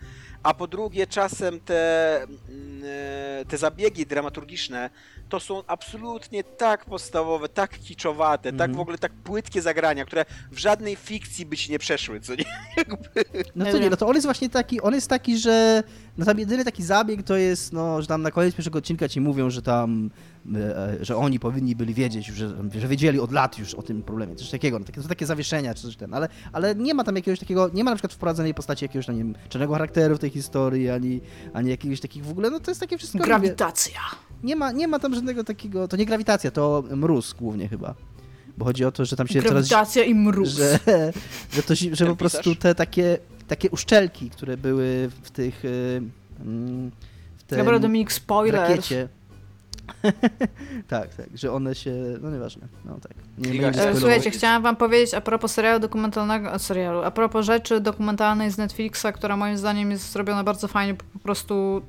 [0.43, 2.81] a po drugie czasem te, mm,
[3.41, 4.89] e, te zabiegi dramaturgiczne
[5.29, 8.73] to są absolutnie tak podstawowe, tak kiczowate, tak Mhm.
[8.77, 12.45] w ogóle tak płytkie zagrania, które w żadnej fikcji by ci nie przeszły, co nie?
[13.55, 15.83] No to nie, no to on jest właśnie taki, on jest taki, że
[16.17, 19.21] no tam jedyny taki zabieg to jest, no, że tam na koniec pierwszego odcinka ci
[19.21, 20.09] mówią, że tam,
[20.55, 22.49] e, że oni powinni byli wiedzieć, że,
[22.79, 25.25] że wiedzieli od lat już o tym problemie, coś takiego, no, takie, to są takie
[25.25, 28.13] zawieszenia, czy coś ten, ale, ale nie ma tam jakiegoś takiego, nie ma na przykład
[28.13, 31.21] wprowadzonej postaci jakiegoś, no, nie wiem, czarnego charakteru w tej historii, ani,
[31.53, 33.99] ani jakiegoś takich w ogóle, no to jest takie wszystko, mówię, Grawitacja.
[34.43, 37.95] Nie ma, nie ma tam żadnego takiego, to nie grawitacja, to mróz głównie chyba,
[38.57, 40.49] bo chodzi o to, że tam się coraz Grawitacja i mróz.
[40.49, 40.79] że,
[41.51, 42.57] że, to, że po prostu pisarz?
[42.57, 43.17] te takie,
[43.47, 46.01] takie uszczelki, które były w tych y,
[46.41, 46.91] mm,
[47.37, 48.61] w tym Dobra, Dominik, spoiler.
[48.61, 49.07] rakiecie.
[50.87, 53.11] tak, tak, że one się, no nieważne, no tak.
[53.37, 53.99] Nie E, spoilować.
[53.99, 58.57] Słuchajcie, chciałam wam powiedzieć a propos serialu dokumentalnego, a, serialu, a propos rzeczy dokumentalnej z
[58.57, 61.81] Netflixa, która moim zdaniem jest zrobiona bardzo fajnie, po prostu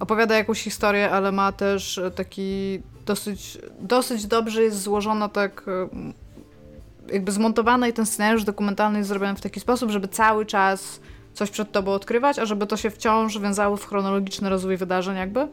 [0.00, 5.88] opowiada jakąś historię, ale ma też taki dosyć, dosyć dobrze jest złożona tak e,
[7.12, 11.00] jakby zmontowana i ten scenariusz dokumentalny jest zrobiony w taki sposób, żeby cały czas
[11.34, 15.48] coś przed tobą odkrywać, a żeby to się wciąż wiązało w chronologiczny rozwój wydarzeń jakby.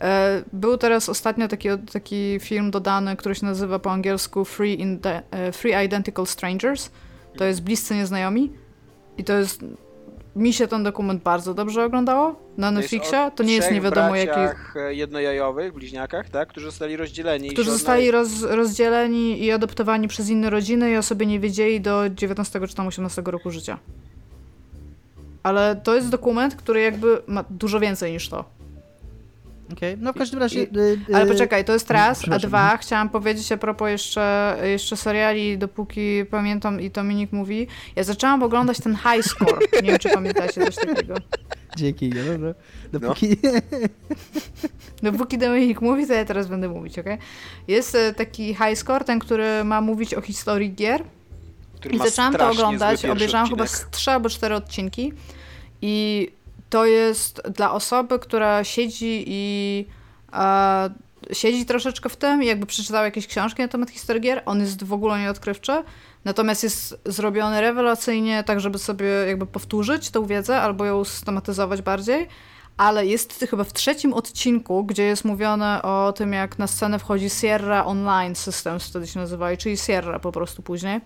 [0.00, 4.98] E, Był teraz ostatnio taki, taki film dodany, który się nazywa po angielsku Free,
[5.30, 6.90] e, Free Identical Strangers.
[7.36, 8.52] To jest Bliscy Nieznajomi.
[9.18, 9.64] I to jest...
[10.36, 13.30] Mi się ten dokument bardzo dobrze oglądało na Netflixie.
[13.36, 14.40] To nie jest nie wiadomo jaki...
[14.76, 16.48] e, jednojajowych, bliźniakach, tak?
[16.48, 17.50] Którzy zostali rozdzieleni.
[17.50, 22.10] Którzy zostali roz, rozdzieleni i adoptowani przez inne rodziny i o sobie nie wiedzieli do
[22.10, 23.78] 19 czy tam 18 roku życia.
[25.42, 28.55] Ale to jest dokument, który jakby ma dużo więcej niż to.
[29.72, 30.62] Okej, no w każdym razie...
[30.62, 34.56] I- y, y, Ale poczekaj, to jest raz, a dwa, chciałam powiedzieć a propos jeszcze,
[34.62, 39.98] jeszcze seriali, dopóki pamiętam i Dominik mówi, ja zaczęłam oglądać ten High Score, nie wiem
[39.98, 41.14] czy pamiętacie coś takiego.
[41.76, 42.54] Dzięki, no dobra.
[42.92, 43.36] Dopóki...
[45.02, 47.06] Dopóki Dominik mówi, to ja teraz będę mówić, ok?
[47.68, 51.02] Jest e, taki High Score, ten, który ma mówić o historii gier
[51.76, 53.90] który i zaczęłam to oglądać, obejrzałam chyba odcinek.
[53.90, 55.12] trzy albo cztery odcinki
[55.82, 56.28] i
[56.70, 59.86] to jest dla osoby, która siedzi i
[60.32, 60.90] e,
[61.32, 64.92] siedzi troszeczkę w tym jakby przeczytała jakieś książki na temat historii gier, on jest w
[64.92, 65.82] ogóle nieodkrywczy,
[66.24, 72.28] natomiast jest zrobiony rewelacyjnie, tak żeby sobie jakby powtórzyć tą wiedzę albo ją systematyzować bardziej,
[72.76, 77.30] ale jest chyba w trzecim odcinku, gdzie jest mówione o tym, jak na scenę wchodzi
[77.30, 81.00] Sierra Online Systems, wtedy się nazywali, czyli Sierra po prostu później.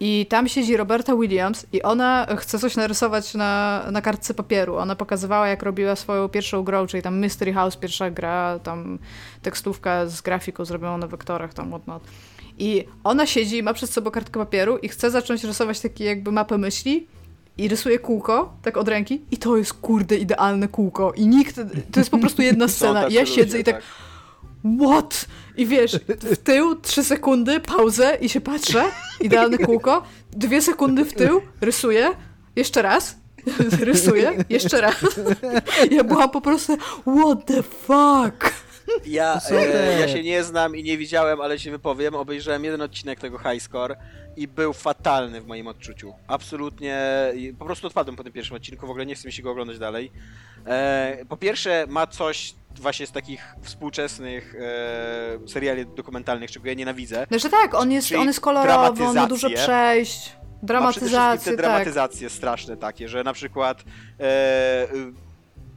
[0.00, 4.76] I tam siedzi Roberta Williams i ona chce coś narysować na, na kartce papieru.
[4.76, 8.98] Ona pokazywała, jak robiła swoją pierwszą grę, czyli tam Mystery House, pierwsza gra, tam
[9.42, 12.02] tekstówka z grafiką zrobiona na wektorach, tam whatnot.
[12.58, 16.58] I ona siedzi ma przed sobą kartkę papieru i chce zacząć rysować takie jakby mapę
[16.58, 17.06] myśli
[17.58, 21.56] i rysuje kółko, tak od ręki i to jest kurde idealne kółko i nikt,
[21.92, 23.82] to jest po prostu jedna scena i ja siedzę ludzie, i tak
[24.80, 25.26] what?
[25.56, 28.84] I wiesz, w tył, trzy sekundy, pauzę i się patrzę,
[29.20, 32.10] idealne kółko, dwie sekundy w tył, rysuję,
[32.56, 33.16] jeszcze raz,
[33.80, 34.96] rysuję, jeszcze raz.
[35.90, 38.68] Ja byłam po prostu, what the fuck?
[39.06, 42.14] Ja, e, ja się nie znam i nie widziałem, ale się wypowiem.
[42.14, 43.96] Obejrzałem jeden odcinek tego High Score
[44.36, 46.14] i był fatalny w moim odczuciu.
[46.26, 46.98] Absolutnie.
[47.58, 49.78] Po prostu odpadłem po tym pierwszym odcinku, w ogóle nie chce mi się go oglądać
[49.78, 50.12] dalej.
[50.66, 57.26] E, po pierwsze, ma coś właśnie z takich współczesnych e, seriali dokumentalnych, czego ja nienawidzę.
[57.28, 61.66] Znaczy tak, on jest, on jest kolorowy, on ma dużo przejść, dramatyzację, te tak.
[61.66, 63.84] dramatyzacje straszne takie, że na przykład
[64.20, 64.86] e,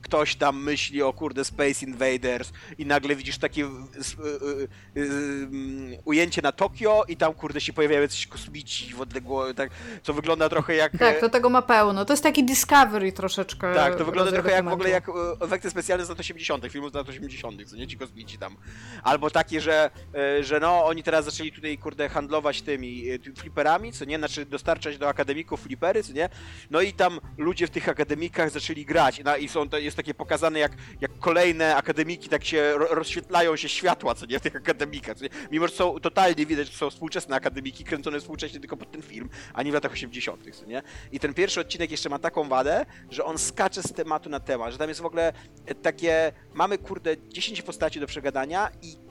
[0.01, 5.99] ktoś tam myśli o kurde Space Invaders i nagle widzisz takie y, y, y, y,
[6.05, 9.69] ujęcie na Tokio i tam kurde się pojawiają jacyś kosmici w odległości, tak,
[10.03, 10.97] co wygląda trochę jak...
[10.97, 12.05] Tak, e, to tego ma pełno.
[12.05, 13.75] To jest taki Discovery troszeczkę.
[13.75, 16.91] tak, to wygląda trochę jak w ogóle jak e, efekty specjalne z lat 80., filmów
[16.91, 18.57] z lat 80., co nie ci kosmici tam.
[19.03, 23.91] Albo takie, że, e, że no oni teraz zaczęli tutaj kurde handlować tymi ty- fliperami,
[23.91, 26.29] co nie, znaczy dostarczać do akademików flipery, co nie.
[26.69, 30.13] No i tam ludzie w tych akademikach zaczęli grać no, i są, to jest takie
[30.13, 30.71] pokazane jak,
[31.01, 35.23] jak kolejne akademiki tak się ro, rozświetlają się światła, co nie, w tych akademikach, co
[35.23, 35.29] nie?
[35.51, 39.29] Mimo, że są totalnie widać, że są współczesne akademiki kręcone współcześnie tylko pod ten film,
[39.53, 40.81] a nie w latach 80., co nie.
[41.11, 44.71] I ten pierwszy odcinek jeszcze ma taką wadę, że on skacze z tematu na temat,
[44.71, 45.33] że tam jest w ogóle
[45.65, 49.10] e, takie, mamy kurde 10 postaci do przegadania i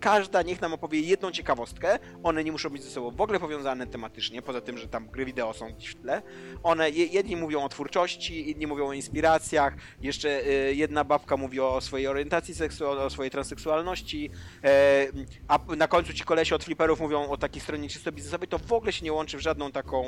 [0.00, 1.98] każda niech nam opowie jedną ciekawostkę.
[2.22, 5.24] One nie muszą być ze sobą w ogóle powiązane tematycznie, poza tym, że tam gry
[5.24, 6.22] wideo są gdzieś w tle.
[6.62, 11.80] One, jedni mówią o twórczości, inni mówią o inspiracjach, jeszcze y, jedna babka mówi o
[11.80, 14.30] swojej orientacji seksualnej, o swojej transseksualności,
[14.64, 15.06] e,
[15.48, 18.72] a na końcu ci kolesie od fliperów mówią o takiej stronie czysto biznesowej, to w
[18.72, 20.04] ogóle się nie łączy w żadną taką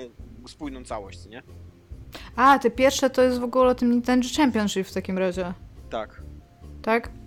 [0.46, 1.42] spójną całość, nie?
[2.36, 5.52] A, te pierwsze to jest w ogóle o tym Nintendo Championship w takim razie.
[5.90, 6.22] Tak.
[6.82, 7.21] Tak?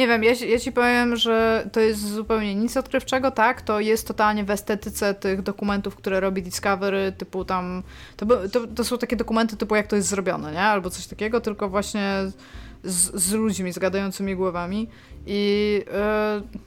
[0.00, 3.62] Nie wiem, ja, ja ci powiem, że to jest zupełnie nic odkrywczego, tak?
[3.62, 7.82] To jest totalnie w estetyce tych dokumentów, które robi Discovery, typu tam.
[8.16, 10.62] To, to, to są takie dokumenty typu jak to jest zrobione, nie?
[10.62, 12.14] Albo coś takiego, tylko właśnie
[12.84, 14.88] z, z ludźmi, z gadającymi głowami.
[15.26, 15.84] I.
[16.52, 16.60] Yy,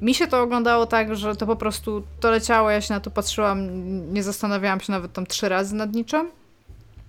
[0.00, 3.10] mi się to oglądało tak, że to po prostu to leciało, ja się na to
[3.10, 3.58] patrzyłam,
[4.14, 6.30] nie zastanawiałam się nawet tam trzy razy nad niczym.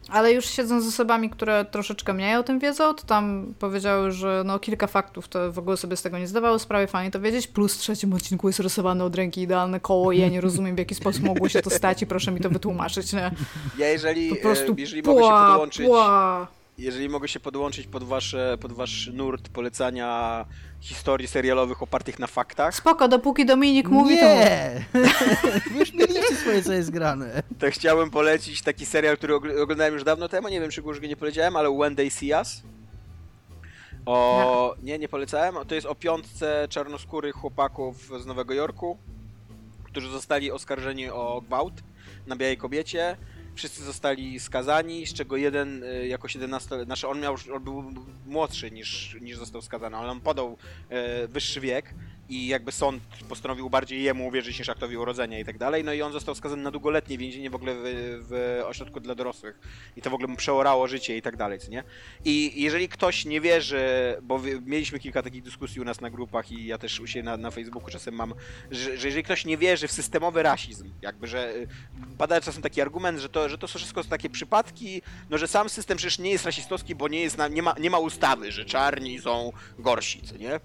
[0.09, 4.43] Ale już siedząc z osobami, które troszeczkę mniej o tym wiedzą, to tam powiedziały, że
[4.45, 7.47] no kilka faktów to w ogóle sobie z tego nie zdawało sprawy, fajnie to wiedzieć.
[7.47, 10.79] Plus w trzecim odcinku jest rysowane od ręki idealne koło i ja nie rozumiem w
[10.79, 13.31] jaki sposób mogło się to stać i proszę mi to wytłumaczyć, nie?
[13.77, 15.85] Ja jeżeli, po prostu e, jeżeli mogę się podłączyć...
[15.85, 16.47] Pła.
[16.77, 20.45] Jeżeli mogę się podłączyć pod, wasze, pod wasz nurt polecania
[20.79, 22.75] historii serialowych opartych na faktach.
[22.75, 24.85] Spoko, dopóki Dominik mówi, nie.
[24.91, 24.99] to
[25.71, 27.43] Wy już mieliście swoje, co jest grane.
[27.59, 31.01] To chciałem polecić taki serial, który oglądałem już dawno temu, nie wiem, czy go już
[31.01, 32.63] nie poleciałem, ale When They See Us.
[34.05, 34.75] O...
[34.83, 35.55] Nie, nie polecałem.
[35.67, 38.97] To jest o piątce czarnoskórych chłopaków z Nowego Jorku,
[39.83, 41.73] którzy zostali oskarżeni o gwałt
[42.27, 43.17] na białej kobiecie
[43.55, 47.83] wszyscy zostali skazani, z czego jeden y, jako 17, znaczy on miał, on był
[48.25, 50.57] młodszy niż, niż został skazany, ale on podał
[50.89, 51.93] e, wyższy wiek
[52.29, 56.01] i jakby sąd postanowił bardziej jemu uwierzyć niż aktowi urodzenia i tak dalej, no i
[56.01, 57.83] on został skazany na długoletnie więzienie w ogóle w,
[58.29, 59.59] w ośrodku dla dorosłych
[59.97, 61.83] i to w ogóle mu przeorało życie i tak dalej, co nie?
[62.25, 63.85] I jeżeli ktoś nie wierzy,
[64.21, 67.37] bo mieliśmy kilka takich dyskusji u nas na grupach i ja też u siebie na,
[67.37, 68.33] na Facebooku czasem mam,
[68.71, 71.67] że, że jeżeli ktoś nie wierzy w systemowy rasizm, jakby, że y,
[72.17, 75.69] pada czasem taki argument, że to, że to są wszystko takie przypadki, no że sam
[75.69, 78.65] system przecież nie jest rasistowski, bo nie, jest na, nie, ma, nie ma ustawy, że
[78.65, 80.59] czarni są gorsi, co nie?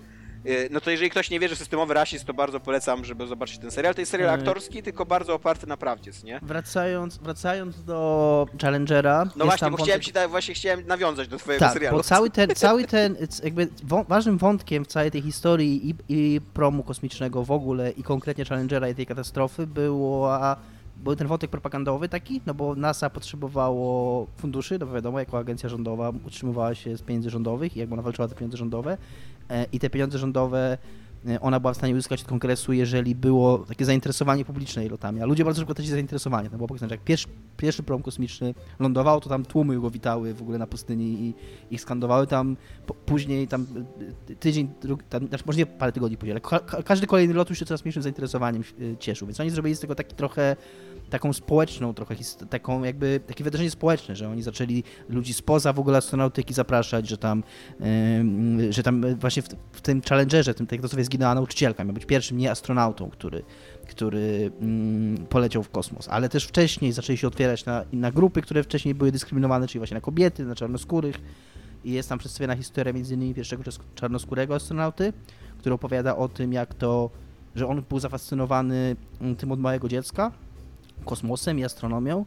[0.47, 3.59] Y, no to jeżeli ktoś nie wierzy w systemowy rasizm, to bardzo polecam, żeby zobaczyć
[3.59, 3.95] ten serial.
[3.95, 4.41] To jest serial mm.
[4.41, 6.41] aktorski, tylko bardzo oparty na prawdzie, nie?
[6.43, 9.27] Wracając, wracając do Challengera...
[9.37, 9.85] No właśnie, bo wątek...
[9.85, 11.97] chciałem ci da, właśnie chciałem nawiązać do twojego tak, serialu.
[11.97, 13.69] bo cały ten, cały ten jakby
[14.09, 18.89] ważnym wątkiem w całej tej historii i, i promu kosmicznego w ogóle i konkretnie Challengera
[18.89, 20.57] i tej katastrofy była
[21.05, 25.69] był ten wątek propagandowy taki, no bo NASA potrzebowało funduszy, no bo wiadomo, jako agencja
[25.69, 28.97] rządowa utrzymywała się z pieniędzy rządowych i jakby ona walczyła te pieniądze rządowe e,
[29.73, 30.79] i te pieniądze rządowe
[31.29, 35.23] e, ona była w stanie uzyskać od kongresu, jeżeli było takie zainteresowanie publiczne lotami.
[35.23, 36.49] A ludzie bardzo szybko też zainteresowani.
[36.53, 40.35] No bo pokazane, że jak pierwszy, pierwszy prom kosmiczny lądował, to tam tłumy go witały
[40.35, 41.35] w ogóle na pustyni i
[41.75, 42.57] ich skandowały tam.
[43.07, 43.67] później tam
[44.31, 47.51] e, tydzień, drugi, tam, znaczy może nie parę tygodni później, ale ka każdy kolejny lot
[47.51, 48.63] już się coraz mniejszym zainteresowaniem
[48.99, 49.27] cieszył.
[49.27, 50.57] Więc oni zrobili z tego taki trochę
[51.11, 52.15] taką społeczną trochę,
[52.51, 57.19] taką jakby, takie wydarzenie społeczne, że oni zaczęli ludzi spoza w ogóle astronautyki zapraszać, że
[57.19, 57.43] tam,
[58.59, 62.39] yy, że tam właśnie w, w tym Challengerze, tym Tektosowie zginęła nauczycielka, miał być pierwszym
[62.39, 63.43] nie astronautą, który,
[63.89, 68.63] który yy, poleciał w kosmos, ale też wcześniej zaczęli się otwierać na, na grupy, które
[68.63, 71.21] wcześniej były dyskryminowane, czyli właśnie na kobiety, na czarnoskórych.
[71.85, 73.63] I jest tam przedstawiona historia między innymi pierwszego
[73.95, 75.13] czarnoskórego astronauty,
[75.59, 77.11] który opowiada o tym, jak to,
[77.55, 78.97] że on był zafascynowany
[79.39, 80.33] tym od małego dziecka,
[81.05, 82.25] kosmosem i astronomią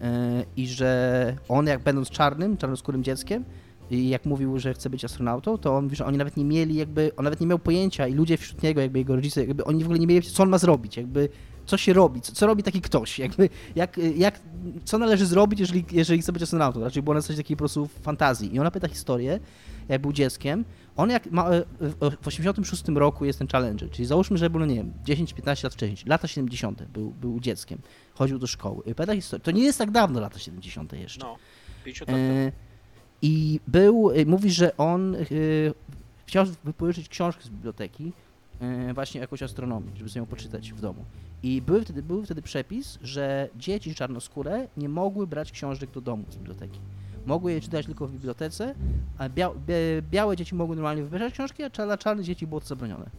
[0.00, 3.44] e, i że on jak będąc czarnym, czarnoskórym dzieckiem
[3.90, 6.74] i jak mówił, że chce być astronautą, to on mówi, że oni nawet nie mieli
[6.74, 9.82] jakby, on nawet nie miał pojęcia i ludzie wśród niego, jakby jego rodzice, jakby oni
[9.82, 11.28] w ogóle nie mieli, co on ma zrobić, jakby
[11.66, 14.40] co się robi, co, co robi taki ktoś, jakby jak, jak,
[14.84, 17.88] co należy zrobić, jeżeli, jeżeli chce być astronautą, raczej było na coś takiej po prostu
[18.02, 18.54] fantazji.
[18.54, 19.40] I ona pyta historię,
[19.88, 20.64] jak był dzieckiem,
[20.96, 21.64] on jak ma, e,
[22.20, 25.74] w 86 roku jest ten Challenger, czyli załóżmy, że był, no nie wiem, 10-15 lat
[25.74, 26.82] wcześniej, lata 70.
[26.82, 27.78] był, był dzieckiem,
[28.18, 28.82] chodził do szkoły.
[28.94, 29.44] Pyta historię.
[29.44, 30.92] To nie jest tak dawno, lata 70.
[30.92, 31.26] jeszcze.
[31.26, 31.36] No,
[31.84, 32.52] 50 lat e,
[33.22, 35.18] I był, e, mówi, że on e,
[36.26, 38.12] chciał wypożyczyć książkę z biblioteki,
[38.60, 41.04] e, właśnie jakąś astronomię, żeby sobie ją poczytać w domu.
[41.42, 46.24] I był wtedy, był wtedy przepis, że dzieci czarnoskóre nie mogły brać książek do domu
[46.30, 46.80] z biblioteki
[47.26, 48.74] mogły je czytać tylko w bibliotece,
[49.18, 49.50] a bia
[50.10, 53.10] białe dzieci mogły normalnie wybierać książki, a dla czarnych dzieci było to zabronione.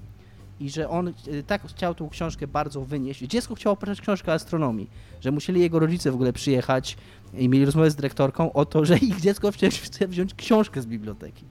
[0.60, 1.12] I że on e,
[1.48, 3.22] tak chciał tą książkę bardzo wynieść.
[3.22, 4.90] Dziecko chciało przeczytać książkę o astronomii,
[5.22, 6.98] że musieli jego rodzice w ogóle przyjechać
[7.34, 11.46] i mieli rozmowę z dyrektorką o to, że ich dziecko chce wziąć książkę z biblioteki.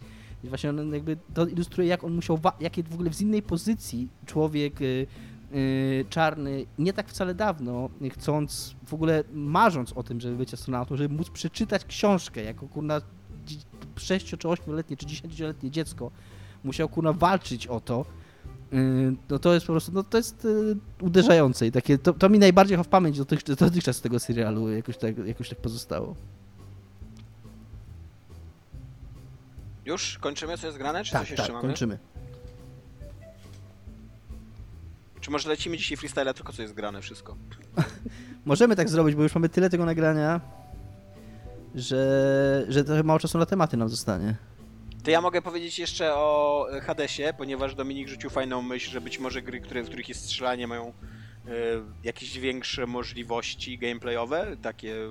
[0.45, 4.09] I właśnie on jakby to ilustruje, jak on musiał, jakie w ogóle w innej pozycji
[4.27, 5.07] człowiek y,
[5.55, 10.97] Y, czarny nie tak wcale dawno, chcąc, w ogóle marząc o tym, żeby być astronautą,
[10.97, 13.01] żeby móc przeczytać książkę jako kurna
[13.97, 16.11] 6 czy 8-letnie czy 10-letnie dziecko,
[16.65, 18.07] musiał kurna walczyć o to
[19.31, 22.39] no to jest po prostu, no to jest yy, uderzające i takie, to, to mi
[22.39, 26.17] najbardziej w pamięć dotychczas, dotychczas tego serialu jakoś tak, jakoś tak pozostało.
[29.85, 30.19] Już?
[30.19, 31.69] Kończymy, co jest grane, czy tak, coś jeszcze tak, mamy?
[31.69, 31.99] kończymy.
[35.21, 37.37] Czy może lecimy dzisiaj freestyle, tylko co jest grane, wszystko?
[38.45, 40.41] Możemy tak zrobić, bo już mamy tyle tego nagrania,
[41.75, 44.37] że, że trochę mało czasu na tematy nam zostanie.
[45.07, 49.19] To ja mogę powiedzieć jeszcze o e, Hadesie, ponieważ Dominik rzucił fajną myśl, że być
[49.19, 50.93] może gry, które, w których jest strzelanie mają e,
[52.05, 55.09] jakieś większe możliwości gameplayowe, takie e,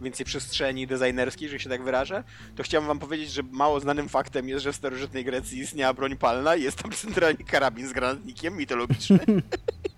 [0.00, 2.24] więcej przestrzeni designerskiej, że się tak wyrażę,
[2.56, 6.16] to chciałem wam powiedzieć, że mało znanym faktem jest, że w starożytnej Grecji istniała broń
[6.16, 9.18] palna i jest tam centralnie karabin z granatnikiem mitologiczny.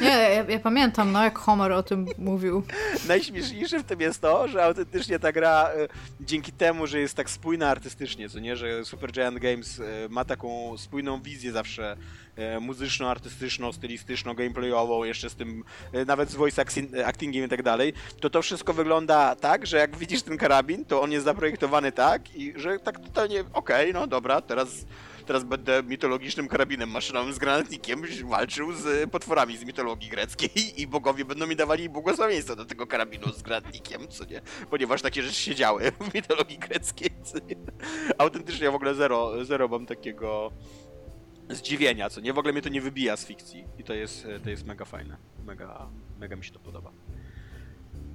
[0.00, 2.62] Nie, ja, ja pamiętam, no jak Homer o tym mówił.
[3.08, 5.88] Najśmieszniejsze w tym jest to, że autentycznie ta gra e,
[6.20, 10.78] dzięki temu, że jest tak spójna artystycznie, co nie, że Supergiant Games e, ma taką
[10.78, 11.96] spójną wizję zawsze
[12.36, 15.64] e, muzyczną, artystyczną, stylistyczną, gameplayową, jeszcze z tym
[16.06, 19.96] nawet z voice acti- actingiem i tak dalej, to to wszystko wygląda tak, że jak
[19.96, 24.40] widzisz ten karabin, to on jest zaprojektowany tak i że tak totalnie okej, no dobra,
[24.40, 24.68] teraz
[25.26, 31.24] teraz będę mitologicznym karabinem maszynowym z granatnikiem walczył z potworami z mitologii greckiej i bogowie
[31.24, 34.40] będą mi dawali błogosławieństwo do tego karabinu z granatnikiem, co nie?
[34.70, 37.56] Ponieważ takie rzeczy się działy w mitologii greckiej, co nie?
[38.18, 40.52] Autentycznie w ogóle zero, zero mam takiego
[41.50, 42.32] zdziwienia, co nie?
[42.32, 45.16] W ogóle mnie to nie wybija z fikcji i to jest, to jest mega fajne.
[45.44, 45.88] Mega,
[46.18, 46.92] mega mi się to podoba.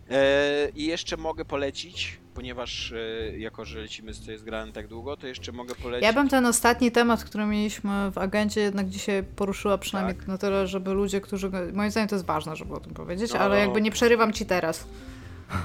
[0.10, 5.18] E, I jeszcze mogę polecić, ponieważ e, jako, że lecimy z jest grane tak długo,
[5.18, 6.04] to jeszcze mogę polecić.
[6.06, 10.28] Ja bym ten ostatni temat, który mieliśmy w agencie, jednak dzisiaj poruszyła przynajmniej Tak.
[10.28, 11.50] na tyle, żeby ludzie, którzy.
[11.74, 13.40] Moim zdaniem to jest ważne, żeby o tym powiedzieć, No.
[13.40, 14.88] ale jakby nie przerywam ci teraz.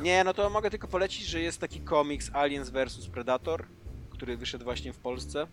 [0.03, 3.65] Nie, no to mogę tylko polecić, że jest taki komiks Aliens vs Predator,
[4.11, 5.47] który wyszedł właśnie w Polsce.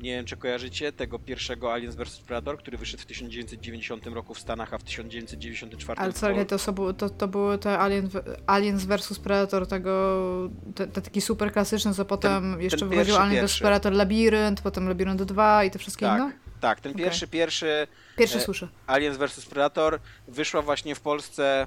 [0.00, 4.38] Nie wiem, czy kojarzycie tego pierwszego Aliens vs Predator, który wyszedł w 1990 roku w
[4.38, 8.08] Stanach, a w 1994 Ale co, nie, to, są, to, to były te Alien,
[8.46, 13.22] Aliens vs Predator, tego, te, te taki super klasyczny, co potem jeszcze ten wychodził pierwszy,
[13.22, 13.58] Alien vs.
[13.58, 16.32] Predator Labirynt, potem Labirynt 2 i te wszystkie Tak, inne?
[16.60, 18.68] tak, ten pierwszy, pierwszy Pierwszy E, słyszę.
[18.86, 21.66] Aliens vs Predator wyszła właśnie w Polsce.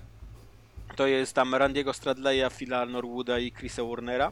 [0.96, 4.32] To jest tam Randiego Stradleya, Phila Norwooda i Chrisa Warnera.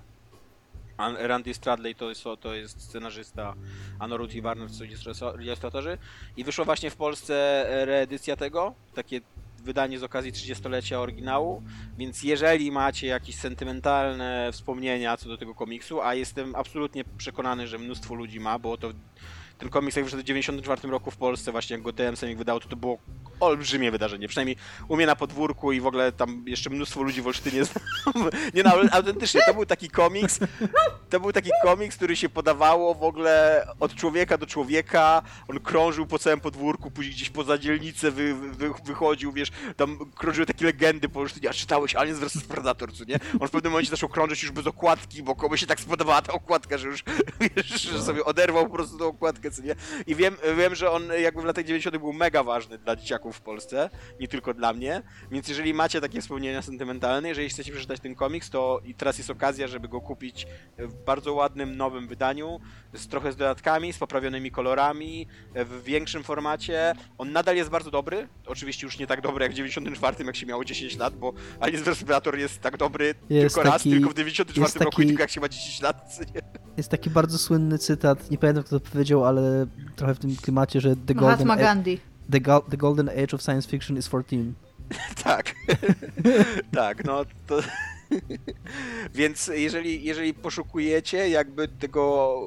[0.97, 3.55] Randy Stradley to jest, to jest scenarzysta,
[3.99, 4.84] a Norwood i Warner to
[5.41, 5.97] ilustratorzy.
[6.38, 9.22] I wyszła właśnie w Polsce reedycja tego, takie
[9.63, 11.63] wydanie z okazji 30-lecia oryginału,
[11.97, 17.77] więc jeżeli macie jakieś sentymentalne wspomnienia co do tego komiksu, a jestem absolutnie przekonany, że
[17.77, 18.91] mnóstwo ludzi ma, bo to
[19.57, 22.60] ten komiks jak wyszedł w 94 roku w Polsce, właśnie jak go TM Semik wydał,
[22.60, 22.98] to to było
[23.40, 24.56] olbrzymie wydarzenie, przynajmniej
[24.88, 27.84] u mnie na podwórku i w ogóle tam jeszcze mnóstwo ludzi w Olsztynie znam.
[28.53, 30.40] Nie no, autentycznie, to był taki komiks,
[31.10, 36.06] to był taki komiks, który się podawało w ogóle od człowieka do człowieka, on krążył
[36.06, 41.10] po całym podwórku, później gdzieś poza dzielnicę wy, wy, wychodził, wiesz, tam krążyły takie legendy
[41.10, 43.19] po Olsztynie, a czytałeś Aliens vs Predator, co nie?
[43.40, 46.34] On w pewnym momencie zaczął krążyć już bez okładki, bo komuś się tak spodobała ta
[46.34, 47.03] okładka, że już,
[47.56, 49.76] wiesz, że sobie oderwał po prostu tą okładkę, co nie?
[50.07, 53.41] I wiem, wiem, że on jakby w latach 90 był mega ważny dla dzieciaków w
[53.41, 53.89] Polsce,
[54.19, 55.01] nie tylko dla mnie,
[55.31, 59.30] więc jeżeli macie takie wspomnienia sentymentalne, jeżeli chcecie przeczytać ten komiks, to i teraz jest
[59.30, 60.47] okazja, żeby go kupić
[60.77, 62.59] w bardzo ładnym, nowym wydaniu,
[62.93, 66.93] z trochę z dodatkami, z poprawionymi kolorami, w większym formacie.
[67.17, 70.45] On nadal jest bardzo dobry, oczywiście już nie tak dobry jak w 94, jak się
[70.45, 74.09] miało 10 lat, bo Aliens vs Predator jest tak dobry Jest tylko raz, taki- tylko
[74.09, 76.19] w 94 jest roku i taki- tylko jak się ma 10 lat.
[76.77, 79.35] Jest taki bardzo słynny cytat, nie pamiętam kto to powiedział, ale
[79.95, 81.99] trochę w tym klimacie, że the golden, Mahatma a- Gandhi.
[82.32, 84.53] the, go- the golden age of science fiction is 14.
[85.24, 85.56] Tak.
[86.76, 87.60] tak, no to.
[89.16, 92.38] Więc jeżeli, jeżeli poszukujecie jakby tego,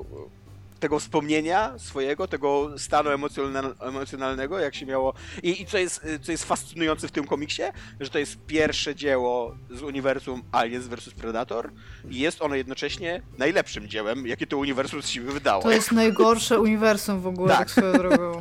[0.81, 5.15] tego wspomnienia swojego, tego stanu emocjonal, emocjonalnego, jak się miało.
[5.43, 7.63] I, I co, jest, co jest fascynujące w tym komiksie,
[8.01, 11.71] że to jest pierwsze dzieło z uniwersum Aliens vs Predator
[12.11, 15.63] i jest ono jednocześnie najlepszym dziełem, jakie to uniwersum z siebie wydało.
[15.63, 17.59] To jest najgorsze uniwersum w ogóle, Tak.
[17.59, 18.41] tak swoją drogą.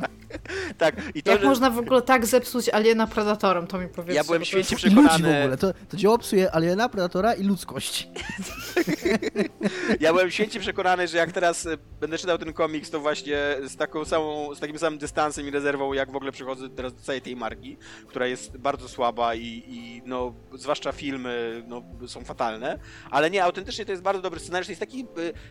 [0.78, 4.14] Tak, i to, Jak że można w ogóle tak zepsuć Aliena Predatorem, to mi powiedzcie.
[4.14, 5.40] ja byłem święcie jest- ludzi w przekonany.
[5.42, 5.56] ogóle.
[5.56, 8.08] To, to dzieło psuje aliena, predatora i ludzkość.
[10.00, 13.36] Ja byłem święcie przekonany, że jak teraz e, będę czytał ten komiks, to właśnie
[13.66, 17.00] z taką samą, z takim samym dystansem i rezerwą, jak w ogóle przychodzę teraz do
[17.00, 17.76] całej tej marki,
[18.06, 22.78] która jest bardzo słaba i, i no, zwłaszcza filmy, no, są fatalne,
[23.10, 25.06] ale nie, autentycznie to jest bardzo dobry scenariusz, to jest taki e,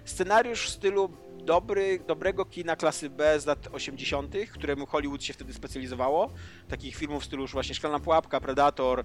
[0.05, 1.09] scenariusz w stylu
[1.47, 6.29] dobry, dobrego kina klasy B z lat 80., któremu Hollywood się wtedy specjalizowało.
[6.69, 9.03] Takich filmów w stylu już właśnie Szklana Pułapka, Predator, e,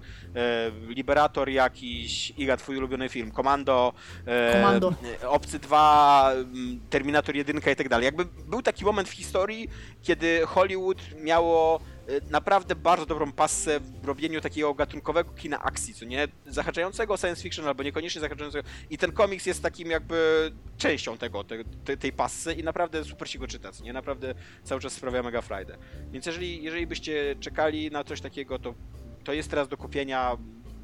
[0.87, 3.93] Liberator jakiś, Iga, twój ulubiony film, Komando,
[4.25, 4.93] e, Komando.
[5.27, 8.05] Obcy 2, m, Terminator 1 i tak dalej.
[8.05, 9.69] Jakby był taki moment w historii,
[10.01, 11.79] kiedy Hollywood miało
[12.29, 16.27] naprawdę bardzo dobrą passę w robieniu takiego gatunkowego kina akcji, co nie?
[16.45, 18.69] Zahaczającego science fiction albo niekoniecznie zahaczającego.
[18.89, 23.29] I ten komiks jest takim jakby częścią tego, te, te, tej passy i naprawdę super
[23.29, 23.93] się go czyta, co nie?
[23.93, 25.77] Naprawdę cały czas sprawia mega frajdę.
[26.11, 28.73] Więc jeżeli, jeżeli byście czekali na coś takiego, to,
[29.23, 30.37] to jest teraz do kupienia.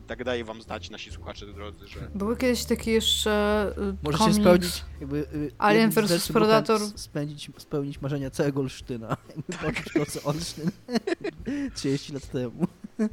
[0.09, 4.41] Tak daję wam znać, nasi słuchacze drodzy, że Były kiedyś taki jeszcze y, Możecie komiks.
[4.41, 5.17] spełnić jakby...
[5.17, 6.81] y, Alien rzeczy było Predator.
[6.95, 9.17] Spędzić, spełnić marzenia całego Olsztyna.
[9.63, 10.71] Poczuć to, co Olsztyn
[11.75, 12.67] 30 lat temu.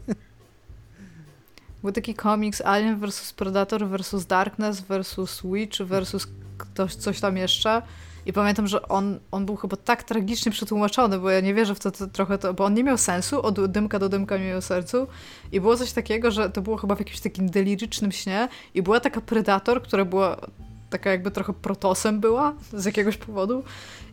[1.82, 6.27] Był taki komiks Alien vs Predator vs Darkness vs Witch vs
[6.59, 7.82] ktoś, coś tam jeszcze.
[8.26, 11.80] I pamiętam, że on, on był chyba tak tragicznie przetłumaczony, bo ja nie wierzę w
[11.80, 14.62] to, to trochę, to, bo on nie miał sensu, od dymka do dymka nie miał
[14.62, 15.06] sercu.
[15.52, 19.00] I było coś takiego, że to było chyba w jakimś takim delirycznym śnie i była
[19.00, 20.36] taka Predator, która była
[20.90, 23.62] taka jakby trochę protosem była z jakiegoś powodu.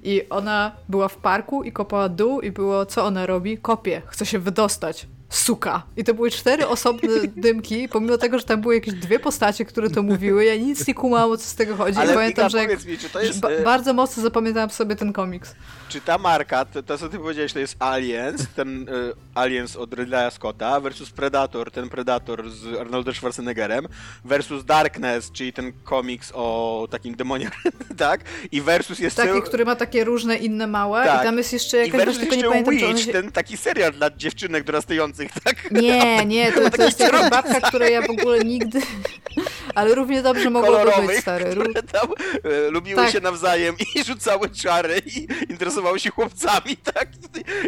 [0.04, 3.58] I ona była w parku i kopała dół i było, co ona robi?
[3.58, 5.08] Kopie, chce się wydostać.
[5.36, 5.84] Suka.
[5.98, 9.90] I to były cztery osobne dymki, pomimo tego, że tam były jakieś dwie postacie, które
[9.90, 10.46] to mówiły.
[10.46, 11.98] Ja nic nie kumałam, co z tego chodzi.
[11.98, 13.40] I Ale pamiętam, Iga, że jak, mi, to że jest...
[13.40, 15.56] ba- e, bardzo mocno zapamiętałam sobie ten komiks.
[15.90, 19.94] Czy ta marka, to, to co ty powiedziałeś, to jest Aliens, ten y, Aliens od
[19.94, 23.88] Ridleya Scotta, versus Predator, ten Predator z Arnoldem Schwarzeneggerem,
[24.26, 27.50] versus Darkness, czyli ten komiks o takim demonie,
[27.98, 28.22] tak?
[28.52, 31.22] I versus jest Taki, cały- który ma takie różne inne małe Tak.
[31.22, 33.58] i tam jest jeszcze i jakaś, versus właśnie tylko nie jeszcze pamiętam, Witch, ten taki
[33.58, 35.72] serial dla dziewczynek dorastających, tak?
[35.72, 38.82] Nie, nie, to, to jest jakaś babka, której ja w ogóle nigdy...
[39.76, 41.46] Ale równie dobrze mogłoby być, stary.
[41.46, 42.08] Ró- tam
[42.44, 43.12] e, lubiły Tak.
[43.12, 47.08] się nawzajem i rzucały czary i interesowały się chłopcami, tak?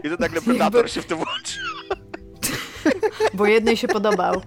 [0.03, 1.59] I to nagle Predator się w to włączy.
[3.33, 4.41] bo jednej się podobał.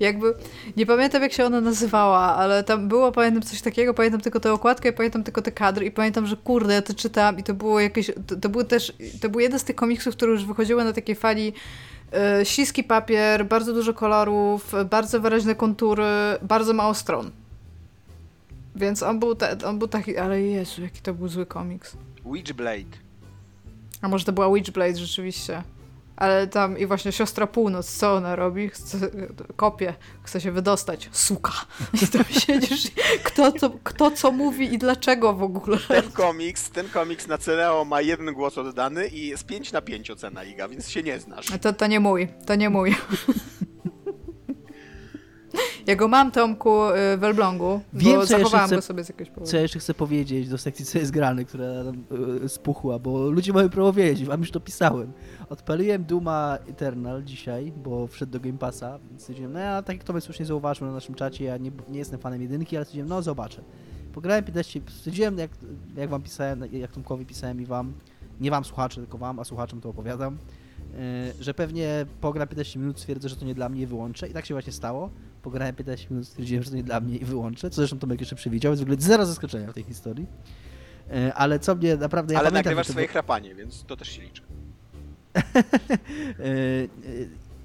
[0.00, 0.34] Jakby,
[0.76, 4.52] nie pamiętam jak się ona nazywała, ale tam było, pamiętam coś takiego, pamiętam tylko tę
[4.52, 7.54] okładkę i pamiętam tylko te kadry i pamiętam, że kurde, ja to czytałam i to
[7.54, 10.84] było jakieś, to, to był też, to był jeden z tych komiksów, które już wychodziły
[10.84, 11.52] na takiej fali
[12.12, 16.04] e, śliski papier, bardzo dużo kolorów, bardzo wyraźne kontury,
[16.42, 17.30] bardzo mało stron.
[18.76, 21.96] Więc on był, te, on był taki, ale Jezu, jaki to był zły komiks.
[22.32, 22.96] Witchblade.
[24.02, 25.62] A może to była Witchblade rzeczywiście.
[26.16, 28.68] Ale tam i właśnie siostra północ, co ona robi?
[28.68, 28.98] Chce,
[29.56, 31.08] kopie, chce się wydostać.
[31.12, 31.52] Suka.
[32.02, 32.88] I tam siedzisz,
[33.24, 35.78] kto, co, kto co mówi i dlaczego w ogóle.
[35.88, 40.10] Ten komiks, ten komiks na Ceneo ma jeden głos oddany i jest 5 na 5
[40.10, 41.46] ocena Iga, więc się nie znasz.
[41.62, 42.94] To, to nie mój, to nie mój.
[45.86, 49.28] Ja go mam, Tomku, y, w Elblągu, Wiem, bo zachowałam chcę- go sobie z jakiegoś
[49.30, 49.50] powodu.
[49.50, 52.04] Co ja jeszcze chcę powiedzieć do sekcji co jest grany, która nam
[52.44, 55.12] y, spuchła, bo ludzie mają prawo wiedzieć, wam już to pisałem.
[55.48, 60.04] Odpaliłem Duma Eternal dzisiaj, bo wszedł do Game Passa, więc stwierdziłem, no ja tak jak
[60.04, 63.22] Tomek słusznie zauważył na naszym czacie, ja nie, nie jestem fanem jedynki, ale stwierdziłem, no
[63.22, 63.62] zobaczę.
[64.12, 65.50] Pograłem 15, stwierdziłem, jak,
[65.96, 67.92] jak wam pisałem, jak Tomkowi pisałem i wam,
[68.40, 70.34] nie wam słuchacze, tylko wam, a słuchaczom to opowiadam,
[71.38, 74.46] y, że pewnie pogram 15 minut, stwierdzę, że to nie dla mnie wyłączę i tak
[74.46, 75.10] się właśnie stało.
[75.44, 78.36] Pograłem 15 minut, stwierdziłem, że to nie dla mnie i wyłączę, co zresztą Tomek jeszcze
[78.36, 80.26] przewidział, więc w ogóle zero zaskoczenia w tej historii.
[81.10, 82.34] E, Ale co mnie naprawdę...
[82.34, 84.42] Ja Ale pamiętam, nagrywasz że to swoje chrapanie, więc to też się liczy.
[86.38, 86.88] E, e,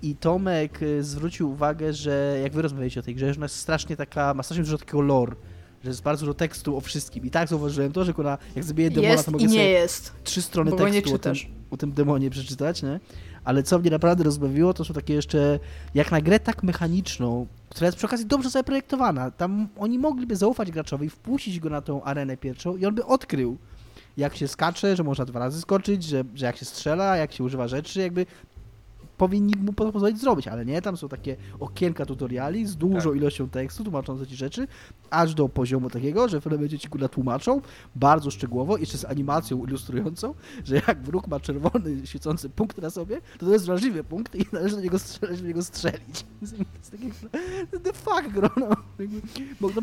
[0.02, 3.96] I Tomek zwrócił uwagę, że jak wy rozmawiacie o tej grze, że ona jest strasznie
[3.96, 5.36] taka, ma strasznie dużo takiego lore,
[5.84, 7.26] że jest bardzo dużo tekstu o wszystkim.
[7.26, 9.70] I tak zauważyłem to, że ona, jak zabiję demona, Jest to i mogę nie sobie
[9.70, 10.14] jest.
[10.24, 11.34] trzy strony bo nie tekstu o tym,
[11.72, 13.00] o tym demonie przeczytać, nie?
[13.44, 15.60] Ale co mnie naprawdę rozbawiło, to są takie jeszcze,
[15.94, 19.32] jak na grę tak mechaniczną, która jest przy okazji dobrze zaprojektowana.
[19.32, 23.58] Tam oni mogliby zaufać graczowi, wpuścić go na tą arenę pierwszą i on by odkrył,
[24.18, 27.44] jak się skacze, że można dwa razy skoczyć, że, że jak się strzela, jak się
[27.44, 28.26] używa rzeczy, jakby
[29.20, 33.18] powinni mu po- pozwolić zrobić, ale nie, tam są takie okienka tutoriali z dużą Tak.
[33.18, 34.68] ilością tekstu tłumaczące ci rzeczy,
[35.10, 37.62] aż do poziomu takiego, że w pewnym momencie ci go tłumaczą
[37.96, 40.34] bardzo szczegółowo, jeszcze z animacją ilustrującą,
[40.66, 44.46] że jak wróg ma czerwony świecący punkt na sobie, to to jest wrażliwy punkt i
[44.52, 46.26] należy do niego strzelić, do niego strzelić.
[46.40, 48.68] To jest takie, the fuck, gro, no.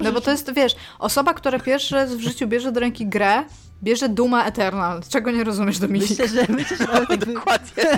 [0.03, 3.45] No bo to jest, wiesz, osoba, która pierwszy raz w życiu bierze do ręki grę,
[3.83, 5.03] bierze Duma Eternal.
[5.09, 6.11] Czego nie rozumiesz, Dominik?
[6.11, 7.85] Myślę, że, myślę, że nawet jakby, Dokładnie.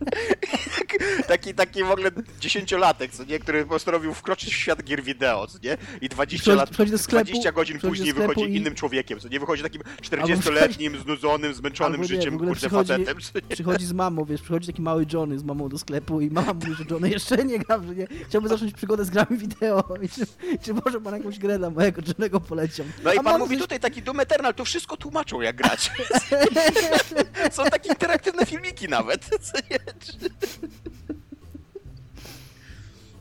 [1.28, 2.10] taki, taki w ogóle
[2.40, 5.76] dziesięciolatek, co nie, który postanowił wkroczyć w świat gier wideo, co nie?
[6.00, 6.70] I 20 Przychodzi- lat,
[7.00, 9.40] sklepu- 20 godzin później wychodzi i- innym człowiekiem, co nie?
[9.40, 13.16] Wychodzi takim 40-letnim, znudzonym, zmęczonym nie, życiem, kurde, facetem?
[13.48, 16.74] Przychodzi z mamą, wiesz, przychodzi taki mały Johnny z mamą do sklepu i mama mówi,
[16.74, 18.06] że Johnny jeszcze nie gra, że nie.
[18.28, 20.26] Chciałby zacząć przygodę z grami wideo i czy,
[20.62, 22.86] czy może pan jakąś grę dla mojego Johnny'ego poleciał.
[23.04, 25.56] No i A pan mama mówi coś- tutaj taki Doom Eternal, to wszystko tłumaczą jak
[25.56, 25.90] grać.
[27.52, 29.78] Są takie interaktywne filmiki nawet, co nie?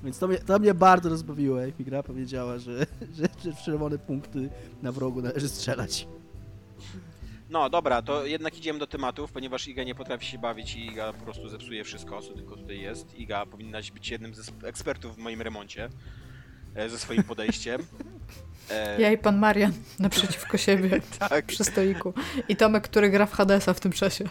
[0.03, 2.85] Więc to mnie, to mnie bardzo rozbawiło, jak mi gra powiedziała, że,
[3.17, 4.49] że, w czerwone punkty
[4.81, 6.07] na wrogu należy strzelać.
[7.49, 11.13] No dobra, to jednak idziemy do tematów, ponieważ Iga nie potrafi się bawić i Iga
[11.13, 13.19] po prostu zepsuje wszystko, co tylko tutaj jest.
[13.19, 15.89] Iga powinnaś być jednym sp- ekspertów w moim remoncie,
[16.89, 17.81] ze swoim podejściem.
[18.69, 21.45] E, Ja i pan Marian naprzeciwko siebie tak.
[21.45, 22.13] przy stoliku.
[22.47, 24.25] I Tomek, który gra w Hadesa w tym czasie.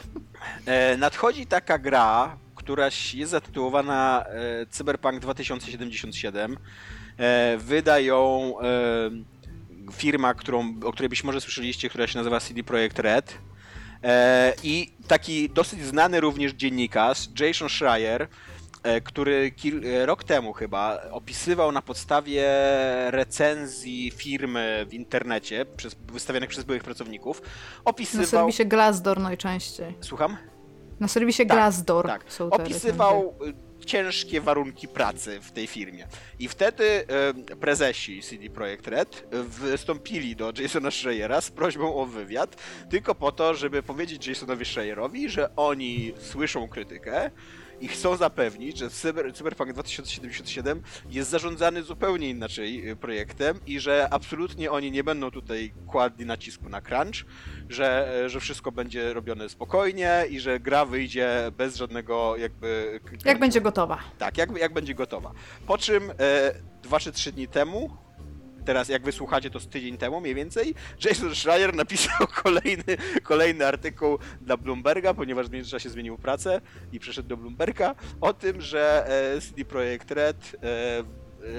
[0.67, 6.57] E, nadchodzi taka gra, która jest zatytułowana e, Cyberpunk 2077.
[7.19, 12.63] E, wyda ją e, firma, którą, o której być może słyszeliście, która się nazywa CD
[12.63, 13.39] Projekt Red.
[14.03, 18.29] E, I taki dosyć znany również dziennikarz, Jason Schreier, e,
[19.05, 22.47] który kil, e, rok temu chyba opisywał na podstawie
[23.11, 27.49] recenzji firmy w internecie, przez, wystawionych przez byłych pracowników, Na
[27.85, 28.27] opisywał...
[28.27, 29.95] serwisie Glassdoor najczęściej.
[30.01, 30.37] Słucham?
[31.01, 32.25] Na serwisie Tak, Glassdoor Tak.
[32.51, 33.35] Opisywał
[33.81, 36.07] y, ciężkie warunki pracy w tej firmie.
[36.39, 36.85] I wtedy
[37.51, 42.57] y, prezesi CD Projekt Red wystąpili do Jasona Schreiera z prośbą o wywiad,
[42.91, 47.31] tylko po to, żeby powiedzieć Jasonowi Schreierowi, że oni słyszą krytykę
[47.81, 54.09] i chcą zapewnić, że Cyber, Cyberpunk 2077 jest zarządzany zupełnie inaczej y, projektem i że
[54.11, 57.25] absolutnie oni nie będą tutaj kładli nacisku na crunch,
[57.69, 63.01] że, że wszystko będzie robione spokojnie i że gra wyjdzie bez żadnego jakby...
[63.25, 63.99] Jak będzie gotowa.
[64.19, 65.33] Tak, jak, jak będzie gotowa.
[65.67, 66.15] Po czym e,
[66.83, 68.08] dwa czy trzy dni temu,
[68.69, 70.75] teraz jak wysłuchacie to z tydzień temu mniej więcej,
[71.05, 72.85] Jason Schreier napisał kolejny,
[73.23, 76.61] kolejny artykuł dla Bloomberga, ponieważ w międzyczasie zmienił pracę
[76.93, 80.99] i przeszedł do Bloomberga, o tym, że e, CD Projekt Red e,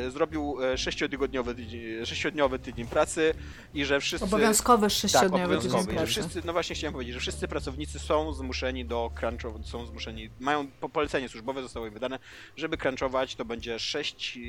[0.06, 3.34] e, zrobił sześciotygodniowy tydzień, sześciodniowy tydzień pracy
[3.74, 4.26] i że wszyscy...
[4.26, 5.92] Obowiązkowy Tak, sześciodniowy tydzień obowiązkowy.
[5.92, 6.12] Że pracy.
[6.12, 10.68] wszyscy, no właśnie chciałem powiedzieć, że wszyscy pracownicy są zmuszeni do crunchu, są zmuszeni, mają
[10.68, 12.20] po polecenie służbowe zostało wydane,
[12.56, 14.40] żeby crunchować, to będzie 6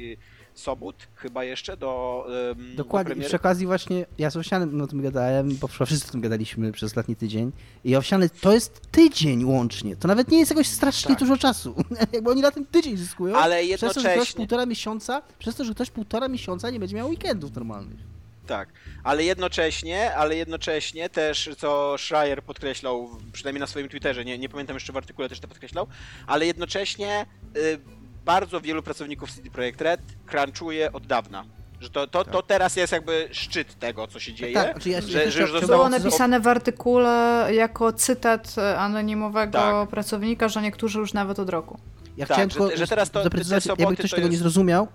[0.61, 2.25] sobót chyba jeszcze do
[2.57, 3.15] um, Dokładnie.
[3.15, 6.21] Do I przy okazji właśnie, ja z Owsianym o tym gadałem, bo wszyscy o tym
[6.21, 7.53] gadaliśmy przez ostatni tydzień.
[7.85, 9.97] I Owsiany to jest tydzień łącznie.
[9.97, 11.19] To nawet nie jest jakoś strasznie Tak.
[11.19, 11.75] dużo czasu.
[12.13, 13.37] Jakby oni na tym tydzień zyskują.
[13.37, 16.81] Ale Przez to, że ktoś jednocześnie, półtora miesiąca, przez to, że ktoś półtora miesiąca nie
[16.81, 17.99] będzie miał weekendów normalnych.
[18.47, 18.69] tak,
[19.05, 24.77] ale jednocześnie, ale jednocześnie też, co Schreier podkreślał, przynajmniej na swoim Twitterze, nie, nie pamiętam
[24.77, 25.87] jeszcze w artykule też to podkreślał,
[26.27, 27.27] ale jednocześnie
[27.57, 27.79] y,
[28.25, 31.45] bardzo wielu pracowników CD Projekt Red crunchuje od dawna.
[31.81, 34.55] Że to, to, to teraz jest jakby szczyt tego, co się dzieje.
[34.55, 38.79] Tak, znaczy ja- że, ja że już zostało Było napisane w artykule jako cytat e,
[38.79, 39.89] anonimowego Tak.
[39.89, 41.79] pracownika, że niektórzy już nawet od roku.
[42.17, 44.33] Ja Tak, chciałem że- tylko że teraz to- zaprecyzować, te jakby ktoś to tego nie
[44.33, 44.89] jest- zrozumiał,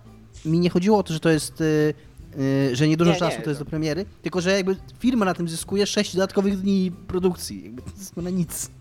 [0.45, 1.93] mi nie chodziło o to, że to jest, y,
[2.39, 5.25] y, że niedużo Nie, czasu nie, to jest to- do premiery, tylko że jakby firma
[5.25, 7.63] na tym zyskuje 6 dodatkowych dni produkcji.
[7.63, 8.71] Jakby to jest na nic.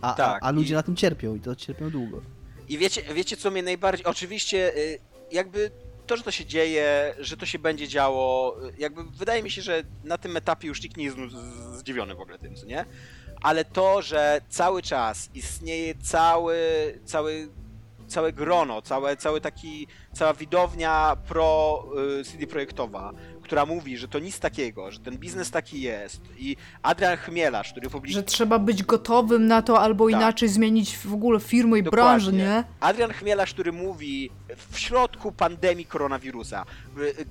[0.00, 2.20] A, Tak, a, a ludzie i- na tym cierpią i to cierpią długo.
[2.68, 4.06] I wiecie, wiecie co mnie najbardziej.
[4.06, 4.98] Oczywiście, y,
[5.32, 5.70] jakby
[6.06, 9.62] to, że to się dzieje, że to się będzie działo, y, jakby wydaje mi się,
[9.62, 11.16] że na tym etapie już nikt nie jest
[11.72, 12.84] zdziwiony w ogóle tym, co nie?
[13.42, 16.58] Ale to, że cały czas istnieje cały,
[17.04, 17.48] cały,
[18.08, 21.84] całe grono, całe, cały taki, cała widownia pro
[22.20, 23.12] y, CD Projektowa,
[23.46, 26.20] która mówi, że to nic takiego, że ten biznes taki jest.
[26.38, 28.14] I Adrian Chmielarz, który publikuje.
[28.14, 30.16] Że trzeba być gotowym na to, albo Tak.
[30.16, 32.04] inaczej zmienić w ogóle firmę i Dokładnie.
[32.08, 32.64] branżę, nie?
[32.80, 34.30] Adrian Chmielarz, który mówi
[34.70, 36.64] w środku pandemii koronawirusa,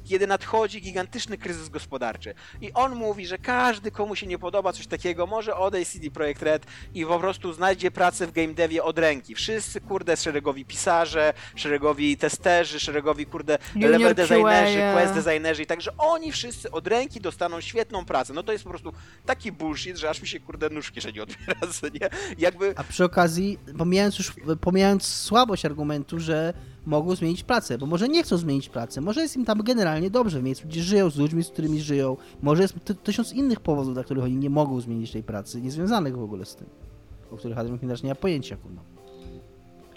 [0.06, 4.88] kiedy nadchodzi gigantyczny kryzys gospodarczy i on mówi, że każdy, komu się nie podoba coś
[4.88, 8.84] takiego, może odejść z CD Projekt Red i po prostu znajdzie pracę w game devie
[8.84, 9.36] od ręki.
[9.36, 14.94] Wszyscy, kurde, szeregowi pisarze, szeregowi testerzy, szeregowi, kurde, Junior level designerzy, QA.
[14.94, 18.34] quest designerzy i także oni wszyscy od ręki dostaną świetną pracę.
[18.34, 18.94] No to jest po prostu
[19.26, 21.54] taki bullshit, że aż mi się, kurde, nóż w kieszeni otwiera,
[22.02, 22.10] nie?
[22.38, 26.54] Jakby A przy okazji, pomijając już, pomijając słabość argumentu, że
[26.86, 30.40] mogą zmienić pracę, bo może nie chcą zmienić pracy, może jest im tam generalnie dobrze
[30.40, 33.94] w miejscu, gdzie żyją, z ludźmi, z którymi żyją, może jest ty tysiąc innych powodów,
[33.94, 36.68] dla których oni nie mogą zmienić tej pracy, niezwiązanych w ogóle z tym,
[37.32, 38.82] o których Adrian Chmielarz nie ma pojęcia, kurwa.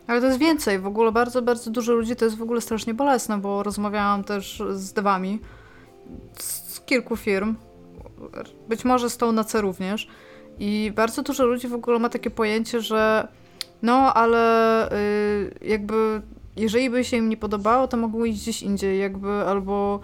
[0.07, 0.79] Ale to jest więcej.
[0.79, 4.63] W ogóle bardzo, bardzo dużo ludzi to jest w ogóle strasznie bolesne, bo rozmawiałam też
[4.75, 5.39] z dewami
[6.39, 7.57] z z kilku firm,
[8.69, 10.09] być może z tą na C również.
[10.59, 13.29] I bardzo dużo ludzi w ogóle ma takie pojęcie, że
[13.83, 16.23] No, ale y, jakby
[16.59, 20.01] jeżeli by się im nie podobało, to mogą iść gdzieś indziej, jakby albo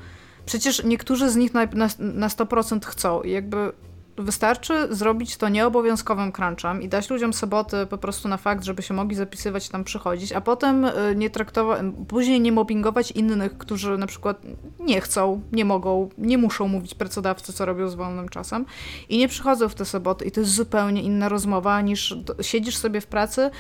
[0.46, 3.72] przecież niektórzy z nich na, na, na 100% chcą jakby
[4.16, 8.94] Wystarczy zrobić to nieobowiązkowym crunchem i dać ludziom soboty po prostu na fakt, żeby się
[8.94, 14.06] mogli zapisywać tam przychodzić, a potem y, nie traktować, później nie mobbingować innych, którzy na
[14.06, 14.42] przykład
[14.80, 18.66] nie chcą, nie mogą, nie muszą mówić pracodawcy, co robią z wolnym czasem
[19.08, 23.00] i nie przychodzą w te soboty i to jest zupełnie inna rozmowa niż siedzisz sobie
[23.00, 23.50] w pracy,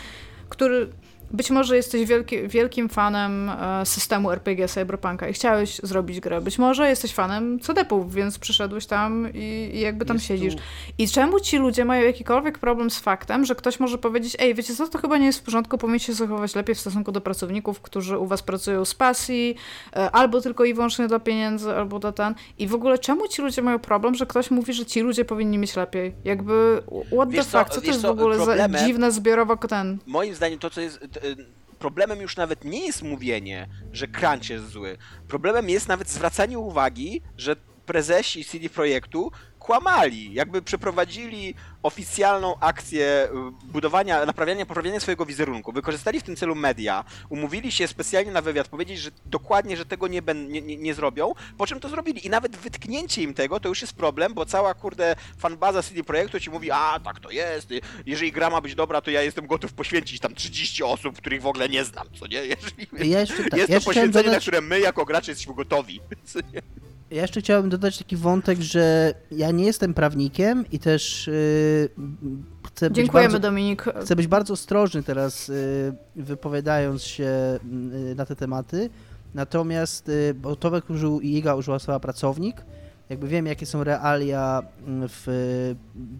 [0.48, 0.88] który
[1.34, 6.40] być może jesteś wielki, wielkim fanem e, systemu RPG Cyberpunka i chciałeś zrobić grę.
[6.40, 10.54] Być może jesteś fanem CD-ów, więc przyszedłeś tam i, i jakby tam Jest siedzisz.
[10.54, 10.60] Tu...
[10.98, 14.74] I czemu ci ludzie mają jakikolwiek problem z faktem, że ktoś może powiedzieć, ej, wiecie
[14.74, 17.80] co, to chyba nie jest w porządku, powinniście się zachować lepiej w stosunku do pracowników,
[17.80, 19.56] którzy u was pracują z pasji,
[19.96, 22.34] e, albo tylko i wyłącznie dla pieniędzy, albo dla ten.
[22.58, 25.58] I w ogóle czemu ci ludzie mają problem, że ktoś mówi, że ci ludzie powinni
[25.58, 26.14] mieć lepiej?
[26.24, 26.82] Jakby,
[27.12, 29.98] what wiesz the fuck, co, co to jest w ogóle za dziwne zbiorowo ten...
[30.06, 31.00] Moim zdaniem to, co jest
[31.78, 34.96] problemem już nawet nie jest mówienie, że crunch jest zły.
[35.28, 37.56] Problemem jest nawet zwracanie uwagi, że
[37.86, 39.32] prezesi CD Projektu
[39.64, 43.28] kłamali, jakby przeprowadzili oficjalną akcję
[43.64, 48.42] y, budowania, naprawiania, poprawiania swojego wizerunku, wykorzystali w tym celu media, umówili się specjalnie na
[48.42, 51.88] wywiad, powiedzieć, że dokładnie, że tego nie, ben, nie, nie, nie, zrobią, po czym to
[51.88, 52.26] zrobili.
[52.26, 56.40] I nawet wytknięcie im tego to już jest problem, bo cała kurde fanbaza CD Projektu
[56.40, 57.68] ci mówi, a tak to jest,
[58.06, 61.46] jeżeli gra ma być dobra, to ja jestem gotów poświęcić tam 30 osób, których w
[61.46, 62.38] ogóle nie znam, co nie?
[62.46, 64.32] Jeżeli, ja jeszcze, tak, jest to poświęcenie, dodać...
[64.32, 66.00] na które my jako gracze jesteśmy gotowi.
[67.10, 71.88] Ja jeszcze chciałbym dodać taki wątek, że ja nie jestem prawnikiem i też yy,
[72.66, 73.84] chcę być Dziękujemy, bardzo, Dominik.
[74.02, 77.58] Chcę być bardzo ostrożny teraz, yy, wypowiadając się
[78.04, 78.90] yy, na te tematy.
[79.34, 82.64] Natomiast, yy, bo to, jak użył Iga, użyła słowa pracownik,
[83.08, 85.24] jakby wiem, jakie są realia mm, w,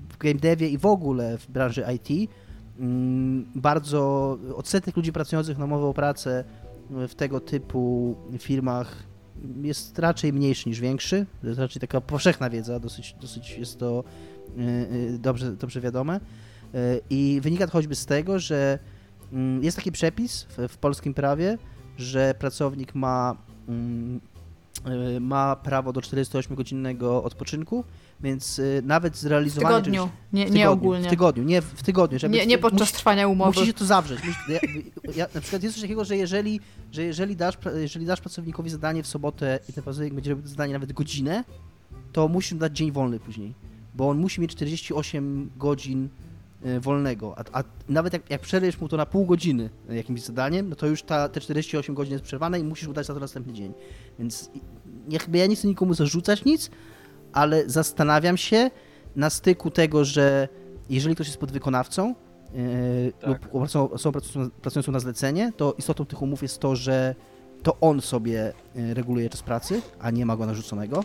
[0.09, 2.31] w game devie i w ogóle w branży IT.
[2.79, 6.45] Mm, bardzo odsetek ludzi pracujących na umowę o pracę
[6.91, 9.14] w tego typu firmach
[9.63, 11.27] jest raczej mniejszy niż większy.
[11.41, 14.05] To jest raczej taka powszechna wiedza, dosyć, dosyć jest to
[14.59, 14.63] y,
[15.15, 16.21] y, dobrze, dobrze wiadome.
[16.75, 18.79] Y, I wynika to choćby z tego, że
[19.33, 21.59] mm, jest taki przepis w, w polskim prawie,
[21.97, 23.37] że pracownik ma,
[23.69, 24.21] mm,
[25.21, 27.85] ma prawo do 48-godzinnego odpoczynku
[28.21, 29.81] więc y, nawet zrealizowanie...
[29.81, 31.07] W tygodniu, czegoś, nie, w tygodniu, nie ogólnie.
[31.07, 32.19] W tygodniu, nie w tygodniu.
[32.19, 33.51] Żeby, nie, nie podczas trwania umowy.
[33.51, 34.21] Musi się to zawrzeć.
[34.49, 34.59] Ja,
[35.17, 36.61] ja, na przykład jest coś takiego, że jeżeli,
[36.93, 40.73] że jeżeli, dasz, jeżeli dasz pracownikowi zadanie w sobotę i ten pracownik będzie robił zadanie
[40.73, 41.45] nawet godzinę,
[42.13, 43.55] to musi mu dać dzień wolny później,
[43.95, 46.09] bo on musi mieć 48 godzin
[46.67, 50.69] y, wolnego, a, a nawet jak, jak przerwiesz mu to na pół godziny jakimś zadaniem,
[50.69, 53.21] no to już ta, te 48 godzin jest przerwane i musisz mu dać za to
[53.21, 53.73] następny dzień.
[54.19, 54.51] Więc
[55.09, 56.71] jakby ja nie chcę nikomu zarzucać nic,
[57.35, 58.71] ale zastanawiam się
[59.17, 60.49] na styku tego, że
[60.91, 62.15] jeżeli ktoś jest podwykonawcą
[62.55, 63.29] yy, tak.
[63.29, 63.49] lub
[63.93, 64.21] osobą
[64.63, 67.15] pracującą na zlecenie, to istotą tych umów jest to, że
[67.63, 71.05] to on sobie e, reguluje czas pracy, a nie ma go narzuconego.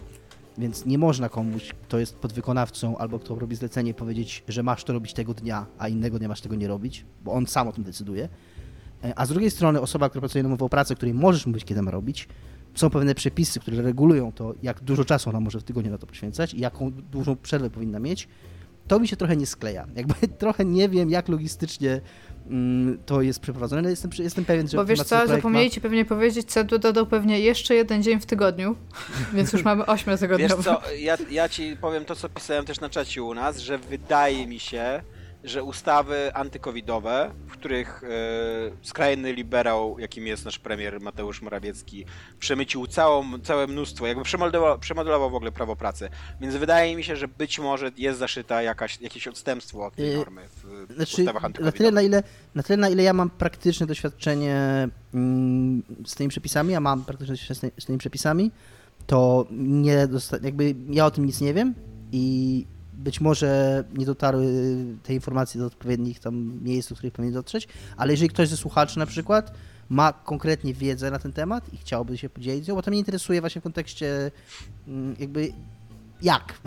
[0.58, 4.94] Więc nie można komuś, kto jest podwykonawcą albo kto robi zlecenie, powiedzieć, że masz to
[4.94, 7.84] robić tego dnia, a innego dnia masz tego nie robić, bo on sam o tym
[7.84, 8.30] decyduje.
[9.04, 11.66] E, a z drugiej strony osoba, która pracuje na umowę o pracę, której możesz mówić,
[11.66, 12.28] kiedy ma robić,
[12.80, 16.08] są pewne przepisy, które regulują to, jak dużo czasu ona może w tygodniu na to
[16.08, 18.28] poświęcać i jaką dużą przerwę powinna mieć,
[18.88, 19.88] to mi się trochę nie skleja.
[19.96, 22.02] Jakby trochę nie wiem, jak logistycznie
[22.48, 24.78] mm, to jest przeprowadzone, ale jestem, jestem pewien, że...
[24.78, 25.72] Bo wiesz co, zapomnieli ma...
[25.72, 28.76] ci pewnie powiedzieć, CEDU dodał pewnie jeszcze jeden dzień w tygodniu,
[29.34, 30.56] więc już mamy ośmiu tygodniowe.
[30.56, 33.78] Wiesz co, ja, ja ci powiem to, co pisałem też na czacie u nas, że
[33.78, 35.02] wydaje mi się,
[35.44, 38.08] że ustawy antykowidowe, w których e,
[38.82, 42.06] skrajny liberał, jakim jest nasz premier Mateusz Morawiecki,
[42.40, 46.10] przemycił całą, całe mnóstwo, jakby przemodelował, przemodelował w ogóle prawo pracy.
[46.42, 50.18] Więc wydaje mi się, że być może jest zaszyta jakaś, jakieś odstępstwo od tej y,
[50.18, 51.74] normy w znaczy, ustawach antykowidowych.
[51.74, 52.24] Na tyle, na ile,
[52.56, 57.34] na tyle, na ile ja mam praktyczne doświadczenie mm, z tymi przepisami, ja mam praktyczne
[57.34, 58.52] doświadczenie z tymi przepisami,
[59.08, 60.08] to nie
[60.44, 61.74] jakby ja o tym nic nie wiem
[62.12, 62.66] i
[63.00, 64.46] być może nie dotarły
[65.04, 67.68] te informacje do odpowiednich tam miejsc, do których powinny dotrzeć,
[67.98, 69.54] ale jeżeli ktoś ze słuchaczy na przykład
[69.90, 73.62] ma konkretnie wiedzę na ten temat i chciałby się podzielić bo to mnie interesuje właśnie
[73.62, 74.32] w kontekście
[74.88, 75.54] mm, jakby
[76.22, 76.62] jak?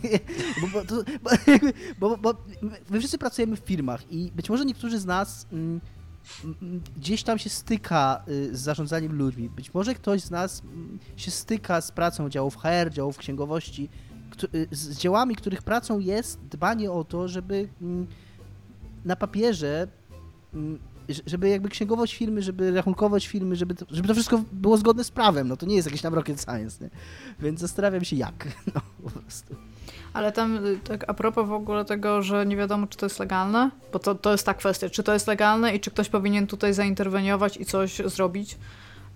[0.60, 0.96] bo, bo,
[1.98, 2.34] bo, bo,
[2.90, 5.80] my wszyscy pracujemy w firmach i być może niektórzy z nas mm,
[6.44, 9.50] mm, gdzieś tam się styka y, z zarządzaniem ludźmi.
[9.50, 10.62] Być może ktoś z nas
[11.16, 14.05] się styka z pracą działów HR, działów księgowości Y,
[14.70, 18.06] z dziełami, których pracą jest dbanie o to, żeby mm,
[19.04, 19.88] na papierze
[20.54, 20.78] mm,
[21.26, 25.10] żeby jakby księgowość firmy, żeby rachunkowość firmy, żeby to, żeby to wszystko było zgodne z
[25.10, 26.90] prawem, no to nie jest jakiś tam rocket science, nie?
[27.40, 29.54] Więc zastanawiam się jak, no po prostu.
[30.12, 33.18] Ale tam y, tak a propos w ogóle tego, że nie wiadomo, czy to jest
[33.18, 36.46] legalne, bo to, to jest ta kwestia, czy to jest legalne i czy ktoś powinien
[36.46, 38.58] tutaj zainterweniować i coś zrobić,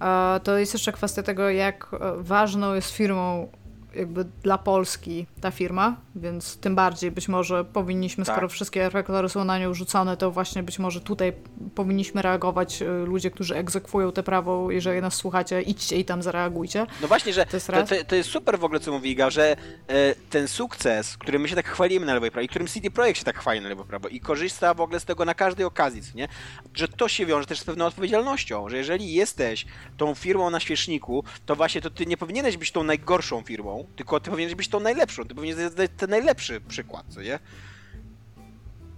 [0.01, 3.49] e, to jest jeszcze kwestia tego, jak e, ważną jest firmą
[3.95, 8.35] jakby dla Polski ta firma, więc tym bardziej być może powinniśmy, Tak.
[8.35, 11.33] skoro wszystkie reflektory są na nią rzucone, to właśnie być może tutaj
[11.75, 16.87] powinniśmy reagować, y, ludzie, którzy egzekwują te prawo, jeżeli nas słuchacie, idźcie i tam zareagujcie.
[17.03, 19.31] No właśnie, że To jest to, to, to jest super w ogóle, co mówi Iga,
[19.31, 19.57] że
[19.89, 22.91] e, ten sukces, którym my się tak chwalimy na lewo i prawo, i którym CD
[22.91, 25.35] Projekt się tak chwali na lewo i prawo i korzysta w ogóle z tego na
[25.35, 26.29] każdej okazji, nie?
[26.75, 31.25] Że to się wiąże też z pewną odpowiedzialnością, że jeżeli jesteś tą firmą na świeczniku,
[31.47, 34.81] to właśnie to ty nie powinieneś być tą najgorszą firmą, tylko ty powinieneś być tą
[34.81, 37.39] najlepszą, ty powinieneś dać ten najlepszy przykład, co nie?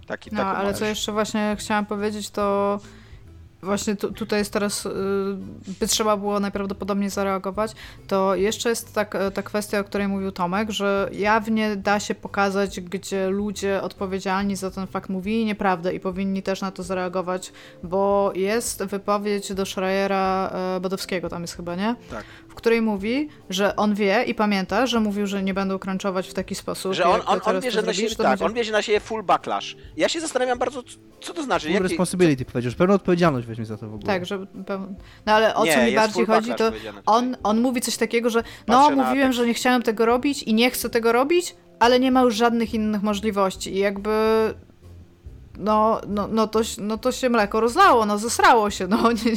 [0.07, 0.79] Taki, No, ale masz.
[0.79, 2.79] co jeszcze właśnie chciałam powiedzieć, to
[3.63, 4.89] właśnie tu, tutaj jest teraz, y,
[5.79, 7.71] by trzeba było najprawdopodobniej zareagować,
[8.07, 12.81] to jeszcze jest tak, ta kwestia, o której mówił Tomek, że jawnie da się pokazać,
[12.81, 17.51] gdzie ludzie odpowiedzialni za ten fakt mówili nieprawdę i powinni też na to zareagować,
[17.83, 21.95] bo jest wypowiedź do Schreiera e, Badowskiego, tam jest chyba, nie?
[22.09, 22.25] Tak.
[22.49, 26.33] W której mówi, że on wie i pamięta, że mówił, że nie będą crunchować w
[26.33, 26.93] taki sposób.
[26.93, 29.77] Że on, on, on bierze na siebie, tak, będzie- on bierze na siebie full backlash.
[29.97, 30.83] Ja się zastanawiam bardzo,
[31.21, 31.73] co to znaczy.
[31.73, 34.07] Full responsibility powiedział, że pełną odpowiedzialność weźmie za to w ogóle.
[34.07, 34.95] Tak, że pełen...
[35.25, 36.71] No ale o Nie, co mi bardziej chodzi, to
[37.05, 40.53] on, on mówi coś takiego, że no na mówiłem, że nie chciałem tego robić i
[40.53, 43.75] nie chcę tego robić, ale nie ma już żadnych innych możliwości.
[43.75, 44.09] I jakby
[45.57, 49.31] no, no, no, to, no to się mleko rozlało, no zesrało się, no nie,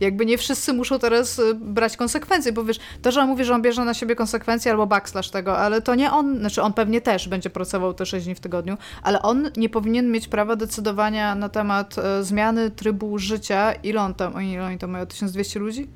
[0.00, 3.54] jakby nie wszyscy muszą teraz y, brać konsekwencje, bo wiesz, to, że on mówi, że
[3.54, 7.00] on bierze na siebie konsekwencje albo backslash tego, ale to nie on, znaczy on pewnie
[7.00, 11.34] też będzie pracował te 6 dni w tygodniu, ale on nie powinien mieć prawa decydowania
[11.34, 15.88] na temat e, zmiany trybu życia, ile on tam, ile oni tam mają, 1200 ludzi?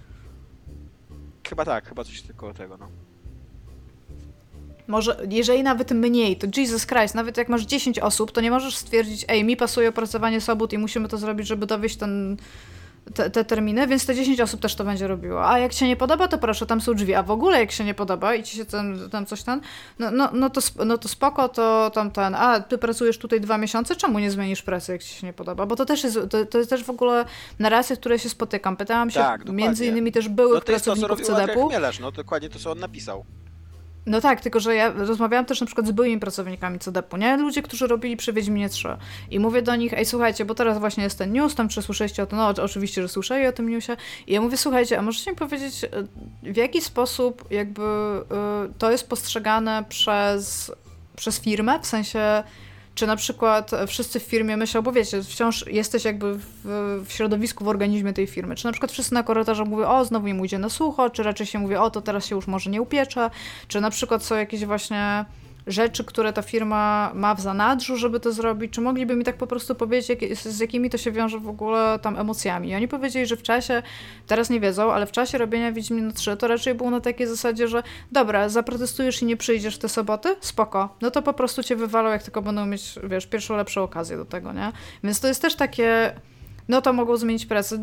[1.49, 2.89] Chyba tak, chyba coś tylko tego, no.
[4.87, 8.77] Może, jeżeli nawet mniej, to Jesus Christ, nawet jak masz 10 osób, to nie możesz
[8.77, 12.37] stwierdzić, ej, mi pasuje opracowanie sobot i musimy to zrobić, żeby dowieść ten,
[13.15, 15.49] te, te terminy, więc te 10 osób też to będzie robiło.
[15.49, 17.15] A jak się nie podoba, to proszę, tam są drzwi.
[17.15, 19.61] A w ogóle jak się nie podoba i ci się tam, tam coś ten,
[19.99, 23.59] no, no, no, to, no to spoko, to tam ten, a ty pracujesz tutaj dwa
[23.59, 25.67] miesiące, czemu nie zmienisz pracy, jak ci się nie podoba?
[25.67, 27.25] Bo to też jest, to, to jest też w ogóle
[27.59, 28.77] narracje, które się spotykam.
[28.77, 31.67] Pytałam się Tak, między innymi też byłych No to jest to, co pracowników robił Andrzej
[31.71, 32.03] CDP-u.
[32.03, 33.25] No dokładnie to, co on napisał.
[34.07, 37.37] No tak, tylko że ja rozmawiałam też na przykład z byłymi pracownikami CDP-u, nie?
[37.37, 38.89] Ludzie, którzy robili przy Wiedźminie 3.
[39.31, 42.23] I mówię do nich, ej słuchajcie, bo teraz właśnie jest ten news, tam czy słyszeliście
[42.23, 42.39] o tym?
[42.39, 43.97] No oczywiście, że słyszeli o tym newsie.
[44.27, 45.89] I ja mówię, słuchajcie, a możecie mi powiedzieć, e,
[46.53, 50.73] w jaki sposób jakby y, to jest postrzegane przez,
[51.17, 51.81] przez firmę?
[51.81, 52.43] W sensie,
[52.95, 56.47] czy na przykład wszyscy w firmie myślą, bo wiecie, wciąż jesteś jakby w,
[57.07, 58.55] w środowisku, w organizmie tej firmy.
[58.55, 61.47] Czy na przykład wszyscy na korytarzu mówią, o, znowu im ujdzie na sucho, czy raczej
[61.47, 63.31] się mówi, o, to teraz się już może nie upiecze,
[63.69, 65.25] czy na przykład są jakieś właśnie
[65.67, 69.47] rzeczy, które ta firma ma w zanadrzu, żeby to zrobić, czy mogliby mi tak po
[69.47, 72.69] prostu powiedzieć, z, jakimi to się wiąże w ogóle tam emocjami.
[72.69, 73.83] I oni powiedzieli, że w czasie,
[74.27, 77.69] teraz nie wiedzą, ale w czasie robienia Wiedźmina 3 to raczej było na takiej zasadzie,
[77.69, 77.83] że
[78.13, 80.37] dobra, zaprotestujesz i nie przyjdziesz te soboty?
[80.41, 80.97] Spoko.
[81.01, 84.25] No to po prostu cię wywalą, jak tylko będą mieć, wiesz, pierwszą lepszą okazję do
[84.25, 84.73] tego, nie?
[85.05, 86.15] Więc to jest też takie
[86.73, 87.79] no to mogą zmienić pracę.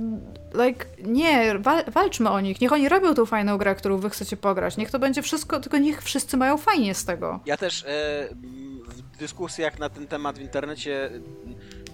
[0.66, 2.61] Like, nie, wal, walczmy o nich.
[2.61, 4.78] Niech oni robią tą fajną grę, którą wy chcecie pograć.
[4.78, 7.40] Niech to będzie wszystko, tylko niech wszyscy mają fajnie z tego.
[7.45, 7.86] Ja też e,
[9.14, 11.10] w dyskusjach na ten temat w internecie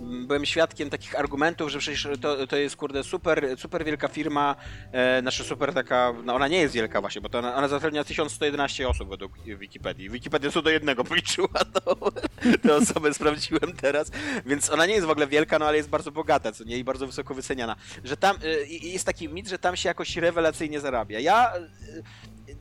[0.02, 4.56] byłem świadkiem takich argumentów, że przecież to, to jest kurde super, super wielka firma,
[4.92, 8.04] e, znaczy super taka, no ona nie jest wielka właśnie, bo to ona, ona zatrudnia
[8.04, 10.10] 1111 osób według Wikipedii.
[10.10, 12.12] Wikipedia co do jednego policzyła, to
[12.62, 14.12] te osoby sprawdziłem teraz,
[14.46, 16.84] więc ona nie jest w ogóle wielka, no ale jest bardzo bogata, co nie, i
[16.84, 17.76] bardzo wysoko wyceniana.
[18.04, 21.20] Że tam, e, jest taki mit, że tam się jakoś rewelacyjnie zarabia.
[21.20, 21.54] Ja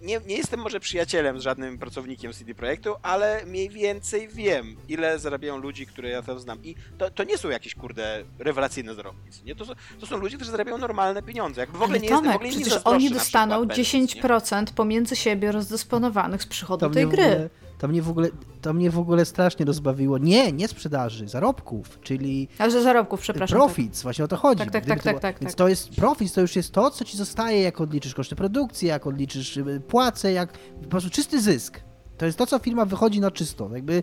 [0.02, 5.18] nie, nie jestem może przyjacielem z żadnym pracownikiem CD Projektu, ale mniej więcej wiem, ile
[5.18, 6.58] zarabiają ludzi, które ja tam znam.
[6.64, 9.30] I to, to nie są jakieś, kurde, rewelacyjne zarobki.
[9.30, 9.54] co Nie?
[9.54, 11.60] To, są- to są ludzie, którzy zarabiają normalne pieniądze.
[11.60, 14.22] Jakby w ogóle Ale nie jest, w Tomek, ogóle przecież oni dostaną przykład Benz, nie?
[14.22, 17.22] 10% pomiędzy siebie rozdysponowanych z przychodu tej w gry.
[17.22, 17.50] ogóle,
[17.84, 18.28] to, mnie w ogóle,
[18.60, 20.18] to mnie w ogóle strasznie rozbawiło.
[20.18, 23.58] Nie, nie sprzedaży, zarobków, czyli Ale że zarobków, przepraszam.
[23.58, 24.58] profits, właśnie o to chodzi.
[24.58, 25.58] Tak, tak, Gdyby tak, tak, było- tak, Więc tak.
[25.58, 29.06] to jest profit, to już jest to, co ci zostaje, jak odliczysz koszty produkcji, jak
[29.06, 30.52] odliczysz y, płace, jak
[30.82, 31.80] po prostu czysty zysk.
[32.18, 33.70] To jest to, co firma wychodzi na czysto.
[33.74, 34.02] Jakby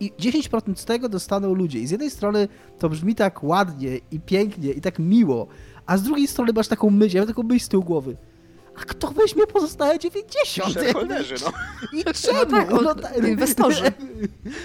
[0.00, 1.78] I 10% z tego dostaną ludzie.
[1.78, 2.48] I z jednej strony
[2.78, 5.46] to brzmi tak ładnie i pięknie i tak miło,
[5.86, 8.16] a z drugiej strony masz taką myśl, ja mam taką myśl z tyłu głowy.
[8.80, 10.72] A kto weźmie pozostałe 90?
[10.72, 11.52] Shareholderzy, no.
[12.00, 12.46] I czemu?
[12.50, 13.82] tak, o- inwestorzy.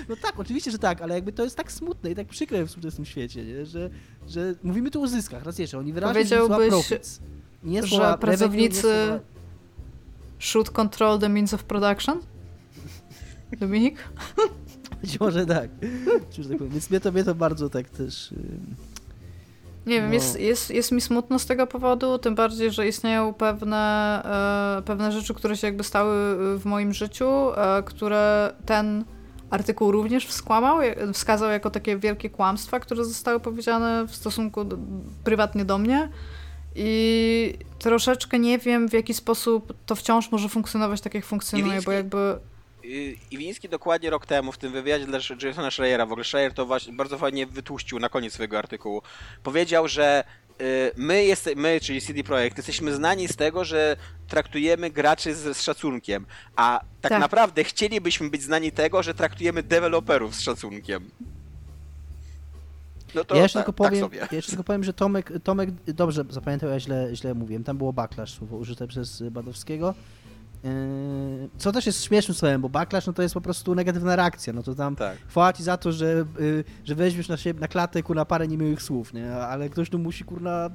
[0.10, 2.68] No tak, oczywiście, że tak, ale jakby to jest tak smutne i tak przykre w
[2.68, 3.66] współczesnym świecie, nie?
[3.66, 3.90] Że,
[4.28, 6.74] że mówimy tu o zyskach, raz jeszcze, oni wyraźnie Powiedziałbyś.
[7.64, 9.20] Nie że słowa pracownicy- revenue, nie słowa-
[10.40, 12.20] Should control the means of production?
[13.60, 13.98] Dominik?
[15.02, 15.70] Być może tak.
[16.40, 16.70] Że tak.
[16.70, 18.32] Więc mnie to, mnie to bardzo tak też...
[18.32, 18.76] ym,
[19.86, 20.14] Nie wiem, No.
[20.14, 24.22] jest, jest, jest mi smutno z tego powodu, tym bardziej, że istnieją pewne,
[24.78, 26.16] e, pewne rzeczy, które się jakby stały
[26.60, 29.06] w moim życiu, e, które ten
[29.50, 30.78] artykuł również wskłamał,
[31.14, 34.78] wskazał jako takie wielkie kłamstwa, które zostały powiedziane w stosunku do,
[35.24, 36.10] prywatnie do mnie.
[36.76, 41.92] I troszeczkę nie wiem, w jaki sposób to wciąż może funkcjonować tak, jak funkcjonuje, bo
[41.92, 42.40] jakby
[43.32, 46.94] Iwiński dokładnie rok temu w tym wywiadzie dla Jasona Schreiera, w ogóle Schreier to właśnie
[46.94, 49.02] bardzo fajnie wytłuścił na koniec swojego artykułu,
[49.44, 50.24] powiedział, że
[50.62, 53.98] y, my, jest, my, czyli CD Projekt, jesteśmy znani z tego, że
[54.28, 57.22] traktujemy graczy z, z szacunkiem, a tak, Tak.
[57.22, 61.10] naprawdę chcielibyśmy być znani tego, że traktujemy deweloperów z szacunkiem.
[63.16, 64.18] No to ja jeszcze tak, tylko tak powiem, sobie.
[64.18, 67.64] ja jeszcze tylko powiem, że Tomek, Tomek dobrze zapamiętał, ja źle, źle mówiłem.
[67.64, 69.94] Tam było backlash słowo użyte przez y, Badowskiego.
[70.64, 74.54] Yy, Co też jest śmiesznym słowem, bo backlash no to jest po prostu negatywna reakcja.
[74.54, 75.18] No to tam Tak.
[75.28, 78.82] chwała ci za to, że, y, że weźmiesz na siebie na klatę kurna parę niemiłych
[78.82, 79.36] słów, nie?
[79.36, 80.70] Ale ktoś tu musi kurna.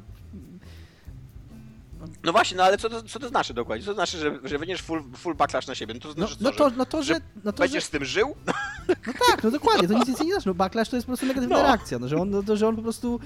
[2.24, 3.84] No właśnie, no ale co to, co to znaczy dokładnie?
[3.84, 5.94] Co to znaczy, że, że wyniesz full, full backlash na siebie?
[5.94, 7.14] No to No, znaczy no to, że no to, że.
[7.44, 8.34] No to, że będziesz z tym żył?
[9.06, 10.48] no tak, no dokładnie, to nic więcej nie znaczy.
[10.48, 11.62] No backlash to jest po prostu negatywna No.
[11.62, 11.98] reakcja.
[11.98, 13.20] No, że, on, no, to, że on po prostu.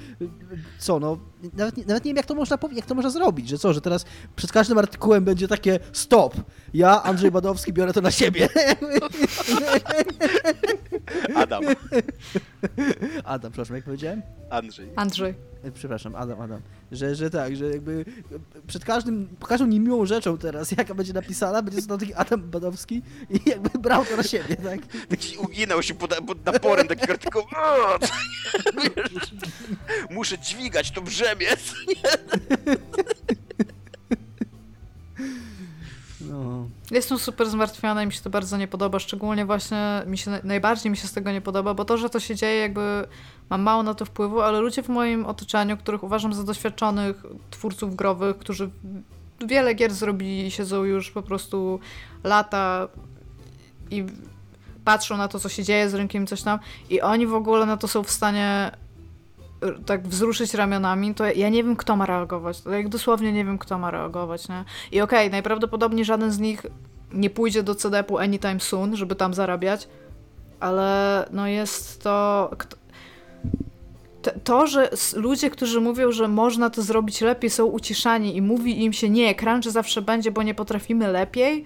[0.78, 1.18] Co, no.
[1.52, 3.81] Nawet, nie- nawet nie wiem, jak to można jak to można zrobić, że co, że
[3.81, 4.05] teraz
[4.36, 6.35] przed każdym artykułem będzie takie stop.
[6.74, 8.48] Ja, Andrzej Badowski, biorę to na siebie.
[11.35, 11.62] Adam,
[13.24, 14.23] Adam, przepraszam, jak powiedziałem?
[14.51, 14.89] Andrzej.
[14.97, 15.35] Andrzej.
[15.64, 16.60] E, Przepraszam, Adam, Adam.
[16.93, 18.05] Że, że tak, że jakby
[18.66, 23.40] przed każdym, każdą niemiłą rzeczą teraz, jaka będzie napisana, będzie stał taki Adam Badowski i
[23.51, 24.81] jakby brał to na siebie, tak?
[25.09, 27.44] Taki uginał się pod, pod naporem takiego artykułu.
[30.10, 31.02] Muszę dźwigać to
[31.36, 31.56] brzemię.
[36.32, 36.68] No.
[36.90, 40.90] Jestem super zmartwiona i mi się to bardzo nie podoba, szczególnie właśnie mi się, najbardziej
[40.90, 43.06] mi się z tego nie podoba, bo to, że to się dzieje jakby
[43.50, 47.96] mam mało na to wpływu, ale ludzie w moim otoczeniu, których uważam za doświadczonych twórców
[47.96, 48.70] growych, którzy
[49.46, 51.80] wiele gier zrobili i siedzą już po prostu
[52.24, 52.88] lata
[53.90, 54.04] i
[54.84, 56.59] patrzą na to, co się dzieje z rynkiem, coś tam
[56.90, 58.70] i oni w ogóle na to są w stanie
[59.86, 62.62] tak wzruszyć ramionami, to ja nie wiem, kto ma reagować.
[62.72, 64.64] Jak dosłownie nie wiem, kto ma reagować, nie?
[64.93, 66.62] I okej, najprawdopodobniej żaden z nich
[67.12, 69.89] nie pójdzie do CDP-u anytime soon, żeby tam zarabiać,
[70.60, 72.51] ale no jest to...
[74.44, 78.93] To, że ludzie, którzy mówią, że można to zrobić lepiej, są uciszani i mówi im
[78.93, 81.64] się nie, crunch zawsze będzie, bo nie potrafimy lepiej,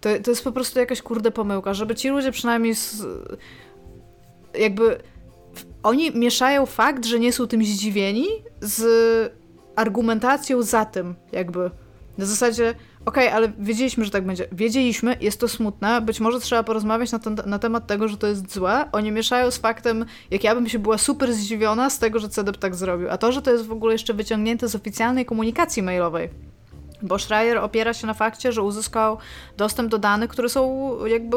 [0.00, 3.06] to, to jest po prostu jakaś kurde pomyłka, żeby ci ludzie przynajmniej z,
[4.58, 4.98] jakby
[5.84, 8.26] oni mieszają fakt, że nie są tym zdziwieni
[8.60, 8.82] z
[9.76, 11.70] argumentacją za tym, jakby.
[12.18, 12.74] Na zasadzie,
[13.04, 14.48] okej, ale wiedzieliśmy, że tak będzie.
[14.52, 18.26] Wiedzieliśmy, jest to smutne, być może trzeba porozmawiać na, ten, na temat tego, że to
[18.26, 18.84] jest złe.
[18.92, 22.58] Oni mieszają z faktem, jak ja bym się była super zdziwiona z tego, że CDP
[22.58, 23.10] tak zrobił.
[23.10, 26.28] A to, że to jest w ogóle jeszcze wyciągnięte z oficjalnej komunikacji mailowej.
[27.04, 29.18] Bo Schreier opiera się na fakcie, że uzyskał
[29.56, 31.36] dostęp do danych, które są jakby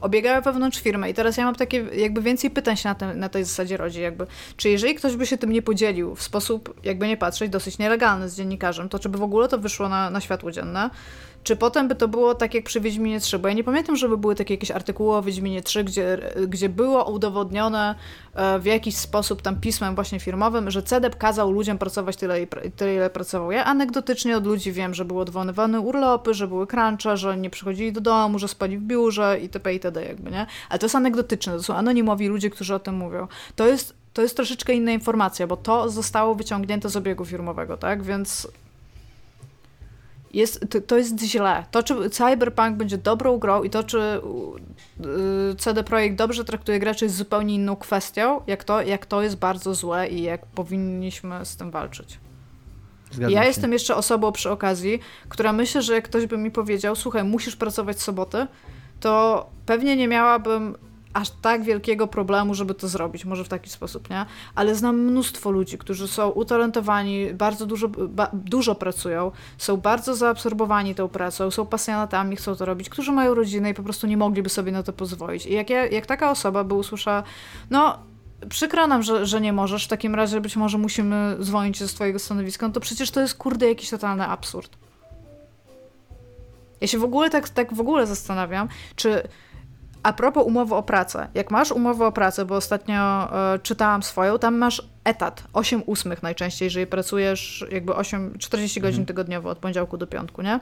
[0.00, 1.10] obiegały wewnątrz firmy.
[1.10, 4.00] I teraz ja mam takie jakby więcej pytań się na, na tej zasadzie rodzi.
[4.00, 4.26] Jakby.
[4.56, 8.28] Czy jeżeli ktoś by się tym nie podzielił w sposób, jakby nie patrzeć, dosyć nielegalny
[8.28, 10.90] z dziennikarzem, to czy by w ogóle to wyszło na, na światło dzienne?
[11.50, 13.38] Czy potem by to było tak jak przy Wiedźminie 3?
[13.38, 16.18] Bo ja nie pamiętam, żeby były takie jakieś artykuły o Wiedźminie 3, gdzie,
[16.48, 17.94] gdzie było udowodnione
[18.34, 22.46] e, w jakiś sposób tam pismem właśnie firmowym, że CDEP kazał ludziom pracować tyle,
[22.76, 23.52] tyle ile pracował.
[23.52, 27.92] Ja anegdotycznie od ludzi wiem, że były odwoływane urlopy, że były crunche, że nie przychodzili
[27.92, 29.72] do domu, że spali w biurze itp.
[29.72, 30.04] itd.
[30.04, 30.46] jakby, nie?
[30.68, 33.28] Ale to jest anegdotyczne, to są anonimowi ludzie, którzy o tym mówią.
[33.56, 38.02] To jest, to jest troszeczkę inna informacja, bo to zostało wyciągnięte z obiegu firmowego, tak?
[38.02, 38.48] Więc
[40.34, 41.64] jest, to, to jest źle.
[41.70, 44.20] To, czy Cyberpunk będzie dobrą grą i to, czy
[45.00, 49.36] yy, CD Projekt dobrze traktuje graczy jest zupełnie inną kwestią, jak to, jak to jest
[49.36, 52.18] bardzo złe i jak powinniśmy z tym walczyć.
[53.10, 53.48] Zgadzam ja się.
[53.48, 57.56] jestem jeszcze osobą przy okazji, która myślę, że jak ktoś by mi powiedział, słuchaj, musisz
[57.56, 58.46] pracować w soboty,
[59.00, 60.76] to pewnie nie miałabym
[61.12, 64.26] aż tak wielkiego problemu, żeby to zrobić, może w taki sposób, nie?
[64.54, 70.94] Ale znam mnóstwo ludzi, którzy są utalentowani, bardzo dużo, ba, dużo pracują, są bardzo zaabsorbowani
[70.94, 74.48] tą pracą, są pasjonatami, chcą to robić, którzy mają rodzinę i po prostu nie mogliby
[74.48, 75.46] sobie na to pozwolić.
[75.46, 77.22] I jak, ja, jak taka osoba by usłyszała,
[77.70, 77.98] no
[78.48, 81.94] przykro nam, że, że nie możesz, w takim razie być może musimy zwolnić cię z
[81.94, 84.76] twojego stanowiska, no to przecież to jest kurde jakiś totalny absurd.
[86.80, 89.22] Ja się w ogóle tak, tak w ogóle zastanawiam, czy
[90.02, 91.28] a propos umowy o pracę.
[91.34, 92.94] Jak masz umowę o pracę, bo ostatnio
[93.54, 99.06] e, czytałam swoją, tam masz etat 8 ósmych najczęściej, jeżeli pracujesz jakby 8, 40 godzin
[99.06, 100.60] tygodniowo od poniedziałku do piątku, nie?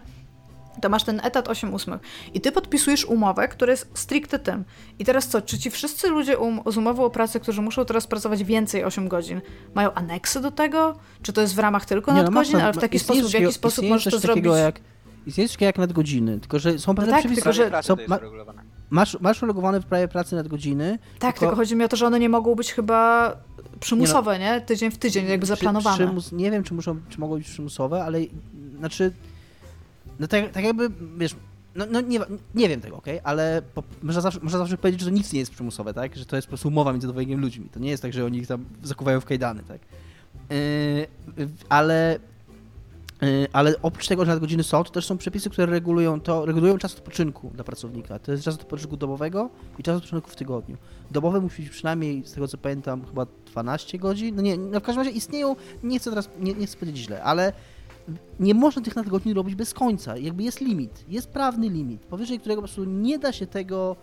[0.83, 2.01] To masz ten etat 8 ósmych.
[2.35, 4.65] I ty podpisujesz umowę, która jest stricte tym.
[4.99, 8.07] I teraz co, czy ci wszyscy ludzie um, z umową o pracę, którzy muszą teraz
[8.07, 9.41] pracować więcej 8 godzin,
[9.75, 10.99] mają aneksy do tego?
[11.23, 13.21] Czy to jest w ramach tylko Nie, no masz nadgodzin, tam- ale w taki istnieje
[13.23, 14.45] sposób, w jaki sposób możesz to zrobić?
[14.45, 14.81] Jak,
[15.27, 17.43] istnieje coś takiego jak nadgodziny, tylko że są pewne tak, przepisy.
[17.43, 18.19] tylko że- są- to jest ma-.
[18.91, 20.99] Masz, masz uregulowane w prawie pracy nadgodziny.
[21.19, 21.57] Tak, tylko...
[21.57, 23.33] chodzi mi o to, że one nie mogą być chyba
[23.81, 24.61] przymusowe, nie?
[24.61, 25.97] Tydzień w tydzień, jakby Przy- zaplanowane.
[25.97, 28.19] Przymus, nie wiem, czy, muszą, czy mogą być przymusowe, ale
[28.79, 29.13] znaczy.
[30.21, 31.37] No tak, tak jakby, wiesz.
[31.75, 32.21] No, no nie,
[32.55, 35.39] nie wiem tego, okej, ale po, można, zawsze, można zawsze powiedzieć, że to nic nie
[35.39, 36.17] jest przymusowe, tak?
[36.17, 37.69] Że to jest po prostu umowa między dwojgiem ludźmi.
[37.73, 39.81] To nie jest tak, że oni ich tam zakuwają w kajdany, tak?
[40.51, 42.19] Yy, ale
[43.53, 46.95] Ale oprócz tego, że nadgodziny są, to też są przepisy, które regulują to, regulują czas
[46.95, 48.19] odpoczynku dla pracownika.
[48.19, 50.77] To jest czas odpoczynku dobowego i czas odpoczynku w tygodniu.
[51.11, 54.37] Dobowy musi być przynajmniej, z tego co pamiętam, chyba 12 godzin.
[54.37, 57.23] No nie, no w każdym razie istnieją, nie chcę teraz, nie, nie chcę powiedzieć źle,
[57.23, 57.53] ale
[58.41, 60.17] nie można tych nadgodzin robić bez końca.
[60.17, 63.97] Jakby jest limit, jest prawny limit, powyżej którego po prostu nie da się tego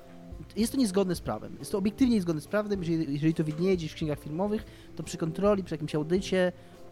[0.55, 1.55] jest to niezgodne z prawem.
[1.59, 2.79] Jest to obiektywnie niezgodne z prawem.
[2.83, 4.65] Jeżeli, jeżeli to widnieje gdzieś w księgach filmowych,
[4.95, 6.51] to przy kontroli, przy jakimś audycie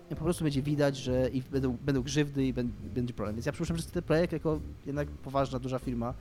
[0.09, 2.53] po prostu będzie widać, że i będą, będą grzywdy i
[2.93, 3.35] będzie problem.
[3.35, 6.13] Więc ja przypuszczam, że ten projekt jako jednak poważna, duża firma,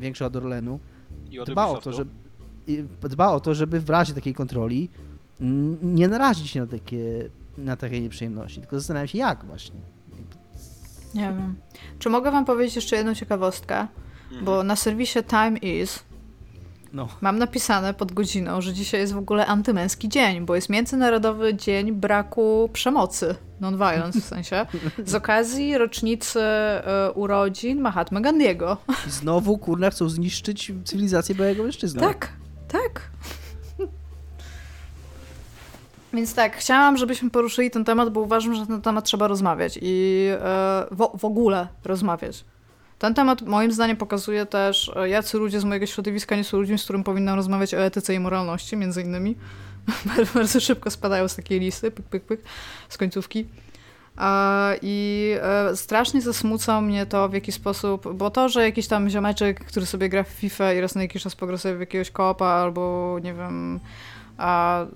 [0.00, 0.80] większa od Orlenu,
[1.30, 1.90] I od dba o, to,
[3.08, 4.88] dba o to, żeby w razie takiej kontroli
[5.82, 8.60] nie narazić się na takie, na takie nieprzyjemności.
[8.60, 9.80] Tylko zastanawiam się, jak właśnie.
[11.14, 11.54] Nie wiem.
[11.98, 13.86] Czy mogę wam powiedzieć jeszcze jedną ciekawostkę?
[14.24, 14.44] Mhm.
[14.44, 16.04] Bo na serwisie Time Is
[16.92, 17.08] No.
[17.20, 21.92] mam napisane pod godziną, że dzisiaj jest w ogóle antymęski dzień, bo jest Międzynarodowy Dzień
[21.92, 24.66] Braku Przemocy, non-violence w sensie,
[25.04, 28.76] z okazji rocznicy e, urodzin Mahatmy Gandiego.
[29.06, 32.00] I znowu, kurna, chcą zniszczyć cywilizację białego mężczyzny.
[32.00, 32.28] Tak,
[32.68, 33.10] tak.
[36.12, 39.78] Więc tak, chciałam, żebyśmy poruszyli ten temat, bo uważam, że na ten temat trzeba rozmawiać
[39.82, 42.44] i e, w, w ogóle rozmawiać.
[42.98, 46.78] Ten temat moim zdaniem pokazuje też, e, jacy ludzie z mojego środowiska nie są ludźmi,
[46.78, 49.36] z którym powinnam rozmawiać o etyce i moralności, między innymi.
[50.34, 52.40] Bardzo szybko spadają z takiej listy, pyk, pyk, pyk,
[52.88, 53.46] z końcówki.
[54.82, 59.64] I e, strasznie zasmuca mnie to, w jaki sposób, bo to, że jakiś tam ziomeczek,
[59.64, 62.46] który sobie gra w FIFA i raz na jakiś czas pogra sobie w jakiegoś kopa,
[62.46, 63.80] albo nie wiem,
[64.38, 64.86] a,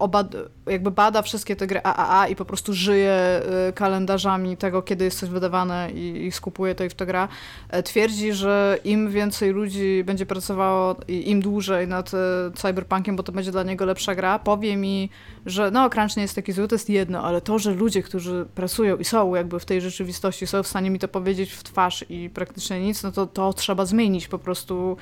[0.00, 0.36] obad,
[0.66, 5.18] jakby bada wszystkie te gry AAA i po prostu żyje y, kalendarzami tego, kiedy jest
[5.18, 7.28] coś wydawane i, i skupuje to i w to gra,
[7.68, 12.16] e, twierdzi, że im więcej ludzi będzie pracowało i im dłużej nad e,
[12.54, 15.10] Cyberpunkiem, bo to będzie dla niego lepsza gra, powie mi,
[15.46, 18.46] że no crunch nie jest taki zły, to jest jedno, ale to, że ludzie, którzy
[18.54, 22.04] pracują i są jakby w tej rzeczywistości, są w stanie mi to powiedzieć w twarz
[22.08, 24.96] i praktycznie nic, no to to trzeba zmienić po prostu.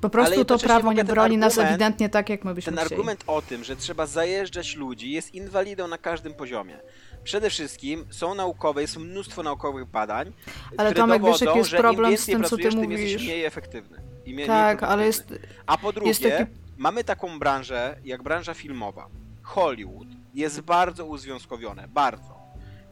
[0.00, 2.94] Po prostu to prawo nie broni nas argument- ewidentnie tak, jak my byśmy Ten chcieli.
[2.94, 6.80] argument o tym, że trzeba zajeżdżać ludzi jest inwalidą na każdym poziomie.
[7.24, 10.32] Przede wszystkim są naukowe, jest mnóstwo naukowych badań,
[10.76, 13.00] Ale które Tomek, wiesz, dowodzą, jaki jest że problem z tym, co ty tym mówisz?
[13.00, 14.02] jesteś mniej efektywny.
[14.26, 15.34] I mniej, Tak, ale jest.
[15.66, 19.08] A po drugie, taki- mamy taką branżę, jak branża filmowa.
[19.42, 22.37] Hollywood jest bardzo uzwiązkowione, bardzo.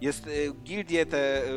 [0.01, 1.49] Jest y, gildie te y,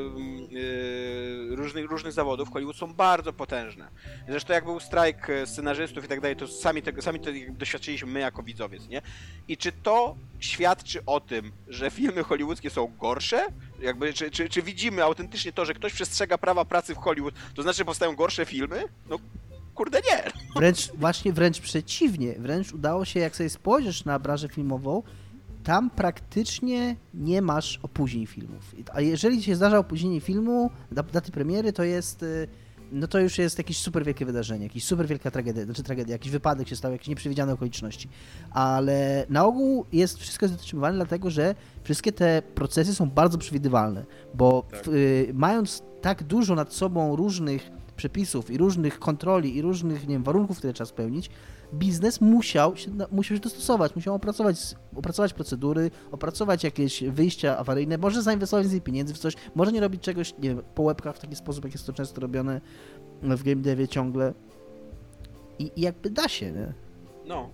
[0.54, 3.88] y, różnych, różnych zawodów w Hollywood są bardzo potężne.
[4.30, 8.20] Zresztą jak był strajk scenarzystów i tak dalej, to sami tego, sami to doświadczyliśmy my
[8.20, 9.02] jako widzowie, nie?
[9.48, 13.48] I czy to świadczy o tym, że filmy hollywoodzkie są gorsze?
[13.82, 17.62] Jakby, czy, czy, czy widzimy autentycznie to, że ktoś przestrzega prawa pracy w Hollywood, to
[17.62, 18.84] znaczy, że powstają gorsze filmy?
[19.10, 19.20] No
[19.76, 20.32] kurde nie.
[20.56, 22.34] Wręcz, właśnie wręcz przeciwnie.
[22.40, 25.04] Wręcz udało się, jak sobie spojrzysz na branżę filmową,
[25.64, 28.76] tam praktycznie nie masz opóźnień filmów.
[28.94, 32.24] A jeżeli się zdarza opóźnienie filmu, dat- daty premiery, to jest...
[32.24, 32.48] y,
[32.92, 36.32] No to już jest jakieś super wielkie wydarzenie, jakiś super wielka tragedia, znaczy tragedia, jakiś
[36.32, 38.10] wypadek się stał, jakieś nieprzewidziane okoliczności.
[38.52, 44.06] Ale na ogół jest wszystko jest dotrzymywane, dlatego że wszystkie te procesy są bardzo przewidywalne,
[44.34, 44.88] bo Tak.
[44.88, 50.24] y, mając tak dużo nad sobą różnych przepisów i różnych kontroli i różnych nie wiem,
[50.24, 51.30] warunków, które trzeba spełnić,
[51.74, 54.58] biznes musiał się, musiał się dostosować, musiał opracować,
[54.96, 60.02] opracować procedury, opracować jakieś wyjścia awaryjne, może zainwestować więcej pieniędzy w coś, może nie robić
[60.04, 62.62] czegoś nie wiem, po łebkach w taki sposób, jak jest to często robione
[63.22, 64.34] w game devie ciągle.
[65.60, 66.74] I, i jakby da się, nie?
[67.26, 67.50] No.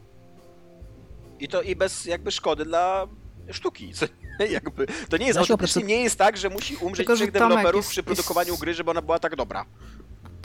[1.40, 3.08] I to i bez jakby szkody dla
[3.52, 3.92] sztuki.
[4.50, 7.76] jakby, to nie jest, autentycznie opracow- nie jest tak, że musi umrzeć Tylko, trzech deweloperów
[7.80, 9.66] jest- przy produkowaniu jest- gry, żeby ona była tak dobra.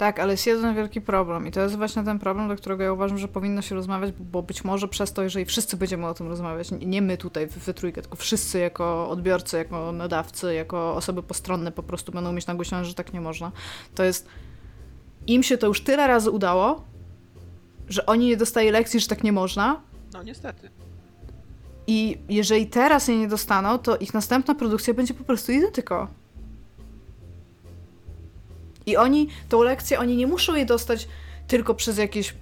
[0.01, 2.93] Tak, ale jest jeden wielki problem i to jest właśnie ten problem, do którego ja
[2.93, 6.28] uważam, że powinno się rozmawiać, bo być może przez to, jeżeli wszyscy będziemy o tym
[6.28, 11.22] rozmawiać, nie my tutaj w, w trójkę, tylko wszyscy jako odbiorcy, jako nadawcy, jako osoby
[11.22, 13.52] postronne po prostu będą mieć nagłośnione, że tak nie można,
[13.94, 14.28] to jest
[15.27, 16.85] im się to już tyle razy udało,
[17.89, 19.81] że oni nie dostają lekcji, że tak nie można.
[20.12, 20.70] No niestety.
[21.86, 26.20] I jeżeli teraz jej nie dostaną, to ich następna produkcja będzie po prostu identyko.
[28.91, 31.09] I oni, tą lekcję, oni nie muszą jej dostać
[31.49, 32.35] tylko przez jakieś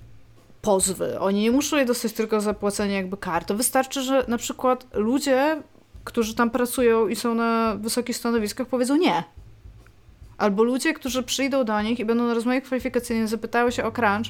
[0.63, 1.19] pozwy.
[1.21, 3.45] Oni nie muszą jej dostać tylko za płacenie jakby kar.
[3.45, 5.63] To wystarczy, że na przykład ludzie,
[6.05, 9.25] którzy tam pracują i są na wysokich stanowiskach, powiedzą nie.
[10.39, 14.27] Albo ludzie, którzy przyjdą do nich i będą na rozmowie kwalifikacyjnej, zapytają się o crunch,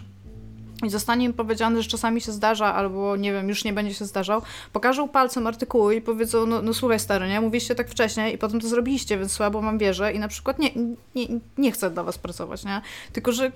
[0.85, 4.05] i zostanie im powiedziane, że czasami się zdarza, albo nie wiem, już nie będzie się
[4.05, 4.43] zdarzał,
[4.73, 8.61] pokażą palcem artykuły i powiedzą, no, no słuchaj stary, nie, mówiliście tak wcześniej i potem
[8.61, 10.71] to zrobiliście, więc słabo mam wierzę i na przykład nie,
[11.15, 11.27] nie,
[11.59, 12.81] nie chcę dla was pracować, nie,
[13.13, 13.53] tylko że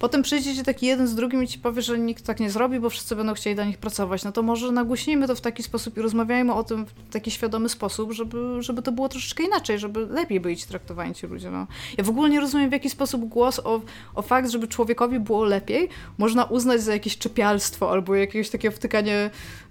[0.00, 2.80] Potem przyjdzie ci taki jeden z drugim i ci powie, że nikt tak nie zrobi,
[2.80, 4.24] bo wszyscy będą chcieli dla nich pracować.
[4.24, 7.68] No to może nagłośnijmy to w taki sposób i rozmawiajmy o tym w taki świadomy
[7.68, 11.50] sposób, żeby, żeby to było troszeczkę inaczej, żeby lepiej byli ci traktowani ci ludzie.
[11.50, 11.66] No.
[11.98, 13.80] Ja w ogóle nie rozumiem, w jaki sposób głos o,
[14.14, 19.30] o fakt, żeby człowiekowi było lepiej, można uznać za jakieś czepialstwo albo jakieś takie wtykanie,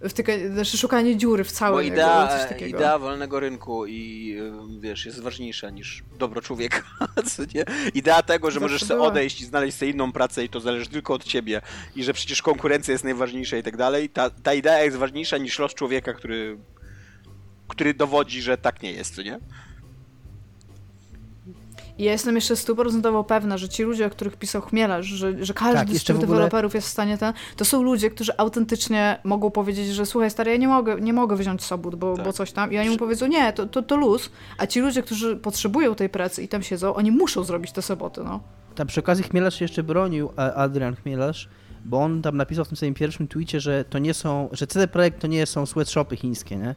[0.10, 1.76] wtykanie znaczy szukanie dziury w całym.
[1.76, 2.30] Bo idea,
[2.68, 4.36] idea wolnego rynku i
[4.80, 6.82] wiesz, jest ważniejsza niż dobro człowieka.
[7.94, 10.88] Idea tego, że Zawsze możesz sobie odejść i znaleźć sobie inną pracę i to zależy
[10.88, 11.62] tylko od ciebie
[11.96, 15.60] i że przecież konkurencja jest najważniejsza i tak dalej, ta, ta idea jest ważniejsza niż
[15.60, 16.58] los człowieka, który,
[17.68, 19.40] który dowodzi, że tak nie jest, nie?
[22.00, 25.94] ja jestem jeszcze stuprocentowo pewna, że ci ludzie, o których pisał Chmielarz, że, że każdy
[25.94, 26.28] tak, z tych ogóle...
[26.28, 30.52] deweloperów jest w stanie ten, to są ludzie, którzy autentycznie mogą powiedzieć, że słuchaj stary,
[30.52, 32.26] ja nie mogę, nie mogę wziąć sobót, bo, tak.
[32.26, 32.74] bo coś tam.
[32.74, 34.30] I oni mu powiedzą, nie, to, to, to luz.
[34.58, 38.22] A ci ludzie, którzy potrzebują tej pracy i tam siedzą, oni muszą zrobić te soboty,
[38.24, 38.40] no.
[38.80, 41.50] Tam przy okazji Chmielarz się jeszcze bronił, Adrian Chmielarz,
[41.86, 44.88] bo on tam napisał w tym swoim pierwszym tweetie, że to nie są, że CD
[44.88, 46.76] Projekt to nie są sweatshopy chińskie, nie?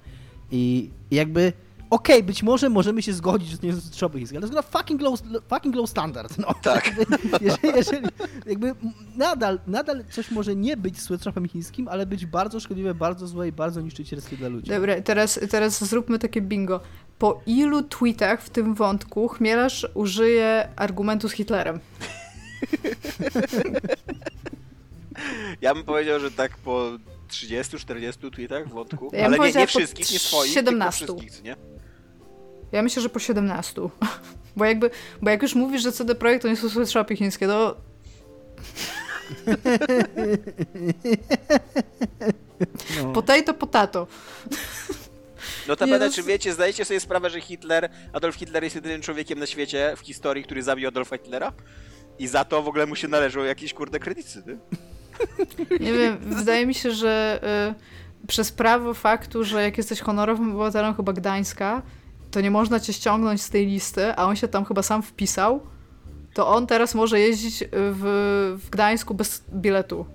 [0.50, 1.52] I jakby
[1.92, 4.68] okej, okay, być może możemy się zgodzić, że to nie jest chińskie, ale to jest
[4.68, 6.54] fucking low, fucking low standard, no.
[6.62, 6.94] Tak.
[7.40, 8.06] jeżeli, jeżeli,
[8.46, 8.74] jakby
[9.16, 13.52] nadal, nadal coś może nie być sweatshopem chińskim, ale być bardzo szkodliwe, bardzo złe i
[13.52, 14.70] bardzo niszczycielskie dla ludzi.
[14.70, 16.80] Dobra, teraz, teraz zróbmy takie bingo.
[17.18, 21.80] Po ilu tweetach w tym wątku Chmielarz użyje argumentu z Hitlerem?
[25.60, 26.90] Ja bym powiedział, że tak po
[27.28, 31.06] 30-40 tweetach w wątku, ja ale nie, nie wszystkich, nie swoich, 17.
[31.06, 31.71] tylko wszystkich, nie?
[32.72, 33.80] Ja myślę, że po 17.
[34.56, 34.90] Bo jakby,
[35.22, 37.76] bo jak już mówisz, że CD Projekt to nie są sweatshopy chińskie, to...
[42.96, 43.12] No.
[43.12, 44.06] Potato, potato.
[45.68, 49.38] No to będę, czy wiecie, zdajecie sobie sprawę, że Hitler, Adolf Hitler jest jedynym człowiekiem
[49.38, 51.52] na świecie w historii, który zabił Adolfa Hitlera?
[52.18, 54.58] I za to w ogóle mu się należą jakieś kurde kredyty, ty?
[55.80, 57.40] Nie wiem, wydaje mi się, że
[58.22, 61.82] y, przez prawo faktu, że jak jesteś honorowym obywatelem chyba Gdańska,
[62.32, 65.60] to nie można cię ściągnąć z tej listy, a on się tam chyba sam wpisał,
[66.34, 70.06] to on teraz może jeździć w, w Gdańsku bez biletu.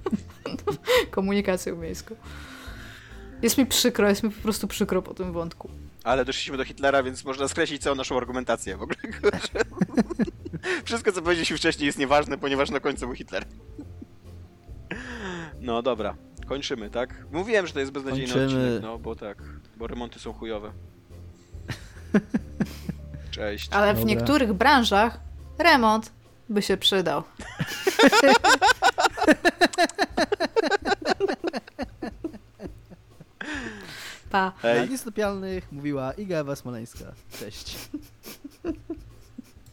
[1.10, 2.14] Komunikacją miejską.
[3.42, 5.70] Jest mi przykro, jest mi po prostu przykro po tym wątku.
[6.04, 8.98] Ale doszliśmy do Hitlera, więc można skreślić całą naszą argumentację w ogóle.
[10.84, 13.44] Wszystko, co powiedzieliśmy wcześniej jest nieważne, ponieważ na końcu był Hitler.
[15.60, 16.14] No dobra,
[16.46, 17.26] kończymy, tak?
[17.32, 18.62] Mówiłem, że to jest beznadziejny kończymy.
[18.62, 19.42] odcinek, no bo tak,
[19.76, 20.72] bo remonty są chujowe.
[23.30, 23.68] Cześć.
[23.72, 24.14] Ale w Dobra.
[24.14, 25.20] niektórych branżach
[25.58, 26.12] remont
[26.48, 27.22] by się przydał.
[34.30, 34.52] Pa.
[34.62, 34.80] Hej.
[34.80, 37.04] Na niestopialnych mówiła Iga Ewa Smoleńska.
[37.38, 37.76] Cześć.